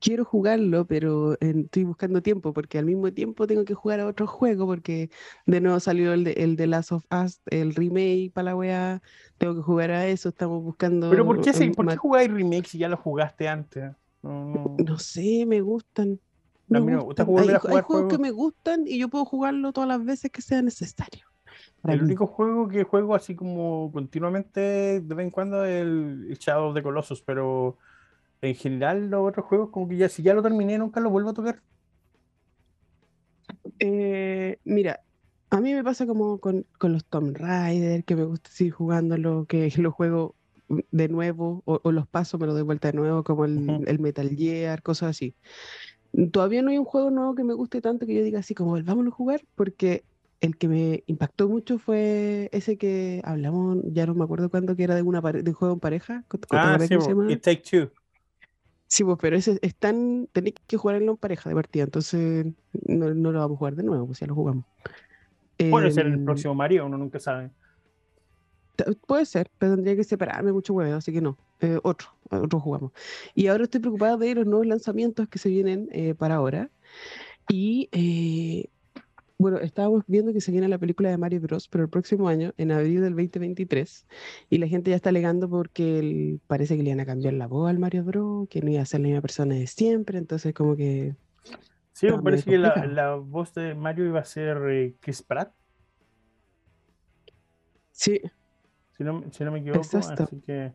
quiero 0.00 0.24
jugarlo, 0.24 0.86
pero 0.86 1.36
estoy 1.40 1.84
buscando 1.84 2.22
tiempo, 2.22 2.52
porque 2.52 2.78
al 2.78 2.84
mismo 2.84 3.12
tiempo 3.12 3.46
tengo 3.46 3.64
que 3.64 3.74
jugar 3.74 4.00
a 4.00 4.06
otro 4.06 4.26
juego, 4.26 4.66
porque 4.66 5.10
de 5.46 5.60
nuevo 5.60 5.80
salió 5.80 6.12
el 6.12 6.24
de, 6.24 6.32
el 6.32 6.56
de 6.56 6.66
Last 6.66 6.92
of 6.92 7.04
Us, 7.10 7.40
el 7.46 7.74
remake 7.74 8.30
para 8.32 8.46
la 8.46 8.56
weá, 8.56 9.02
tengo 9.38 9.56
que 9.56 9.62
jugar 9.62 9.90
a 9.90 10.06
eso, 10.06 10.28
estamos 10.28 10.62
buscando... 10.62 11.10
Pero 11.10 11.24
¿por 11.24 11.40
qué, 11.40 11.72
¿por 11.74 11.88
qué 11.88 11.96
jugáis 11.96 12.30
remake 12.30 12.68
si 12.68 12.78
ya 12.78 12.88
lo 12.88 12.96
jugaste 12.96 13.48
antes? 13.48 13.92
No, 14.22 14.98
sé, 14.98 15.44
me 15.46 15.60
gustan. 15.60 16.20
Me 16.68 16.78
hay, 16.78 17.82
juegos 17.82 18.12
que 18.12 18.18
me 18.18 18.32
gustan 18.32 18.84
y 18.86 18.98
yo 18.98 19.08
puedo 19.08 19.24
jugarlo 19.24 19.72
todas 19.72 19.88
las 19.88 20.04
veces 20.04 20.32
que 20.32 20.42
sea 20.42 20.62
necesario. 20.62 21.26
El 21.88 22.02
único 22.02 22.26
juego 22.26 22.68
que 22.68 22.84
juego 22.84 23.14
así 23.14 23.34
como 23.34 23.90
continuamente 23.92 25.00
de 25.00 25.14
vez 25.14 25.24
en 25.24 25.30
cuando 25.30 25.64
es 25.64 25.82
el, 25.82 26.36
Shadow 26.38 26.68
of 26.68 26.74
the 26.74 26.82
Colossus, 26.82 27.22
pero 27.22 27.78
en 28.42 28.54
general 28.54 29.10
los 29.10 29.28
otros 29.28 29.46
juegos 29.46 29.70
como 29.70 29.88
que 29.88 29.96
ya 29.96 30.08
si 30.08 30.22
ya 30.22 30.34
lo 30.34 30.42
terminé 30.42 30.78
nunca 30.78 31.00
lo 31.00 31.10
vuelvo 31.10 31.30
a 31.30 31.34
tocar. 31.34 31.62
Eh, 33.78 34.58
mira, 34.64 35.00
a 35.50 35.60
mí 35.60 35.74
me 35.74 35.84
pasa 35.84 36.06
como 36.06 36.38
con, 36.38 36.66
los 36.80 37.04
Tomb 37.04 37.36
Raider, 37.36 38.04
que 38.04 38.16
me 38.16 38.24
gusta 38.24 38.50
seguir 38.50 38.72
jugándolo, 38.72 39.46
que 39.46 39.72
lo 39.78 39.92
juego 39.92 40.34
de 40.68 41.08
nuevo, 41.08 41.62
o, 41.64 41.92
los 41.92 42.08
paso, 42.08 42.38
me 42.38 42.46
lo 42.46 42.54
doy 42.54 42.62
vuelta 42.62 42.90
de 42.90 42.98
nuevo, 42.98 43.22
como 43.22 43.44
el, 43.44 43.84
el 43.86 43.98
Metal 44.00 44.28
Gear, 44.30 44.82
cosas 44.82 45.10
así. 45.10 45.34
Todavía 46.32 46.62
no 46.62 46.70
hay 46.70 46.78
un 46.78 46.84
juego 46.84 47.10
nuevo 47.10 47.34
que 47.34 47.44
me 47.44 47.54
guste 47.54 47.80
tanto 47.80 48.06
que 48.06 48.14
yo 48.14 48.22
diga 48.22 48.40
así 48.40 48.54
como, 48.54 48.70
volvámonos 48.70 49.12
a 49.12 49.16
jugar, 49.16 49.42
porque 49.54 50.04
el 50.40 50.56
que 50.56 50.68
me 50.68 51.04
impactó 51.06 51.48
mucho 51.48 51.78
fue 51.78 52.48
ese 52.52 52.76
que 52.76 53.20
hablamos, 53.24 53.78
ya 53.84 54.06
no 54.06 54.14
me 54.14 54.24
acuerdo 54.24 54.50
cuándo, 54.50 54.76
que 54.76 54.84
era 54.84 54.94
de, 54.94 55.02
una 55.02 55.20
de 55.20 55.48
un 55.48 55.54
juego 55.54 55.74
en 55.74 55.80
pareja. 55.80 56.24
Ah, 56.50 56.78
sí, 56.80 56.94
It 57.28 57.42
Take 57.42 57.62
Two. 57.62 57.90
Sí, 58.88 59.02
pues, 59.02 59.18
pero 59.20 59.36
ese 59.36 59.58
es 59.62 59.74
tan, 59.74 60.28
tenéis 60.32 60.54
que 60.66 60.76
jugarlo 60.76 61.12
en 61.12 61.16
pareja 61.16 61.48
de 61.48 61.56
partida, 61.56 61.84
entonces 61.84 62.46
no, 62.86 63.12
no, 63.14 63.32
lo 63.32 63.40
vamos 63.40 63.56
a 63.56 63.58
jugar 63.58 63.74
de 63.74 63.82
nuevo, 63.82 64.06
pues 64.06 64.20
ya 64.20 64.26
lo 64.26 64.34
jugamos. 64.34 64.64
Puede 65.70 65.90
ser 65.90 66.06
el 66.06 66.14
em, 66.14 66.24
próximo 66.24 66.54
Mario, 66.54 66.86
uno 66.86 66.98
nunca 66.98 67.18
sabe. 67.18 67.50
Puede 69.06 69.24
ser, 69.24 69.50
pero 69.58 69.74
tendría 69.74 69.96
que 69.96 70.04
separarme 70.04 70.52
mucho 70.52 70.74
huevo, 70.74 70.96
así 70.96 71.12
que 71.12 71.20
no. 71.20 71.38
Eh, 71.60 71.78
otro, 71.82 72.08
otro 72.30 72.60
jugamos. 72.60 72.92
Y 73.34 73.46
ahora 73.46 73.64
estoy 73.64 73.80
preocupada 73.80 74.18
de 74.18 74.34
los 74.34 74.46
nuevos 74.46 74.66
lanzamientos 74.66 75.28
que 75.28 75.38
se 75.38 75.48
vienen 75.48 75.88
eh, 75.92 76.14
para 76.14 76.36
ahora. 76.36 76.70
Y 77.48 77.88
eh, 77.92 78.68
bueno, 79.38 79.58
estábamos 79.58 80.04
viendo 80.06 80.32
que 80.32 80.40
se 80.40 80.52
viene 80.52 80.68
la 80.68 80.78
película 80.78 81.10
de 81.10 81.18
Mario 81.18 81.40
Bros, 81.40 81.68
pero 81.68 81.84
el 81.84 81.90
próximo 81.90 82.28
año, 82.28 82.52
en 82.56 82.72
abril 82.72 83.02
del 83.02 83.14
2023, 83.14 84.06
y 84.50 84.58
la 84.58 84.68
gente 84.68 84.90
ya 84.90 84.96
está 84.96 85.10
alegando 85.10 85.48
porque 85.48 86.38
parece 86.46 86.76
que 86.76 86.82
le 86.82 86.90
iban 86.90 87.00
a 87.00 87.06
cambiar 87.06 87.34
la 87.34 87.46
voz 87.46 87.68
al 87.68 87.78
Mario 87.78 88.04
Bros, 88.04 88.48
que 88.48 88.62
no 88.62 88.70
iba 88.70 88.82
a 88.82 88.86
ser 88.86 89.00
la 89.00 89.08
misma 89.08 89.22
persona 89.22 89.54
de 89.54 89.66
siempre, 89.66 90.18
entonces 90.18 90.54
como 90.54 90.76
que... 90.76 91.14
Sí, 91.92 92.06
me 92.08 92.22
parece 92.22 92.50
que 92.50 92.58
la, 92.58 92.86
la, 92.86 93.14
voz 93.14 93.54
de 93.54 93.74
Mario 93.74 94.04
iba 94.04 94.20
a 94.20 94.24
ser 94.24 94.94
Chris 95.00 95.22
Pratt. 95.22 95.52
Sí, 97.90 98.20
si 98.96 99.04
no, 99.04 99.24
si 99.30 99.44
no 99.44 99.52
me 99.52 99.60
equivoco. 99.60 99.98
Así 99.98 100.40
que, 100.40 100.72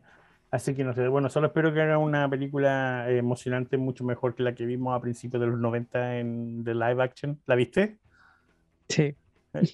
así 0.50 0.74
que 0.74 0.84
no 0.84 0.94
sé. 0.94 1.08
Bueno, 1.08 1.28
solo 1.28 1.48
espero 1.48 1.72
que 1.72 1.80
haga 1.80 1.98
una 1.98 2.28
película 2.28 3.10
emocionante 3.10 3.76
mucho 3.76 4.04
mejor 4.04 4.34
que 4.34 4.42
la 4.44 4.54
que 4.54 4.64
vimos 4.64 4.96
a 4.96 5.00
principios 5.00 5.40
de 5.40 5.48
los 5.48 5.58
90 5.58 6.18
en 6.18 6.64
The 6.64 6.74
Live 6.74 7.02
Action. 7.02 7.40
¿La 7.46 7.56
viste? 7.56 7.98
Sí. 8.92 9.02
Eh, 9.02 9.16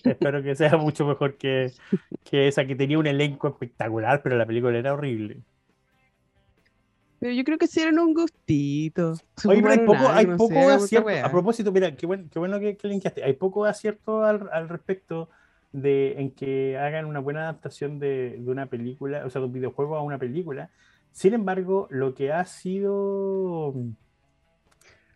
espero 0.05 0.43
que 0.43 0.55
sea 0.55 0.77
mucho 0.77 1.07
mejor 1.07 1.37
que, 1.37 1.73
que 2.25 2.49
esa 2.49 2.67
que 2.67 2.75
tenía 2.75 2.99
un 2.99 3.07
elenco 3.07 3.49
espectacular, 3.49 4.23
pero 4.23 4.37
la 4.37 4.47
película 4.47 4.79
era 4.79 4.93
horrible. 4.93 5.41
Pero 7.21 7.33
yo 7.33 7.43
creo 7.45 7.59
que 7.59 7.67
sí 7.67 7.81
eran 7.81 7.99
un 7.99 8.15
gustito. 8.15 9.15
Oye, 9.45 9.61
pero 9.61 9.71
hay 9.73 9.79
poco, 9.79 10.09
hay 10.09 10.27
poco 10.27 10.71
acierto. 10.71 11.11
A 11.25 11.31
propósito, 11.31 11.73
mira, 11.73 11.95
qué 11.97 12.07
bueno, 12.07 12.29
qué 12.31 12.39
bueno 12.39 12.61
que, 12.61 12.77
que 12.77 12.87
linkeaste. 12.87 13.25
Hay 13.25 13.33
poco 13.33 13.65
acierto 13.65 14.23
al, 14.23 14.49
al 14.53 14.69
respecto 14.69 15.29
de, 15.73 16.15
en 16.21 16.31
que 16.31 16.79
hagan 16.79 17.07
una 17.07 17.19
buena 17.19 17.43
adaptación 17.43 17.99
de, 17.99 18.37
de, 18.39 18.51
una 18.51 18.67
película, 18.67 19.25
o 19.27 19.31
sea, 19.31 19.41
de 19.41 19.47
un 19.47 19.53
videojuego 19.53 19.97
a 19.97 20.03
una 20.03 20.19
película. 20.19 20.71
Sin 21.11 21.35
embargo, 21.35 21.89
lo 21.91 22.15
que 22.15 22.33
ha 22.33 22.45
sido 22.45 23.75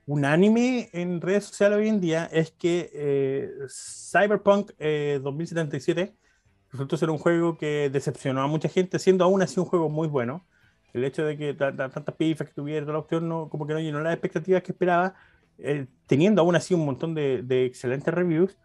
un 0.06 0.24
anime 0.24 0.90
en 0.92 1.20
redes 1.20 1.44
sociales 1.44 1.78
hoy 1.78 1.88
en 1.88 2.00
día 2.00 2.28
es 2.32 2.50
que 2.50 2.90
eh, 2.92 3.50
Cyberpunk 3.68 4.72
2077 4.78 6.00
eh, 6.00 6.14
resultó 6.70 6.96
ser 6.96 7.10
un 7.10 7.18
juego 7.18 7.56
que 7.56 7.88
decepcionó 7.90 8.42
a 8.42 8.46
mucha 8.46 8.68
gente, 8.68 8.98
siendo 8.98 9.24
aún 9.24 9.42
así 9.42 9.60
un 9.60 9.66
juego 9.66 9.88
muy 9.88 10.08
bueno. 10.08 10.46
El 10.92 11.04
hecho 11.04 11.24
de 11.24 11.38
que 11.38 11.54
tantas 11.54 12.14
pifas 12.16 12.48
que 12.48 12.52
tuviera, 12.52 12.84
toda 12.84 12.94
la 12.94 12.98
opción, 12.98 13.28
no, 13.28 13.48
como 13.48 13.66
que 13.66 13.72
no 13.72 13.80
llenó 13.80 14.00
las 14.00 14.12
expectativas 14.12 14.62
que 14.62 14.72
esperaba, 14.72 15.14
eh, 15.58 15.86
teniendo 16.06 16.42
aún 16.42 16.54
así 16.56 16.74
un 16.74 16.84
montón 16.84 17.14
de 17.14 17.64
excelentes 17.64 18.12
reviews. 18.12 18.58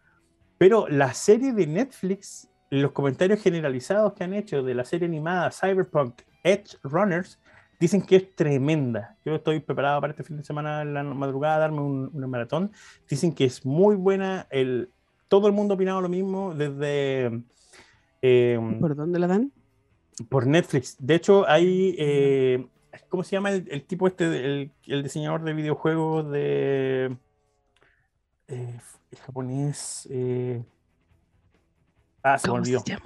Pero 0.57 0.87
la 0.89 1.13
serie 1.13 1.53
de 1.53 1.67
Netflix, 1.67 2.49
los 2.69 2.91
comentarios 2.91 3.41
generalizados 3.41 4.13
que 4.13 4.23
han 4.23 4.33
hecho 4.33 4.63
de 4.63 4.73
la 4.73 4.83
serie 4.83 5.07
animada 5.07 5.51
Cyberpunk 5.51 6.21
Edge 6.43 6.77
Runners, 6.83 7.39
dicen 7.79 8.01
que 8.01 8.15
es 8.17 8.35
tremenda. 8.35 9.17
Yo 9.25 9.35
estoy 9.35 9.59
preparado 9.59 10.01
para 10.01 10.11
este 10.11 10.23
fin 10.23 10.37
de 10.37 10.43
semana 10.43 10.81
en 10.81 10.93
la 10.93 11.03
madrugada 11.03 11.55
a 11.55 11.59
darme 11.59 11.81
un, 11.81 12.29
maratón. 12.29 12.71
Dicen 13.09 13.33
que 13.33 13.45
es 13.45 13.65
muy 13.65 13.95
buena. 13.95 14.47
El, 14.49 14.91
todo 15.27 15.47
el 15.47 15.53
mundo 15.53 15.73
ha 15.73 15.75
opinado 15.75 16.01
lo 16.01 16.09
mismo 16.09 16.53
desde... 16.53 17.43
Em, 18.21 18.79
¿Por 18.79 18.95
dónde 18.95 19.19
la 19.19 19.27
dan? 19.27 19.51
Por 20.29 20.47
Netflix. 20.47 20.95
De 20.99 21.15
hecho, 21.15 21.47
hay... 21.47 21.95
Eh, 21.97 22.67
¿Cómo 23.09 23.23
se 23.23 23.35
llama 23.35 23.51
el, 23.51 23.85
tipo 23.85 24.07
este, 24.07 24.25
el, 24.25 24.71
el, 24.87 25.03
diseñador 25.03 25.43
de 25.43 25.53
videojuegos 25.53 26.31
de... 26.31 27.15
Eh, 28.47 28.79
el 29.11 29.17
japonés. 29.19 30.07
Eh, 30.09 30.63
ah, 32.23 32.37
se 32.37 32.47
me 32.47 32.55
olvidó. 32.55 32.79
Se, 32.85 32.97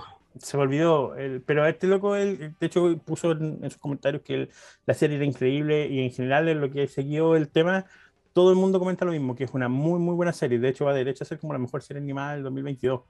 me 0.54 0.60
olvidó. 0.60 1.16
El... 1.16 1.42
Pero 1.42 1.66
este 1.66 1.88
loco, 1.88 2.16
él, 2.16 2.56
de 2.60 2.66
hecho, 2.66 2.98
puso 3.06 3.32
en, 3.32 3.62
sus 3.70 3.78
comentarios 3.78 4.24
que 4.24 4.50
la 4.86 4.94
serie 4.94 5.18
era 5.18 5.26
increíble 5.26 5.88
y 5.88 6.00
en 6.00 6.12
general 6.12 6.48
en 6.50 6.62
lo 6.62 6.72
que 6.72 6.88
siguió 6.88 7.36
el 7.36 7.50
tema, 7.50 7.86
todo 8.34 8.52
el 8.52 8.58
mundo 8.58 8.80
comenta 8.80 9.06
lo 9.06 9.12
mismo, 9.12 9.36
que 9.36 9.44
es 9.44 9.54
una 9.54 9.68
muy, 9.70 10.00
muy 10.00 10.16
buena 10.16 10.34
serie. 10.34 10.60
De 10.60 10.70
hecho, 10.70 10.86
va 10.86 10.94
derecho 10.94 11.24
a 11.24 11.28
ser 11.28 11.40
como 11.40 11.54
la 11.54 11.60
mejor 11.60 11.82
serie 11.82 12.02
animada 12.02 12.34
del 12.34 12.44
2022. 12.44 13.02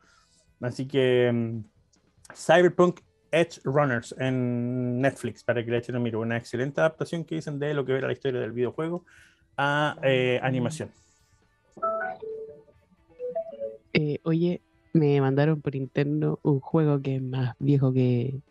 Así 0.61 0.87
que 0.87 1.31
mm, 1.31 1.63
Cyberpunk 2.35 3.01
Edge 3.31 3.61
Runners 3.63 4.13
en 4.19 4.99
Netflix, 4.99 5.43
para 5.43 5.63
que 5.63 5.71
le 5.71 5.77
echen 5.77 5.95
un 5.95 6.03
miro. 6.03 6.19
Una 6.19 6.37
excelente 6.37 6.81
adaptación 6.81 7.23
que 7.23 7.35
dicen 7.35 7.59
de 7.59 7.73
lo 7.73 7.85
que 7.85 7.97
era 7.97 8.07
la 8.07 8.13
historia 8.13 8.41
del 8.41 8.51
videojuego 8.51 9.05
a 9.57 9.97
eh, 10.03 10.39
animación. 10.43 10.91
Eh, 13.93 14.19
oye, 14.23 14.61
me 14.93 15.19
mandaron 15.21 15.61
por 15.61 15.75
interno 15.75 16.39
un 16.43 16.59
juego 16.59 17.01
que 17.01 17.15
es 17.15 17.21
más 17.21 17.55
viejo 17.59 17.93
que, 17.93 18.41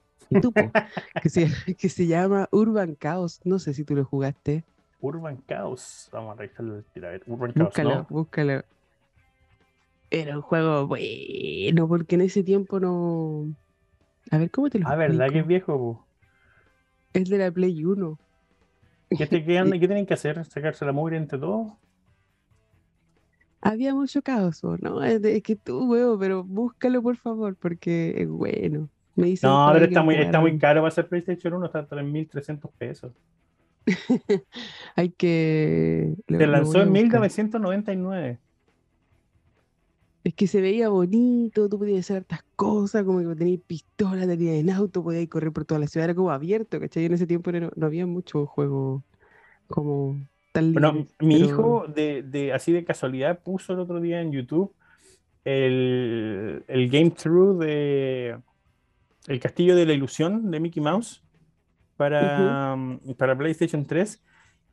tú, 0.40 0.52
que, 1.22 1.88
se, 1.88 2.06
llama 2.06 2.48
Urban 2.50 2.96
Chaos. 2.96 3.40
No 3.44 3.58
sé 3.58 3.74
si 3.74 3.84
tú 3.84 3.94
lo 3.94 4.04
jugaste. 4.04 4.64
Urban 5.00 5.42
Chaos. 5.46 6.08
Vamos 6.12 6.34
a 6.34 6.40
revisarlo. 6.40 6.82
Urban 7.26 7.52
Chaos. 7.52 7.68
Búscalo, 7.68 8.06
búscalo. 8.08 8.62
Era 10.10 10.36
un 10.36 10.42
juego 10.42 10.88
bueno, 10.88 11.86
porque 11.86 12.16
en 12.16 12.22
ese 12.22 12.42
tiempo 12.42 12.80
no. 12.80 13.54
A 14.30 14.38
ver, 14.38 14.50
¿cómo 14.50 14.68
te 14.68 14.80
lo 14.80 14.88
Ah, 14.88 14.96
¿verdad 14.96 15.30
que 15.30 15.38
es 15.40 15.46
viejo? 15.46 16.04
Es 17.12 17.28
de 17.28 17.38
la 17.38 17.50
Play 17.50 17.84
1. 17.84 18.18
¿Qué, 19.16 19.26
te, 19.26 19.44
qué, 19.44 19.62
¿Qué 19.80 19.86
tienen 19.86 20.06
que 20.06 20.14
hacer? 20.14 20.44
¿Sacarse 20.44 20.84
la 20.84 20.92
mugre 20.92 21.16
entre 21.16 21.38
todos? 21.38 21.72
Había 23.60 23.94
mucho 23.94 24.22
caos, 24.22 24.62
¿no? 24.80 25.02
Es, 25.02 25.20
que 25.42 25.56
tú, 25.56 25.90
huevo, 25.90 26.18
pero 26.18 26.44
búscalo 26.44 27.02
por 27.02 27.16
favor, 27.16 27.56
porque 27.56 28.14
es 28.16 28.28
bueno. 28.28 28.88
Me 29.16 29.34
no, 29.42 29.70
pero 29.72 29.84
está 29.84 30.02
muy, 30.02 30.14
está 30.14 30.40
muy 30.40 30.58
caro 30.58 30.80
para 30.80 30.90
ser 30.90 31.08
PlayStation 31.08 31.52
1, 31.54 31.66
está 31.66 31.80
a 31.80 31.88
3.300 31.88 32.70
pesos. 32.78 33.12
Hay 34.96 35.10
que... 35.10 36.14
Se 36.26 36.46
lanzó 36.46 36.80
en 36.80 36.92
1999. 36.92 38.38
Es 40.22 40.34
que 40.34 40.46
se 40.46 40.60
veía 40.60 40.90
bonito, 40.90 41.68
tú 41.68 41.78
podías 41.78 42.00
hacer 42.00 42.22
estas 42.22 42.44
cosas, 42.54 43.04
como 43.04 43.20
que 43.20 43.34
tenías 43.34 43.60
pistola, 43.66 44.26
tenías 44.26 44.56
en 44.56 44.70
auto, 44.70 45.02
podías 45.02 45.26
correr 45.28 45.50
por 45.52 45.64
toda 45.64 45.80
la 45.80 45.86
ciudad, 45.86 46.04
era 46.04 46.14
como 46.14 46.30
abierto, 46.30 46.78
¿cachai? 46.78 47.06
En 47.06 47.14
ese 47.14 47.26
tiempo 47.26 47.50
no, 47.52 47.70
no 47.74 47.86
había 47.86 48.06
mucho 48.06 48.46
juego 48.46 49.02
como 49.66 50.20
bueno, 50.54 51.06
mi 51.20 51.36
hijo, 51.36 51.86
de, 51.86 52.52
así 52.54 52.72
de 52.72 52.84
casualidad, 52.84 53.40
puso 53.42 53.72
el 53.72 53.80
otro 53.80 54.00
día 54.00 54.20
en 54.20 54.32
YouTube 54.32 54.74
el, 55.44 56.88
game 56.90 57.10
through 57.10 57.58
de 57.58 58.38
El 59.26 59.40
Castillo 59.40 59.76
de 59.76 59.86
la 59.86 59.92
Ilusión 59.92 60.50
de 60.50 60.60
Mickey 60.60 60.82
Mouse 60.82 61.22
para, 61.96 62.76
para 63.16 63.36
PlayStation 63.36 63.86
3. 63.86 64.22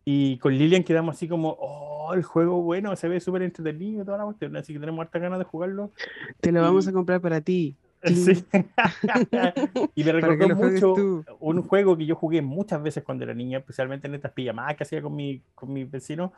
Y 0.05 0.37
con 0.37 0.57
Lilian 0.57 0.83
quedamos 0.83 1.17
así 1.17 1.27
como, 1.27 1.57
oh, 1.59 2.13
el 2.13 2.23
juego 2.23 2.61
bueno, 2.61 2.95
se 2.95 3.09
ve 3.09 3.19
súper 3.19 3.41
entretenido, 3.41 4.05
toda 4.05 4.17
la 4.17 4.23
cuestión, 4.23 4.55
así 4.55 4.71
que 4.71 4.79
tenemos 4.79 5.01
harta 5.01 5.19
ganas 5.19 5.39
de 5.39 5.45
jugarlo. 5.45 5.91
Te 6.39 6.53
lo 6.53 6.61
vamos 6.61 6.87
a 6.87 6.93
comprar 6.93 7.19
para 7.19 7.41
ti. 7.41 7.75
y 9.95 10.03
me 10.03 10.11
recordó 10.11 10.55
mucho 10.55 11.23
un 11.39 11.61
juego 11.63 11.97
que 11.97 12.05
yo 12.05 12.15
jugué 12.15 12.41
muchas 12.41 12.81
veces 12.81 13.03
cuando 13.03 13.23
era 13.23 13.33
niña, 13.33 13.59
especialmente 13.59 14.07
en 14.07 14.15
estas 14.15 14.31
pijamadas 14.33 14.75
que 14.75 14.83
hacía 14.83 15.01
con 15.01 15.15
mi, 15.15 15.41
con 15.55 15.73
mi 15.73 15.83
vecino, 15.83 16.33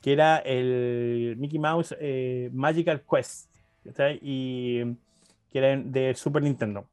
que 0.00 0.12
era 0.12 0.38
el 0.38 1.36
Mickey 1.38 1.58
Mouse 1.58 1.94
eh, 2.00 2.50
Magical 2.52 3.02
Quest, 3.08 3.50
y 4.20 4.84
que 5.50 5.58
era 5.58 5.76
de 5.76 6.14
Super 6.14 6.42
Nintendo. 6.42 6.86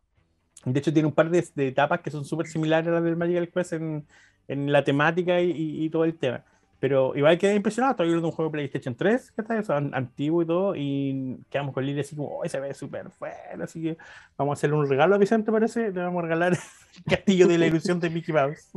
De 0.65 0.79
hecho, 0.79 0.93
tiene 0.93 1.07
un 1.07 1.13
par 1.13 1.29
de, 1.29 1.43
etapas 1.57 1.99
que 2.01 2.11
son 2.11 2.23
súper 2.23 2.47
similares 2.47 2.87
a 2.87 2.91
las 2.91 3.03
del 3.03 3.17
Magical 3.17 3.49
Quest 3.49 3.73
en, 3.73 4.05
en 4.47 4.71
la 4.71 4.83
temática 4.83 5.41
y, 5.41 5.51
y, 5.83 5.89
todo 5.89 6.05
el 6.05 6.17
tema. 6.17 6.45
Pero 6.83 7.15
igual 7.15 7.37
quedé 7.37 7.55
impresionado, 7.55 7.91
estoy 7.91 8.09
viendo 8.09 8.27
un 8.27 8.33
juego 8.33 8.51
de 8.51 8.57
PlayStation 8.57 8.93
3, 8.93 9.31
que 9.31 9.41
está 9.41 9.77
antiguo 9.77 10.41
y 10.41 10.45
todo, 10.45 10.75
y 10.75 11.39
quedamos 11.49 11.73
con 11.73 11.85
Lili 11.85 12.01
así 12.01 12.13
como, 12.13 12.39
oh, 12.39 12.45
se 12.45 12.59
ve 12.59 12.73
súper 12.73 13.09
bueno, 13.21 13.63
así 13.63 13.81
que 13.81 13.97
vamos 14.37 14.51
a 14.51 14.55
hacerle 14.59 14.75
un 14.75 14.89
regalo 14.89 15.15
a 15.15 15.17
Vicente, 15.17 15.49
parece, 15.49 15.93
le 15.93 16.01
vamos 16.01 16.19
a 16.19 16.23
regalar 16.23 16.51
el 16.97 17.03
castillo 17.05 17.47
de 17.47 17.57
la 17.57 17.67
ilusión 17.67 18.01
de 18.01 18.09
Mickey 18.09 18.33
Mouse. 18.33 18.69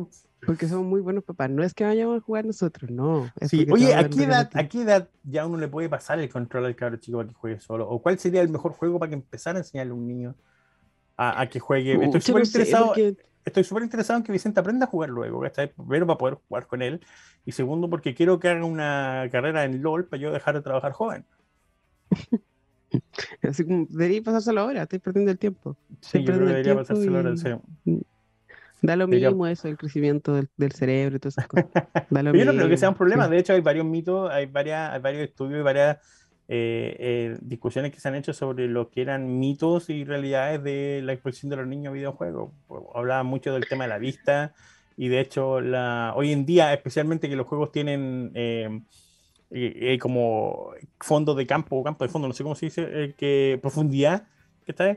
Porque 0.47 0.69
somos 0.69 0.87
muy 0.87 1.01
buenos 1.01 1.25
papás, 1.25 1.51
no 1.51 1.65
es 1.65 1.75
que 1.75 1.83
vayamos 1.83 2.19
a 2.19 2.21
jugar 2.21 2.45
nosotros, 2.45 2.93
no. 2.93 3.29
Sí, 3.41 3.67
oye, 3.73 3.93
¿a 3.93 4.09
qué, 4.09 4.23
edad, 4.23 4.51
¿a 4.55 4.69
qué 4.69 4.83
edad 4.83 5.09
ya 5.25 5.45
uno 5.45 5.59
le 5.59 5.67
puede 5.67 5.89
pasar 5.89 6.21
el 6.21 6.29
control 6.29 6.67
al 6.67 6.77
cabro 6.77 6.99
chico 6.99 7.19
para 7.19 7.29
que 7.31 7.35
juegue 7.35 7.59
solo? 7.59 7.89
¿O 7.89 8.01
cuál 8.01 8.21
sería 8.21 8.41
el 8.41 8.51
mejor 8.51 8.71
juego 8.71 9.01
para 9.01 9.11
que 9.11 9.17
empezara 9.17 9.59
a 9.59 9.63
enseñarle 9.63 9.91
a 9.91 9.95
un 9.97 10.07
niño 10.07 10.37
a, 11.17 11.45
que 11.49 11.59
juegue? 11.59 11.95
Estoy 12.05 12.21
súper 12.21 12.45
interesado 12.45 12.95
estoy 13.47 13.65
súper 13.65 13.85
interesado 13.85 14.19
en 14.19 14.25
que 14.25 14.33
Vicente 14.33 14.61
aprenda 14.61 14.85
a 14.87 14.89
jugar 14.89 15.09
luego, 15.09 15.41
¿cachai? 15.41 15.73
Primero 15.73 16.07
para 16.07 16.19
poder 16.19 16.35
jugar 16.47 16.67
con 16.67 16.83
él 16.83 17.01
y 17.45 17.53
segundo 17.53 17.89
porque 17.89 18.15
quiero 18.15 18.39
que 18.39 18.49
haga 18.49 18.65
una 18.65 19.29
carrera 19.31 19.65
en 19.65 19.83
LOL 19.83 20.07
para 20.07 20.21
yo 20.21 20.33
dejar 20.33 20.55
de 20.55 20.63
trabajar 20.63 20.93
joven. 20.93 21.25
Así 23.43 23.65
como 23.65 23.87
debería 23.89 24.23
pasárselo 24.23 24.61
ahora, 24.61 24.83
estoy 24.83 24.99
perdiendo 24.99 25.31
el 25.31 25.39
tiempo. 25.39 25.77
Sí, 26.01 26.23
yo 26.25 26.37
debería 26.37 26.75
pasárselo 26.75 27.17
ahora, 27.17 27.37
sí. 27.37 27.49
Da 28.83 28.95
lo 28.95 29.09
mismo 29.09 29.47
eso, 29.47 29.69
el 29.69 29.79
crecimiento 29.79 30.35
del, 30.35 30.73
cerebro 30.73 31.17
y 31.17 31.19
todas 31.19 31.39
esas 31.39 31.49
cosas. 31.49 31.67
Da 32.11 32.23
lo 32.23 32.35
yo 32.35 32.45
no 32.45 32.53
creo 32.53 32.69
que 32.69 32.77
sea 32.77 32.91
un 32.91 32.95
problema, 32.95 33.29
de 33.29 33.39
hecho 33.39 33.53
hay 33.53 33.61
varios 33.61 33.87
mitos, 33.87 34.31
hay, 34.31 34.47
varias, 34.47 34.93
hay 34.93 35.01
varios 35.01 35.23
estudios 35.23 35.61
y 35.61 35.63
varias 35.63 35.99
eh, 36.49 36.97
eh, 36.99 37.39
discusiones 37.41 37.93
que 37.93 38.01
se 38.01 38.09
han 38.09 38.15
hecho 38.15 38.33
sobre 38.33 38.69
lo 38.69 38.91
que 38.91 39.03
eran 39.03 39.39
mitos 39.39 39.91
y 39.91 40.05
realidades 40.05 40.63
de 40.63 41.01
la 41.03 41.13
exposición 41.13 41.51
de 41.51 41.57
los 41.57 41.67
niños 41.67 41.91
a 41.91 41.95
videojuegos. 41.95 42.53
Hablaban 42.95 43.27
mucho 43.27 43.53
del 43.53 43.69
tema 43.69 43.85
de 43.85 43.89
la 43.89 43.99
vista 43.99 44.55
y 44.97 45.09
de 45.09 45.21
hecho 45.21 45.61
la, 45.61 46.13
hoy 46.17 46.33
en 46.33 46.47
día, 46.47 46.73
especialmente 46.73 47.29
que 47.29 47.37
los 47.37 47.47
juegos 47.47 47.73
tienen 47.73 48.31
eh, 48.35 49.99
como 50.01 50.71
fondo 51.01 51.35
de 51.35 51.47
campo 51.47 51.83
campo 51.83 52.05
de 52.05 52.11
fondo, 52.11 52.29
no 52.29 52.35
sé 52.35 52.43
cómo 52.43 52.55
se 52.55 52.67
dice, 52.67 53.15
que 53.17 53.59
profundidad, 53.61 54.29
que 54.65 54.73
está 54.73 54.97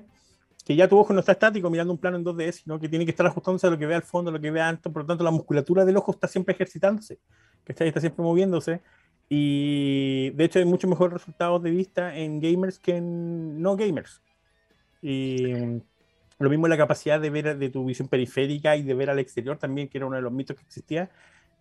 que 0.70 0.76
ya 0.76 0.88
tu 0.88 1.00
ojo 1.00 1.14
no 1.14 1.22
está 1.22 1.32
estático 1.32 1.68
mirando 1.72 1.92
un 1.92 1.98
plano 1.98 2.18
en 2.18 2.24
2D, 2.24 2.52
sino 2.52 2.80
que 2.80 2.88
tiene 2.88 3.04
que 3.04 3.10
estar 3.10 3.26
ajustándose 3.26 3.66
a 3.66 3.72
lo 3.72 3.80
que 3.80 3.88
ve 3.88 3.96
al 3.96 4.04
fondo, 4.04 4.30
a 4.30 4.34
lo 4.34 4.40
que 4.40 4.52
ve 4.52 4.62
alto, 4.62 4.94
por 4.94 5.02
lo 5.02 5.08
tanto 5.08 5.24
la 5.24 5.32
musculatura 5.32 5.84
del 5.84 5.98
ojo 5.98 6.12
está 6.12 6.28
siempre 6.28 6.54
ejercitándose, 6.54 7.18
que 7.66 7.72
está, 7.72 7.86
está 7.86 8.00
siempre 8.00 8.24
moviéndose, 8.24 8.80
y 9.30 10.32
de 10.32 10.44
hecho 10.44 10.58
hay 10.58 10.66
muchos 10.66 10.90
mejores 10.90 11.14
resultados 11.14 11.62
de 11.62 11.70
vista 11.70 12.18
en 12.18 12.40
gamers 12.40 12.80
que 12.80 12.98
en 12.98 13.62
no 13.62 13.78
gamers. 13.78 14.22
Y 15.02 15.54
lo 16.40 16.50
mismo 16.50 16.68
la 16.68 16.78
capacidad 16.78 17.22
de 17.22 17.30
ver 17.30 17.58
de 17.58 17.70
tu 17.70 17.86
visión 17.86 18.08
periférica 18.08 18.76
y 18.76 18.82
de 18.82 18.94
ver 18.96 19.12
al 19.12 19.20
exterior 19.20 19.58
también, 19.58 19.88
que 19.88 20.00
era 20.00 20.08
uno 20.08 20.16
de 20.16 20.24
los 20.24 20.32
mitos 20.32 20.58
que 20.58 20.64
existía. 20.64 21.12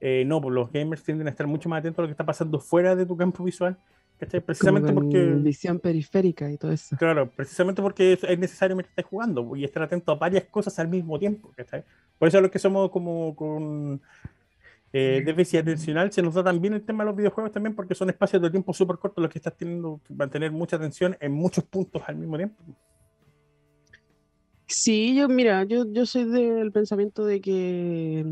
Eh, 0.01 0.25
no, 0.27 0.41
pues 0.41 0.55
los 0.55 0.73
gamers 0.73 1.03
tienden 1.03 1.27
a 1.27 1.31
estar 1.31 1.47
mucho 1.47 1.69
más 1.69 1.81
atentos 1.81 1.99
a 1.99 2.03
lo 2.03 2.09
que 2.09 2.12
está 2.12 2.25
pasando 2.25 2.59
fuera 2.59 2.97
de 2.97 3.05
tu 3.05 3.16
campo 3.16 3.45
visual. 3.45 3.77
Precisamente 4.19 4.93
porque. 4.93 5.19
Visión 5.37 5.79
periférica 5.79 6.51
y 6.51 6.57
todo 6.57 6.73
eso. 6.73 6.97
Claro, 6.97 7.31
precisamente 7.31 7.83
porque 7.83 8.14
es 8.14 8.39
necesario 8.39 8.75
mientras 8.75 8.93
estés 8.93 9.05
jugando 9.05 9.55
y 9.55 9.64
estar 9.64 9.83
atento 9.83 10.11
a 10.11 10.16
varias 10.16 10.45
cosas 10.45 10.77
al 10.79 10.89
mismo 10.89 11.19
tiempo. 11.19 11.53
Por 12.19 12.29
eso 12.29 12.39
es 12.39 12.43
lo 12.43 12.51
que 12.51 12.59
somos 12.59 12.91
como 12.91 13.37
con 13.37 14.01
eh, 14.93 15.22
déficit 15.24 15.61
atencional 15.61 16.11
se 16.12 16.22
nos 16.22 16.34
da 16.34 16.43
también 16.43 16.72
el 16.72 16.82
tema 16.82 17.05
de 17.05 17.11
los 17.11 17.16
videojuegos 17.16 17.53
también 17.53 17.74
porque 17.74 17.95
son 17.95 18.09
espacios 18.09 18.41
de 18.41 18.51
tiempo 18.51 18.72
súper 18.72 18.97
cortos 18.97 19.20
los 19.22 19.30
que 19.30 19.39
estás 19.39 19.57
teniendo 19.57 20.01
que 20.07 20.14
mantener 20.14 20.51
mucha 20.51 20.76
atención 20.76 21.16
en 21.20 21.32
muchos 21.32 21.64
puntos 21.64 22.03
al 22.07 22.16
mismo 22.16 22.36
tiempo. 22.36 22.62
Sí, 24.66 25.16
yo, 25.16 25.28
mira, 25.28 25.64
yo, 25.64 25.84
yo 25.91 26.05
soy 26.05 26.24
del 26.24 26.72
pensamiento 26.72 27.24
de 27.24 27.41
que, 27.41 28.26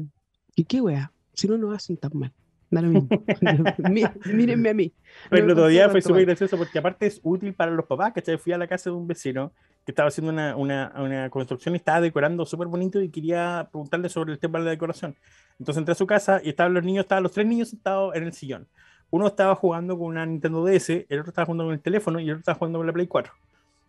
que 0.54 0.64
qué 0.64 0.80
wea, 0.80 1.12
si 1.32 1.48
no 1.48 1.56
nos 1.56 1.74
hacen 1.74 1.96
tan 1.96 2.12
mal. 2.14 2.32
Mírenme 4.32 4.70
a 4.70 4.74
mí. 4.74 4.92
Pero 5.30 5.44
el 5.44 5.50
otro 5.50 5.68
día 5.68 5.88
fue 5.88 6.02
súper 6.02 6.26
gracioso 6.26 6.56
porque 6.56 6.78
aparte 6.78 7.06
es 7.06 7.20
útil 7.22 7.54
para 7.54 7.70
los 7.70 7.86
papás, 7.86 8.12
¿cachai? 8.12 8.38
Fui 8.38 8.52
a 8.52 8.58
la 8.58 8.66
casa 8.66 8.90
de 8.90 8.96
un 8.96 9.06
vecino 9.06 9.52
que 9.86 9.92
estaba 9.92 10.08
haciendo 10.08 10.32
una, 10.32 10.56
una, 10.56 10.92
una 10.98 11.30
construcción 11.30 11.74
y 11.74 11.78
estaba 11.78 12.00
decorando 12.00 12.44
súper 12.44 12.66
bonito 12.66 13.00
y 13.00 13.08
quería 13.08 13.68
preguntarle 13.70 14.08
sobre 14.08 14.32
el 14.32 14.40
tema 14.40 14.58
de 14.58 14.64
la 14.64 14.70
decoración. 14.72 15.14
Entonces 15.60 15.78
entré 15.78 15.92
a 15.92 15.94
su 15.94 16.08
casa 16.08 16.40
y 16.42 16.48
estaban 16.48 16.74
los 16.74 16.82
niños, 16.82 17.04
estaban 17.04 17.22
los 17.22 17.30
tres 17.30 17.46
niños 17.46 17.70
sentados 17.70 18.14
en 18.16 18.24
el 18.24 18.32
sillón. 18.32 18.66
Uno 19.10 19.28
estaba 19.28 19.54
jugando 19.54 19.96
con 19.96 20.08
una 20.08 20.26
Nintendo 20.26 20.64
DS, 20.64 20.90
el 21.08 21.20
otro 21.20 21.30
estaba 21.30 21.46
jugando 21.46 21.64
con 21.66 21.72
el 21.72 21.80
teléfono 21.80 22.18
y 22.18 22.24
el 22.24 22.30
otro 22.32 22.40
estaba 22.40 22.58
jugando 22.58 22.80
con 22.80 22.86
la 22.88 22.92
Play 22.92 23.06
4. 23.06 23.32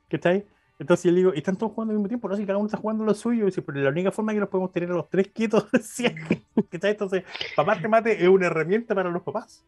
¿Cachai? 0.07 0.45
Entonces 0.77 1.05
yo 1.05 1.11
le 1.11 1.17
digo, 1.17 1.33
¿y 1.33 1.39
están 1.39 1.57
todos 1.57 1.73
jugando 1.73 1.93
al 1.93 1.97
mismo 1.97 2.07
tiempo? 2.07 2.29
No, 2.29 2.35
si 2.35 2.45
cada 2.45 2.59
uno 2.59 2.67
está 2.67 2.77
jugando 2.77 3.03
lo 3.03 3.15
suyo. 3.15 3.43
Y 3.43 3.45
dice, 3.47 3.63
pero 3.63 3.81
la 3.81 3.89
única 3.89 4.11
forma 4.11 4.33
que 4.33 4.39
los 4.39 4.49
podemos 4.49 4.71
tener 4.71 4.91
a 4.91 4.93
los 4.93 5.09
tres 5.09 5.29
quietos, 5.29 5.65
Entonces, 6.71 7.23
papá 7.55 7.81
te 7.81 7.87
mate 7.87 8.23
es 8.23 8.29
una 8.29 8.45
herramienta 8.45 8.93
para 8.93 9.09
los 9.09 9.23
papás. 9.23 9.65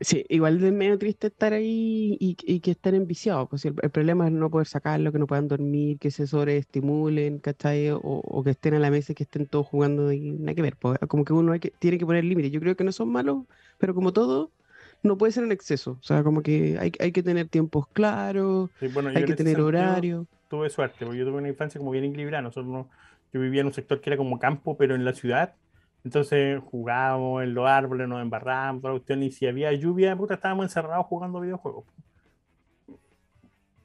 Sí, 0.00 0.24
igual 0.28 0.62
es 0.62 0.72
medio 0.72 0.96
triste 0.96 1.26
estar 1.26 1.52
ahí 1.52 2.16
y, 2.20 2.60
que 2.60 2.70
estén 2.70 2.94
enviciados. 2.94 3.48
Pues 3.48 3.64
el, 3.64 3.74
problema 3.74 4.26
es 4.26 4.32
no 4.32 4.48
poder 4.48 4.68
sacarlo, 4.68 5.10
que 5.10 5.18
no 5.18 5.26
puedan 5.26 5.48
dormir, 5.48 5.98
que 5.98 6.12
se 6.12 6.28
sobreestimulen, 6.28 7.40
¿cachai? 7.40 7.90
O, 7.90 8.00
o 8.00 8.44
que 8.44 8.50
estén 8.50 8.74
a 8.74 8.78
la 8.78 8.90
mesa 8.92 9.10
y 9.12 9.14
que 9.16 9.24
estén 9.24 9.46
todos 9.46 9.66
jugando 9.66 10.12
y 10.12 10.30
nada 10.32 10.54
que 10.54 10.62
ver. 10.62 10.76
Pues, 10.76 10.98
como 11.08 11.24
que 11.24 11.32
uno 11.32 11.52
tiene 11.80 11.98
que 11.98 12.06
poner 12.06 12.24
límites. 12.24 12.52
Yo 12.52 12.60
creo 12.60 12.76
que 12.76 12.84
no 12.84 12.92
son 12.92 13.10
malos, 13.10 13.44
pero 13.78 13.92
como 13.92 14.12
todo, 14.12 14.52
no 15.02 15.18
puede 15.18 15.32
ser 15.32 15.44
en 15.44 15.52
exceso. 15.52 15.98
O 16.00 16.02
sea, 16.02 16.22
como 16.22 16.42
que 16.42 16.76
hay, 16.78 16.92
hay 17.00 17.10
que 17.10 17.22
tener 17.22 17.48
tiempos 17.48 17.88
claros, 17.88 18.70
hay 18.80 19.24
que 19.24 19.34
tener 19.34 19.60
horario. 19.60 20.26
Tuve 20.48 20.70
suerte, 20.70 21.04
porque 21.04 21.18
yo 21.18 21.26
tuve 21.26 21.38
una 21.38 21.48
infancia 21.48 21.78
como 21.78 21.90
bien 21.90 22.04
equilibrada. 22.04 22.42
Nosotros 22.42 22.86
yo 23.32 23.40
vivía 23.40 23.60
en 23.60 23.66
un 23.66 23.72
sector 23.72 24.00
que 24.00 24.10
era 24.10 24.16
como 24.16 24.38
campo, 24.38 24.76
pero 24.76 24.94
en 24.94 25.04
la 25.04 25.12
ciudad. 25.12 25.54
Entonces 26.08 26.58
jugábamos 26.64 27.42
en 27.42 27.52
los 27.52 27.68
árboles, 27.68 28.08
nos 28.08 28.22
embarrábamos, 28.22 29.02
y 29.06 29.30
si 29.30 29.46
había 29.46 29.70
lluvia, 29.74 30.16
puta, 30.16 30.34
estábamos 30.34 30.64
encerrados 30.64 31.04
jugando 31.04 31.38
videojuegos. 31.38 31.84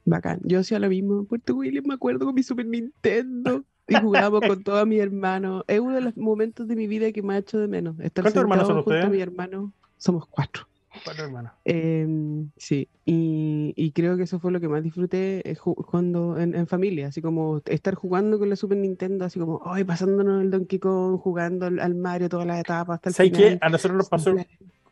Bacán. 0.06 0.40
Yo 0.42 0.60
hacía 0.60 0.78
lo 0.78 0.88
mismo 0.88 1.18
en 1.18 1.26
Puerto 1.26 1.54
William, 1.54 1.84
me 1.86 1.92
acuerdo 1.92 2.24
con 2.24 2.34
mi 2.34 2.42
Super 2.42 2.64
Nintendo. 2.64 3.62
Y 3.86 3.94
jugábamos 3.96 4.40
con 4.40 4.62
todos 4.64 4.86
mis 4.86 5.00
hermanos. 5.00 5.64
Es 5.66 5.80
uno 5.80 5.96
de 5.96 6.00
los 6.00 6.16
momentos 6.16 6.66
de 6.66 6.76
mi 6.76 6.86
vida 6.86 7.12
que 7.12 7.22
me 7.22 7.34
ha 7.34 7.38
hecho 7.38 7.58
de 7.58 7.68
menos. 7.68 8.00
Estar 8.00 8.22
¿Cuántos 8.22 8.40
hermanos 8.40 8.68
son 8.68 8.78
ustedes? 8.78 9.10
mi 9.10 9.20
hermano. 9.20 9.74
Somos 9.98 10.26
cuatro. 10.26 10.66
Cuatro 11.02 11.24
hermanos. 11.24 11.52
Em, 11.64 12.50
sí, 12.56 12.88
y, 13.04 13.92
creo 13.92 14.16
que 14.16 14.24
eso 14.24 14.38
fue 14.38 14.52
lo 14.52 14.60
que 14.60 14.68
más 14.68 14.82
disfruté 14.82 15.48
eh, 15.50 15.56
cuando 15.56 16.38
en, 16.38 16.66
familia, 16.66 17.08
así 17.08 17.20
como 17.20 17.60
estar 17.64 17.94
jugando 17.94 18.38
con 18.38 18.48
la 18.48 18.56
Super 18.56 18.78
Nintendo, 18.78 19.24
así 19.24 19.38
como, 19.38 19.60
ay, 19.64 19.84
pasándonos 19.84 20.42
el 20.42 20.50
Donkey 20.50 20.78
Kong, 20.78 21.18
jugando 21.18 21.66
al, 21.66 21.94
Mario 21.94 22.28
todas 22.28 22.46
las 22.46 22.60
etapas 22.60 22.96
hasta 22.96 23.08
el 23.08 23.14
¿Sabes 23.14 23.32
qué? 23.32 23.58
A 23.60 23.68
nosotros 23.68 23.96
nos 23.96 24.08
pasó 24.08 24.34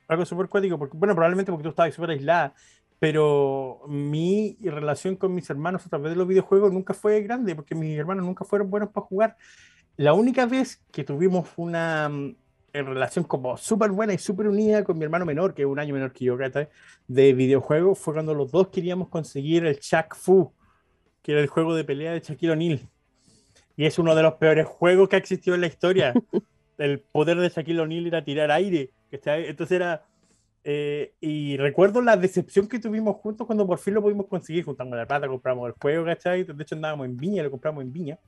algo 0.09 0.24
súper 0.26 0.48
cuático, 0.48 0.78
porque, 0.78 0.96
bueno, 0.96 1.14
probablemente 1.14 1.53
porque 1.53 1.64
tú 1.64 1.70
estabas 1.70 1.94
súper 1.94 2.11
aislada, 2.11 2.55
pero 2.98 3.82
mi 3.88 4.57
relación 4.62 5.16
con 5.16 5.34
mis 5.34 5.48
hermanos 5.50 5.86
a 5.86 5.88
través 5.88 6.11
de 6.11 6.16
los 6.16 6.28
videojuegos 6.28 6.72
nunca 6.72 6.94
fue 6.94 7.20
grande, 7.22 7.55
porque 7.55 7.74
mis 7.74 7.98
hermanos 7.98 8.24
nunca 8.24 8.44
fueron 8.44 8.70
buenos 8.70 8.90
para 8.90 9.07
jugar. 9.07 9.36
La 9.96 10.14
única 10.14 10.46
vez 10.46 10.82
que 10.90 11.05
tuvimos 11.05 11.48
una, 11.57 12.11
en 12.72 12.86
relación 12.86 13.24
como 13.24 13.56
súper 13.56 13.90
buena 13.90 14.14
y 14.14 14.18
súper 14.18 14.48
unida 14.48 14.82
con 14.84 14.98
mi 14.98 15.04
hermano 15.04 15.26
menor, 15.26 15.54
que 15.54 15.62
es 15.62 15.68
un 15.68 15.78
año 15.78 15.94
menor 15.94 16.12
que 16.12 16.24
yo, 16.24 16.38
de 17.06 17.32
videojuegos, 17.34 17.98
fue 17.98 18.14
cuando 18.14 18.34
los 18.34 18.50
dos 18.50 18.68
queríamos 18.68 19.08
conseguir 19.08 19.66
el 19.66 19.78
Shaq 19.78 20.14
Fu, 20.16 20.52
que 21.22 21.32
era 21.32 21.40
el 21.40 21.48
juego 21.48 21.74
de 21.74 21.84
pelea 21.84 22.12
de 22.12 22.20
Shaquille 22.20 22.52
O'Neal. 22.52 22.80
Y 23.76 23.84
es 23.84 23.98
uno 23.98 24.14
de 24.14 24.22
los 24.22 24.34
peores 24.34 24.66
juegos 24.66 25.08
que 25.08 25.16
ha 25.16 25.18
existido 25.18 25.54
en 25.54 25.60
la 25.60 25.66
historia. 25.66 26.14
el 26.78 27.00
poder 27.00 27.38
de 27.38 27.48
Shaquille 27.48 27.80
O'Neal 27.80 28.06
era 28.06 28.24
tirar 28.24 28.50
aire. 28.50 28.90
Entonces 29.10 29.76
era... 29.76 30.06
Eh, 30.64 31.14
y 31.20 31.56
recuerdo 31.56 32.00
la 32.00 32.16
decepción 32.16 32.68
que 32.68 32.78
tuvimos 32.78 33.16
juntos 33.16 33.48
cuando 33.48 33.66
por 33.66 33.78
fin 33.78 33.94
lo 33.94 34.02
pudimos 34.02 34.26
conseguir. 34.26 34.64
Juntamos 34.64 34.96
la 34.96 35.06
plata, 35.06 35.26
compramos 35.26 35.68
el 35.68 35.74
juego, 35.80 36.04
¿cachai? 36.04 36.44
De 36.44 36.62
hecho 36.62 36.76
andábamos 36.76 37.06
en 37.06 37.16
Viña, 37.16 37.42
lo 37.42 37.50
compramos 37.50 37.82
en 37.82 37.92
Viña. 37.92 38.18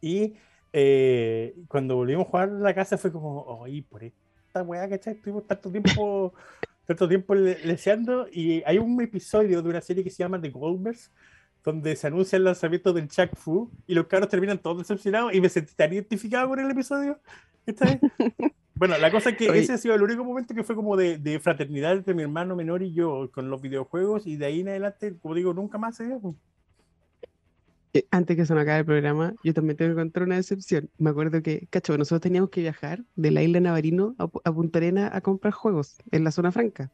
Y 0.00 0.34
eh, 0.76 1.54
cuando 1.68 1.94
volvimos 1.94 2.26
a 2.26 2.30
jugar 2.30 2.48
en 2.48 2.62
la 2.62 2.74
casa 2.74 2.98
fue 2.98 3.12
como, 3.12 3.42
oye, 3.42 3.84
por 3.88 4.02
esta 4.02 4.62
weá, 4.64 4.88
¿cachai? 4.88 5.14
Estuvimos 5.14 5.46
tanto 5.46 5.70
tiempo, 5.70 6.34
tanto 6.84 7.08
tiempo 7.08 7.36
leseando 7.36 8.26
y 8.30 8.60
hay 8.66 8.78
un 8.78 9.00
episodio 9.00 9.62
de 9.62 9.68
una 9.68 9.80
serie 9.80 10.02
que 10.02 10.10
se 10.10 10.24
llama 10.24 10.40
The 10.40 10.50
Goldbergs 10.50 11.12
donde 11.62 11.94
se 11.94 12.08
anuncia 12.08 12.36
el 12.36 12.44
lanzamiento 12.44 12.92
del 12.92 13.08
Chuck 13.08 13.36
Fu 13.36 13.70
y 13.86 13.94
los 13.94 14.08
cabros 14.08 14.28
terminan 14.28 14.58
todos 14.58 14.78
decepcionados 14.78 15.32
y 15.32 15.40
me 15.40 15.48
sentí 15.48 15.74
tan 15.74 15.92
identificado 15.92 16.48
con 16.48 16.58
el 16.58 16.70
episodio. 16.70 17.20
bueno, 18.74 18.98
la 18.98 19.12
cosa 19.12 19.30
es 19.30 19.36
que 19.36 19.46
ese 19.56 19.74
ha 19.74 19.78
sido 19.78 19.94
el 19.94 20.02
único 20.02 20.24
momento 20.24 20.54
que 20.54 20.64
fue 20.64 20.74
como 20.74 20.96
de, 20.96 21.18
de, 21.18 21.38
fraternidad 21.38 21.92
entre 21.92 22.14
mi 22.14 22.22
hermano 22.22 22.56
menor 22.56 22.82
y 22.82 22.92
yo 22.92 23.30
con 23.32 23.48
los 23.48 23.62
videojuegos 23.62 24.26
y 24.26 24.36
de 24.36 24.46
ahí 24.46 24.60
en 24.60 24.70
adelante, 24.70 25.16
como 25.22 25.36
digo, 25.36 25.54
nunca 25.54 25.78
más 25.78 25.96
se 25.96 26.06
dio. 26.06 26.34
Antes 28.10 28.36
que 28.36 28.44
se 28.44 28.54
nos 28.54 28.62
acabe 28.62 28.80
el 28.80 28.86
programa, 28.86 29.34
yo 29.44 29.54
también 29.54 29.76
tengo 29.76 29.92
que 29.92 30.00
contar 30.00 30.24
una 30.24 30.34
decepción. 30.34 30.90
Me 30.98 31.10
acuerdo 31.10 31.42
que, 31.42 31.68
cacho, 31.70 31.96
nosotros 31.96 32.22
teníamos 32.22 32.50
que 32.50 32.60
viajar 32.60 33.04
de 33.14 33.30
la 33.30 33.42
isla 33.42 33.60
Navarino 33.60 34.16
a, 34.18 34.26
Punta 34.26 34.78
Arena 34.78 35.10
a 35.12 35.20
comprar 35.20 35.52
juegos 35.52 35.96
en 36.10 36.24
la 36.24 36.32
zona 36.32 36.50
franca. 36.50 36.90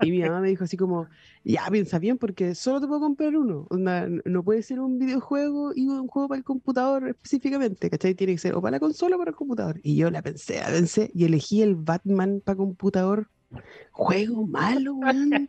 Y 0.00 0.10
mi 0.10 0.20
mamá 0.22 0.40
me 0.40 0.48
dijo 0.48 0.64
así 0.64 0.76
como, 0.76 1.06
ya 1.44 1.68
piensa 1.70 2.00
bien 2.00 2.18
porque 2.18 2.56
solo 2.56 2.80
te 2.80 2.88
puedo 2.88 3.00
comprar 3.00 3.36
uno. 3.36 3.68
no 3.70 4.42
puede 4.42 4.62
ser 4.62 4.80
un 4.80 4.98
videojuego 4.98 5.72
y 5.72 5.86
un 5.86 6.08
juego 6.08 6.28
para 6.28 6.38
el 6.38 6.44
computador 6.44 7.08
específicamente, 7.08 7.88
¿cachai? 7.88 8.16
Tiene 8.16 8.32
que 8.32 8.40
ser 8.40 8.54
o 8.54 8.60
para 8.60 8.72
la 8.72 8.80
consola 8.80 9.14
o 9.14 9.18
para 9.20 9.30
el 9.30 9.36
computador. 9.36 9.80
Y 9.84 9.94
yo 9.94 10.10
la 10.10 10.20
pensé, 10.20 10.58
la 10.58 10.66
pensé 10.66 11.12
y 11.14 11.24
elegí 11.26 11.62
el 11.62 11.76
Batman 11.76 12.42
para 12.44 12.56
computador 12.56 13.30
Juego 13.92 14.46
malo, 14.46 14.94
weón. 14.94 15.48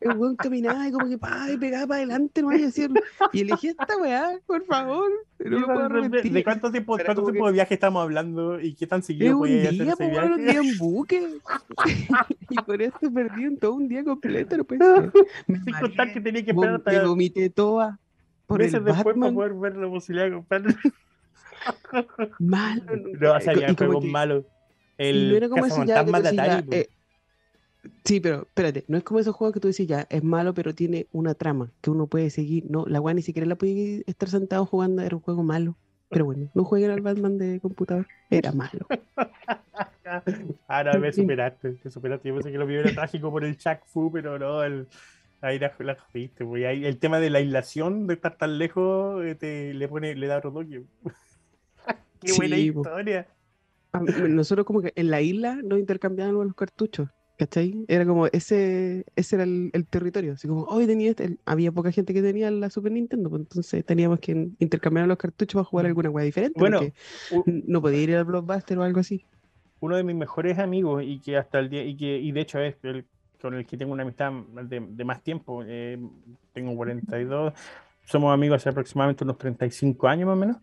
El 0.00 0.16
weón 0.16 0.36
caminaba 0.36 0.86
y 0.86 0.92
como 0.92 1.08
que 1.08 1.16
pa, 1.16 1.50
y 1.50 1.56
pegaba 1.56 1.86
para 1.86 1.98
adelante, 1.98 2.42
no 2.42 2.48
vaya 2.48 2.64
a 2.64 2.66
decir. 2.66 2.90
Y 3.32 3.40
elegí 3.40 3.68
esta 3.68 3.96
weá, 3.96 4.38
por 4.46 4.64
favor. 4.66 5.10
No 5.38 5.66
puedo 5.66 6.08
¿De 6.10 6.44
cuánto 6.44 6.70
tiempo, 6.70 6.98
cuánto 7.02 7.24
tiempo 7.24 7.46
de 7.46 7.52
viaje 7.52 7.74
estamos 7.74 8.02
hablando 8.02 8.60
y 8.60 8.74
qué 8.74 8.86
tan 8.86 9.02
seguido 9.02 9.38
podía 9.38 9.70
hacer 9.70 9.88
ese 9.88 10.10
viaje? 10.10 10.32
un 10.32 10.44
día 10.44 10.60
en 10.60 10.78
buque. 10.78 11.28
y 12.50 12.56
por 12.56 12.82
eso 12.82 13.12
perdí 13.14 13.44
en 13.44 13.58
todo 13.58 13.74
un 13.74 13.88
día 13.88 14.04
completo, 14.04 14.56
no 14.56 14.64
puede 14.64 14.84
ser. 14.84 15.12
Sin 15.64 15.74
contar 15.80 16.12
que 16.12 16.20
tenía 16.20 16.44
que 16.44 16.50
esperar 16.50 16.74
hasta. 16.76 16.92
Me 16.92 17.06
vomité 17.06 17.50
toda. 17.50 17.98
Por 18.46 18.60
meses 18.60 18.82
después 18.82 19.16
para 19.16 19.32
poder 19.32 19.54
ver 19.54 19.76
la 19.76 19.88
posibilidad 19.88 20.30
de 20.30 20.42
malo. 22.38 22.78
No, 23.20 23.34
o 23.34 23.40
sea, 23.40 23.54
ya 23.54 23.74
juegos 23.74 24.04
malos. 24.04 24.44
El 24.96 25.30
no 25.30 25.36
era 25.36 25.48
como 25.48 25.66
ese 25.66 25.86
ya, 25.86 26.02
de 26.02 26.28
Atari. 26.28 26.88
Sí, 28.04 28.20
pero 28.20 28.42
espérate, 28.42 28.84
no 28.88 28.98
es 28.98 29.04
como 29.04 29.20
esos 29.20 29.34
juegos 29.34 29.54
que 29.54 29.60
tú 29.60 29.68
dices 29.68 29.86
ya, 29.86 30.06
es 30.10 30.24
malo, 30.24 30.54
pero 30.54 30.74
tiene 30.74 31.06
una 31.12 31.34
trama 31.34 31.70
que 31.80 31.90
uno 31.90 32.06
puede 32.06 32.30
seguir. 32.30 32.64
No, 32.68 32.86
la 32.86 33.00
weá 33.00 33.14
ni 33.14 33.22
siquiera 33.22 33.46
la 33.46 33.56
puede 33.56 34.02
estar 34.06 34.28
sentado 34.28 34.66
jugando, 34.66 35.02
era 35.02 35.16
un 35.16 35.22
juego 35.22 35.42
malo. 35.42 35.76
Pero 36.08 36.24
bueno, 36.24 36.48
no 36.54 36.64
jueguen 36.64 36.90
al 36.90 37.02
Batman 37.02 37.36
de 37.36 37.60
computador, 37.60 38.06
era 38.30 38.52
malo. 38.52 38.86
Ahora 40.68 40.98
me 40.98 41.12
superaste, 41.12 41.76
me 41.84 41.90
superaste. 41.90 42.28
Yo 42.28 42.34
pensé 42.34 42.50
que 42.50 42.58
lo 42.58 42.66
mío 42.66 42.80
era 42.80 42.92
trágico 42.92 43.30
por 43.30 43.44
el 43.44 43.58
Chuck 43.58 43.84
Fu, 43.84 44.10
pero 44.10 44.38
no, 44.38 44.62
el, 44.62 44.88
ahí 45.42 45.58
la, 45.58 45.74
la 45.78 45.98
viste, 46.12 46.44
el 46.44 46.98
tema 46.98 47.20
de 47.20 47.30
la 47.30 47.38
aislación, 47.38 48.06
de 48.06 48.14
estar 48.14 48.36
tan 48.36 48.58
lejos, 48.58 49.22
eh, 49.24 49.34
te, 49.34 49.74
le 49.74 49.86
pone, 49.86 50.14
le 50.14 50.26
da 50.26 50.38
otro 50.38 50.52
toque. 50.52 50.82
Qué 52.20 52.32
buena 52.32 52.56
historia. 52.56 53.28
Nosotros 54.28 54.66
como 54.66 54.82
que 54.82 54.92
en 54.96 55.10
la 55.10 55.20
isla 55.20 55.56
nos 55.62 55.78
intercambiábamos 55.78 56.46
los 56.46 56.54
cartuchos. 56.54 57.08
¿Cachai? 57.38 57.84
Era 57.86 58.04
como 58.04 58.26
ese, 58.26 59.06
ese 59.14 59.36
era 59.36 59.44
el, 59.44 59.86
territorio. 59.88 60.32
Así 60.32 60.48
como, 60.48 60.64
hoy 60.64 60.86
tenía 60.86 61.10
este, 61.10 61.38
había 61.46 61.70
poca 61.70 61.92
gente 61.92 62.12
que 62.12 62.20
tenía 62.20 62.50
la 62.50 62.68
Super 62.68 62.90
Nintendo, 62.90 63.30
pues 63.30 63.42
entonces 63.42 63.84
teníamos 63.84 64.18
que 64.18 64.50
intercambiar 64.58 65.06
los 65.06 65.18
cartuchos 65.18 65.54
para 65.54 65.64
jugar 65.64 65.86
alguna 65.86 66.10
cosa 66.10 66.24
diferente. 66.24 66.58
Bueno, 66.58 66.80
no 67.44 67.80
podía 67.80 68.02
ir 68.02 68.16
al 68.16 68.24
Blockbuster 68.24 68.76
o 68.78 68.82
algo 68.82 68.98
así. 68.98 69.24
Uno 69.78 69.96
de 69.96 70.02
mis 70.02 70.16
mejores 70.16 70.58
amigos 70.58 71.04
y 71.06 71.20
que 71.20 71.36
hasta 71.36 71.60
el 71.60 71.70
día, 71.70 71.84
y 71.84 71.96
que, 71.96 72.18
y 72.18 72.32
de 72.32 72.40
hecho 72.40 72.58
es 72.58 72.74
el 72.82 73.04
con 73.40 73.54
el 73.54 73.64
que 73.64 73.76
tengo 73.76 73.92
una 73.92 74.02
amistad 74.02 74.32
de, 74.32 75.04
más 75.04 75.22
tiempo, 75.22 75.62
eh, 75.64 75.96
tengo 76.52 76.74
42, 76.74 77.52
somos 78.04 78.34
amigos 78.34 78.56
hace 78.56 78.70
aproximadamente 78.70 79.22
unos 79.22 79.38
35 79.38 80.08
años 80.08 80.26
más 80.26 80.36
o 80.36 80.40
menos, 80.40 80.56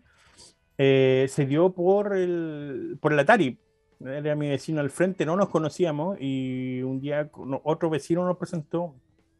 eh, 0.76 1.26
se 1.30 1.46
dio 1.46 1.70
por 1.70 2.14
el, 2.14 2.98
por 3.00 3.14
el 3.14 3.18
Atari 3.18 3.58
era 4.04 4.34
mi 4.34 4.48
vecino 4.48 4.80
al 4.80 4.90
frente, 4.90 5.24
no 5.24 5.36
nos 5.36 5.48
conocíamos 5.48 6.18
y 6.20 6.82
un 6.82 7.00
día 7.00 7.30
otro 7.62 7.90
vecino 7.90 8.24
nos 8.24 8.36
presentó, 8.36 8.94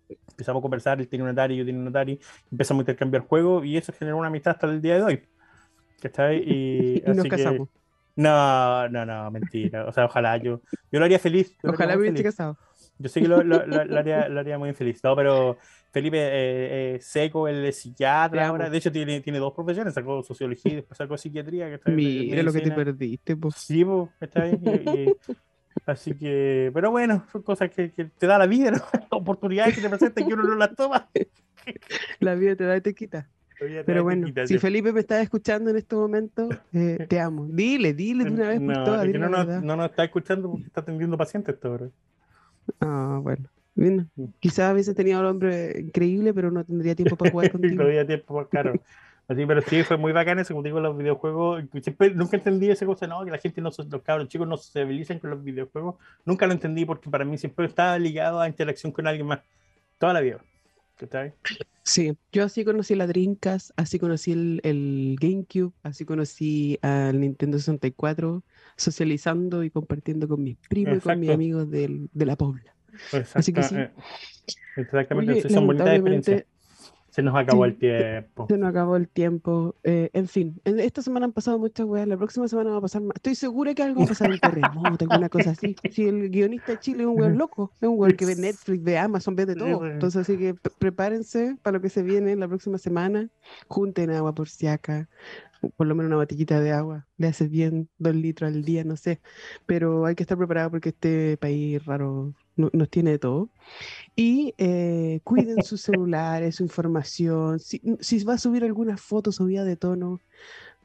empezamos 0.08 0.60
a 0.60 0.62
conversar, 0.62 1.00
él 1.00 1.08
tiene 1.08 1.24
un 1.24 1.30
Atari, 1.30 1.56
yo 1.56 1.64
tenía 1.64 1.80
un 1.80 1.88
Atari, 1.88 2.18
empezamos 2.50 2.80
a 2.80 2.82
intercambiar 2.82 3.22
juegos 3.22 3.64
y 3.66 3.76
eso 3.76 3.92
generó 3.92 4.16
una 4.16 4.28
amistad 4.28 4.54
hasta 4.54 4.66
el 4.66 4.80
día 4.80 4.96
de 4.96 5.02
hoy. 5.02 5.22
¿Cachai? 6.00 6.38
Y, 6.46 7.02
y 7.04 7.14
nos 7.14 7.26
casamos. 7.26 7.68
No, 8.16 8.88
no, 8.88 9.04
no, 9.04 9.30
mentira. 9.30 9.84
O 9.86 9.92
sea, 9.92 10.06
ojalá 10.06 10.38
yo, 10.38 10.62
yo 10.90 10.98
lo 10.98 11.04
haría 11.04 11.18
feliz. 11.18 11.54
Ojalá 11.62 11.98
hubiese 11.98 12.22
casado. 12.22 12.56
Yo 12.98 13.10
sé 13.10 13.20
que 13.20 13.28
lo, 13.28 13.42
lo, 13.42 13.66
lo, 13.66 13.98
haría, 13.98 14.26
lo, 14.28 14.40
haría, 14.40 14.58
muy 14.58 14.72
feliz, 14.72 15.04
¿no? 15.04 15.14
Pero 15.14 15.58
Felipe 15.92 16.18
eh, 16.18 16.94
eh, 16.96 16.98
Seco, 17.00 17.48
el 17.48 17.72
psiquiatra 17.72 18.48
ahora, 18.48 18.68
de 18.68 18.78
hecho 18.78 18.92
tiene, 18.92 19.20
tiene 19.20 19.38
dos 19.38 19.52
profesiones, 19.54 19.94
sacó 19.94 20.22
sociología 20.22 20.72
y 20.72 20.76
después 20.76 20.98
sacó 20.98 21.16
psiquiatría. 21.16 21.68
Que 21.68 21.74
está 21.76 21.90
Mira 21.90 22.42
lo 22.42 22.52
que 22.52 22.60
te 22.60 22.70
perdiste, 22.70 23.36
pues. 23.36 23.54
Sí, 23.56 23.84
pues, 23.84 24.10
está 24.20 24.42
ahí. 24.42 24.58
así 25.86 26.14
que, 26.14 26.70
pero 26.74 26.90
bueno, 26.90 27.26
son 27.32 27.42
cosas 27.42 27.70
que, 27.70 27.92
que 27.92 28.06
te 28.06 28.26
da 28.26 28.38
la 28.38 28.46
vida, 28.46 28.70
¿no? 28.70 28.78
oportunidades 29.10 29.74
que 29.74 29.80
te 29.80 29.88
presentan 29.88 30.26
que 30.26 30.34
uno 30.34 30.44
no 30.44 30.54
las 30.56 30.74
toma. 30.74 31.08
la 32.20 32.34
vida 32.34 32.56
te 32.56 32.64
da 32.64 32.76
y 32.76 32.80
te 32.80 32.94
quita. 32.94 33.28
Pero 33.58 34.04
bueno, 34.04 34.28
si 34.44 34.58
Felipe 34.58 34.92
me 34.92 35.00
está 35.00 35.20
escuchando 35.22 35.70
en 35.70 35.76
este 35.76 35.96
momento, 35.96 36.48
eh, 36.74 37.06
te 37.08 37.18
amo. 37.18 37.46
Dile, 37.48 37.94
dile 37.94 38.24
de 38.24 38.30
una 38.30 38.48
vez 38.48 38.60
por 38.60 38.84
todas. 38.84 39.08
no, 39.08 39.28
no, 39.62 39.76
nos 39.76 39.90
está 39.90 40.04
escuchando 40.04 40.50
porque 40.50 40.66
está 40.66 40.82
atendiendo 40.82 41.16
pacientes 41.16 41.58
todo. 41.58 41.90
Ah, 42.80 43.18
bueno. 43.22 43.48
Bien. 43.76 44.10
Mm. 44.16 44.24
Quizás 44.40 44.70
a 44.70 44.72
veces 44.72 44.94
tenía 44.96 45.20
un 45.20 45.26
hombre 45.26 45.78
increíble, 45.78 46.34
pero 46.34 46.50
no 46.50 46.64
tendría 46.64 46.96
tiempo 46.96 47.16
para 47.16 47.30
jugar 47.30 47.50
contigo. 47.52 47.76
no 47.76 47.84
había 47.84 48.06
tiempo, 48.06 48.46
claro. 48.48 48.74
Así, 49.28 49.44
pero 49.44 49.60
sí, 49.60 49.82
fue 49.82 49.96
muy 49.96 50.12
bacán 50.12 50.38
eso, 50.38 50.54
como 50.54 50.62
digo, 50.62 50.80
los 50.80 50.96
videojuegos. 50.96 51.64
Siempre, 51.82 52.10
nunca 52.14 52.36
entendí 52.36 52.70
esa 52.70 52.86
cosa, 52.86 53.06
no, 53.06 53.24
que 53.24 53.30
la 53.30 53.38
gente 53.38 53.60
no, 53.60 53.70
los 53.76 54.02
cabros 54.02 54.28
chicos 54.28 54.46
no 54.46 54.56
se 54.56 54.80
civilizan 54.80 55.18
con 55.18 55.30
los 55.30 55.42
videojuegos. 55.42 55.96
Nunca 56.24 56.46
lo 56.46 56.52
entendí 56.52 56.84
porque 56.84 57.10
para 57.10 57.24
mí 57.24 57.36
siempre 57.36 57.66
estaba 57.66 57.98
ligado 57.98 58.40
a 58.40 58.48
interacción 58.48 58.92
con 58.92 59.06
alguien 59.06 59.26
más. 59.26 59.40
Toda 59.98 60.12
la 60.12 60.20
vida. 60.20 60.40
¿Qué 60.96 61.32
Sí, 61.82 62.16
yo 62.32 62.44
así 62.44 62.64
conocí 62.64 62.94
la 62.94 63.06
Dreamcast, 63.06 63.70
así 63.76 63.98
conocí 63.98 64.32
el, 64.32 64.60
el, 64.64 65.16
GameCube, 65.20 65.72
así 65.82 66.06
conocí 66.06 66.78
al 66.80 67.20
Nintendo 67.20 67.58
64, 67.58 68.42
socializando 68.76 69.62
y 69.62 69.70
compartiendo 69.70 70.26
con 70.26 70.42
mis 70.42 70.56
primos 70.68 70.98
y 70.98 71.00
con 71.00 71.20
mis 71.20 71.30
amigos 71.30 71.70
del, 71.70 72.08
de 72.12 72.26
la 72.26 72.36
Pobla. 72.36 72.75
Así 73.34 73.52
que 73.52 73.62
sí. 73.62 73.76
Exactamente, 74.76 75.48
son 75.48 75.66
bonitas 75.66 75.88
experiencias. 75.88 76.44
Se 77.16 77.22
nos 77.22 77.34
acabó 77.34 77.64
el 77.64 77.78
tiempo. 77.78 78.44
Se 78.46 78.58
nos 78.58 78.68
acabó 78.68 78.94
el 78.96 79.08
tiempo. 79.08 79.74
Eh, 79.84 80.10
en 80.12 80.28
fin, 80.28 80.60
esta 80.66 81.00
semana 81.00 81.24
han 81.24 81.32
pasado 81.32 81.58
muchas 81.58 81.86
weas. 81.86 82.06
La 82.06 82.18
próxima 82.18 82.46
semana 82.46 82.72
va 82.72 82.76
a 82.76 82.80
pasar 82.82 83.00
más. 83.00 83.16
Estoy 83.16 83.34
segura 83.34 83.74
que 83.74 83.82
algo 83.82 84.00
va 84.00 84.04
a 84.04 84.08
pasar 84.08 84.30
en 84.30 84.38
terremoto, 84.38 85.06
alguna 85.08 85.30
cosa 85.30 85.52
así. 85.52 85.74
Si 85.90 86.06
el 86.06 86.28
guionista 86.28 86.72
de 86.72 86.78
Chile 86.78 87.04
es 87.04 87.06
un 87.06 87.18
weón 87.18 87.38
loco, 87.38 87.72
es 87.80 87.88
un 87.88 87.98
weón 87.98 88.12
que 88.18 88.26
ve 88.26 88.36
Netflix, 88.36 88.84
ve 88.84 88.98
Amazon, 88.98 89.34
ve 89.34 89.46
de 89.46 89.54
todo. 89.54 89.86
Entonces, 89.86 90.20
así 90.20 90.36
que 90.36 90.54
prepárense 90.78 91.56
para 91.62 91.78
lo 91.78 91.80
que 91.80 91.88
se 91.88 92.02
viene 92.02 92.36
la 92.36 92.48
próxima 92.48 92.76
semana. 92.76 93.30
Junten 93.66 94.10
agua 94.10 94.34
por 94.34 94.50
si 94.50 94.66
acá 94.66 95.08
por 95.78 95.86
lo 95.86 95.94
menos 95.94 96.08
una 96.08 96.16
botellita 96.16 96.60
de 96.60 96.72
agua, 96.72 97.06
le 97.16 97.28
hace 97.28 97.48
bien 97.48 97.88
dos 97.96 98.14
litros 98.14 98.52
al 98.52 98.62
día, 98.62 98.84
no 98.84 98.96
sé, 98.96 99.20
pero 99.64 100.04
hay 100.04 100.14
que 100.14 100.22
estar 100.22 100.36
preparado 100.36 100.70
porque 100.70 100.90
este 100.90 101.38
país 101.38 101.82
raro 101.86 102.34
nos 102.56 102.90
tiene 102.90 103.12
de 103.12 103.18
todo. 103.18 103.50
Y 104.14 104.54
eh, 104.58 105.20
cuiden 105.24 105.62
sus 105.62 105.82
celulares, 105.82 106.56
su 106.56 106.62
información, 106.62 107.58
si, 107.60 107.80
si, 108.00 108.24
va 108.24 108.34
a 108.34 108.38
subir 108.38 108.64
alguna 108.64 108.96
foto 108.96 109.30
subida 109.32 109.64
de 109.64 109.76
tono, 109.76 110.20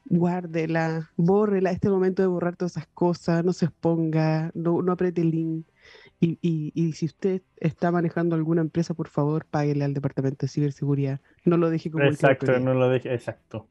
guárdela, 0.05 1.11
bórrela, 1.15 1.71
este 1.71 1.89
momento 1.89 2.21
de 2.21 2.27
borrar 2.27 2.55
todas 2.55 2.73
esas 2.73 2.87
cosas, 2.87 3.45
no 3.45 3.53
se 3.53 3.65
exponga, 3.65 4.51
no, 4.53 4.81
no 4.81 4.91
apriete 4.91 5.21
el 5.21 5.31
link. 5.31 5.65
Y, 6.19 6.37
y, 6.41 6.71
y, 6.75 6.93
si 6.93 7.07
usted 7.07 7.41
está 7.57 7.91
manejando 7.91 8.35
alguna 8.35 8.61
empresa, 8.61 8.93
por 8.93 9.07
favor, 9.07 9.45
páguele 9.45 9.83
al 9.83 9.95
departamento 9.95 10.45
de 10.45 10.51
ciberseguridad. 10.51 11.19
No 11.45 11.57
lo 11.57 11.71
deje 11.71 11.89
como 11.89 12.03
Exacto, 12.03 12.59
no 12.59 12.75
lo 12.75 12.89
deje, 12.89 13.11
exacto. 13.11 13.67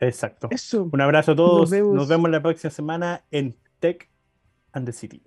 Exacto. 0.00 0.48
Un 0.92 1.00
abrazo 1.00 1.32
a 1.32 1.36
todos. 1.36 1.70
Nos 1.70 2.08
vemos. 2.08 2.30
la 2.30 2.42
próxima 2.42 2.70
semana 2.70 3.22
en 3.30 3.54
Tech 3.80 4.08
and 4.72 4.86
the 4.86 4.92
City. 4.92 5.22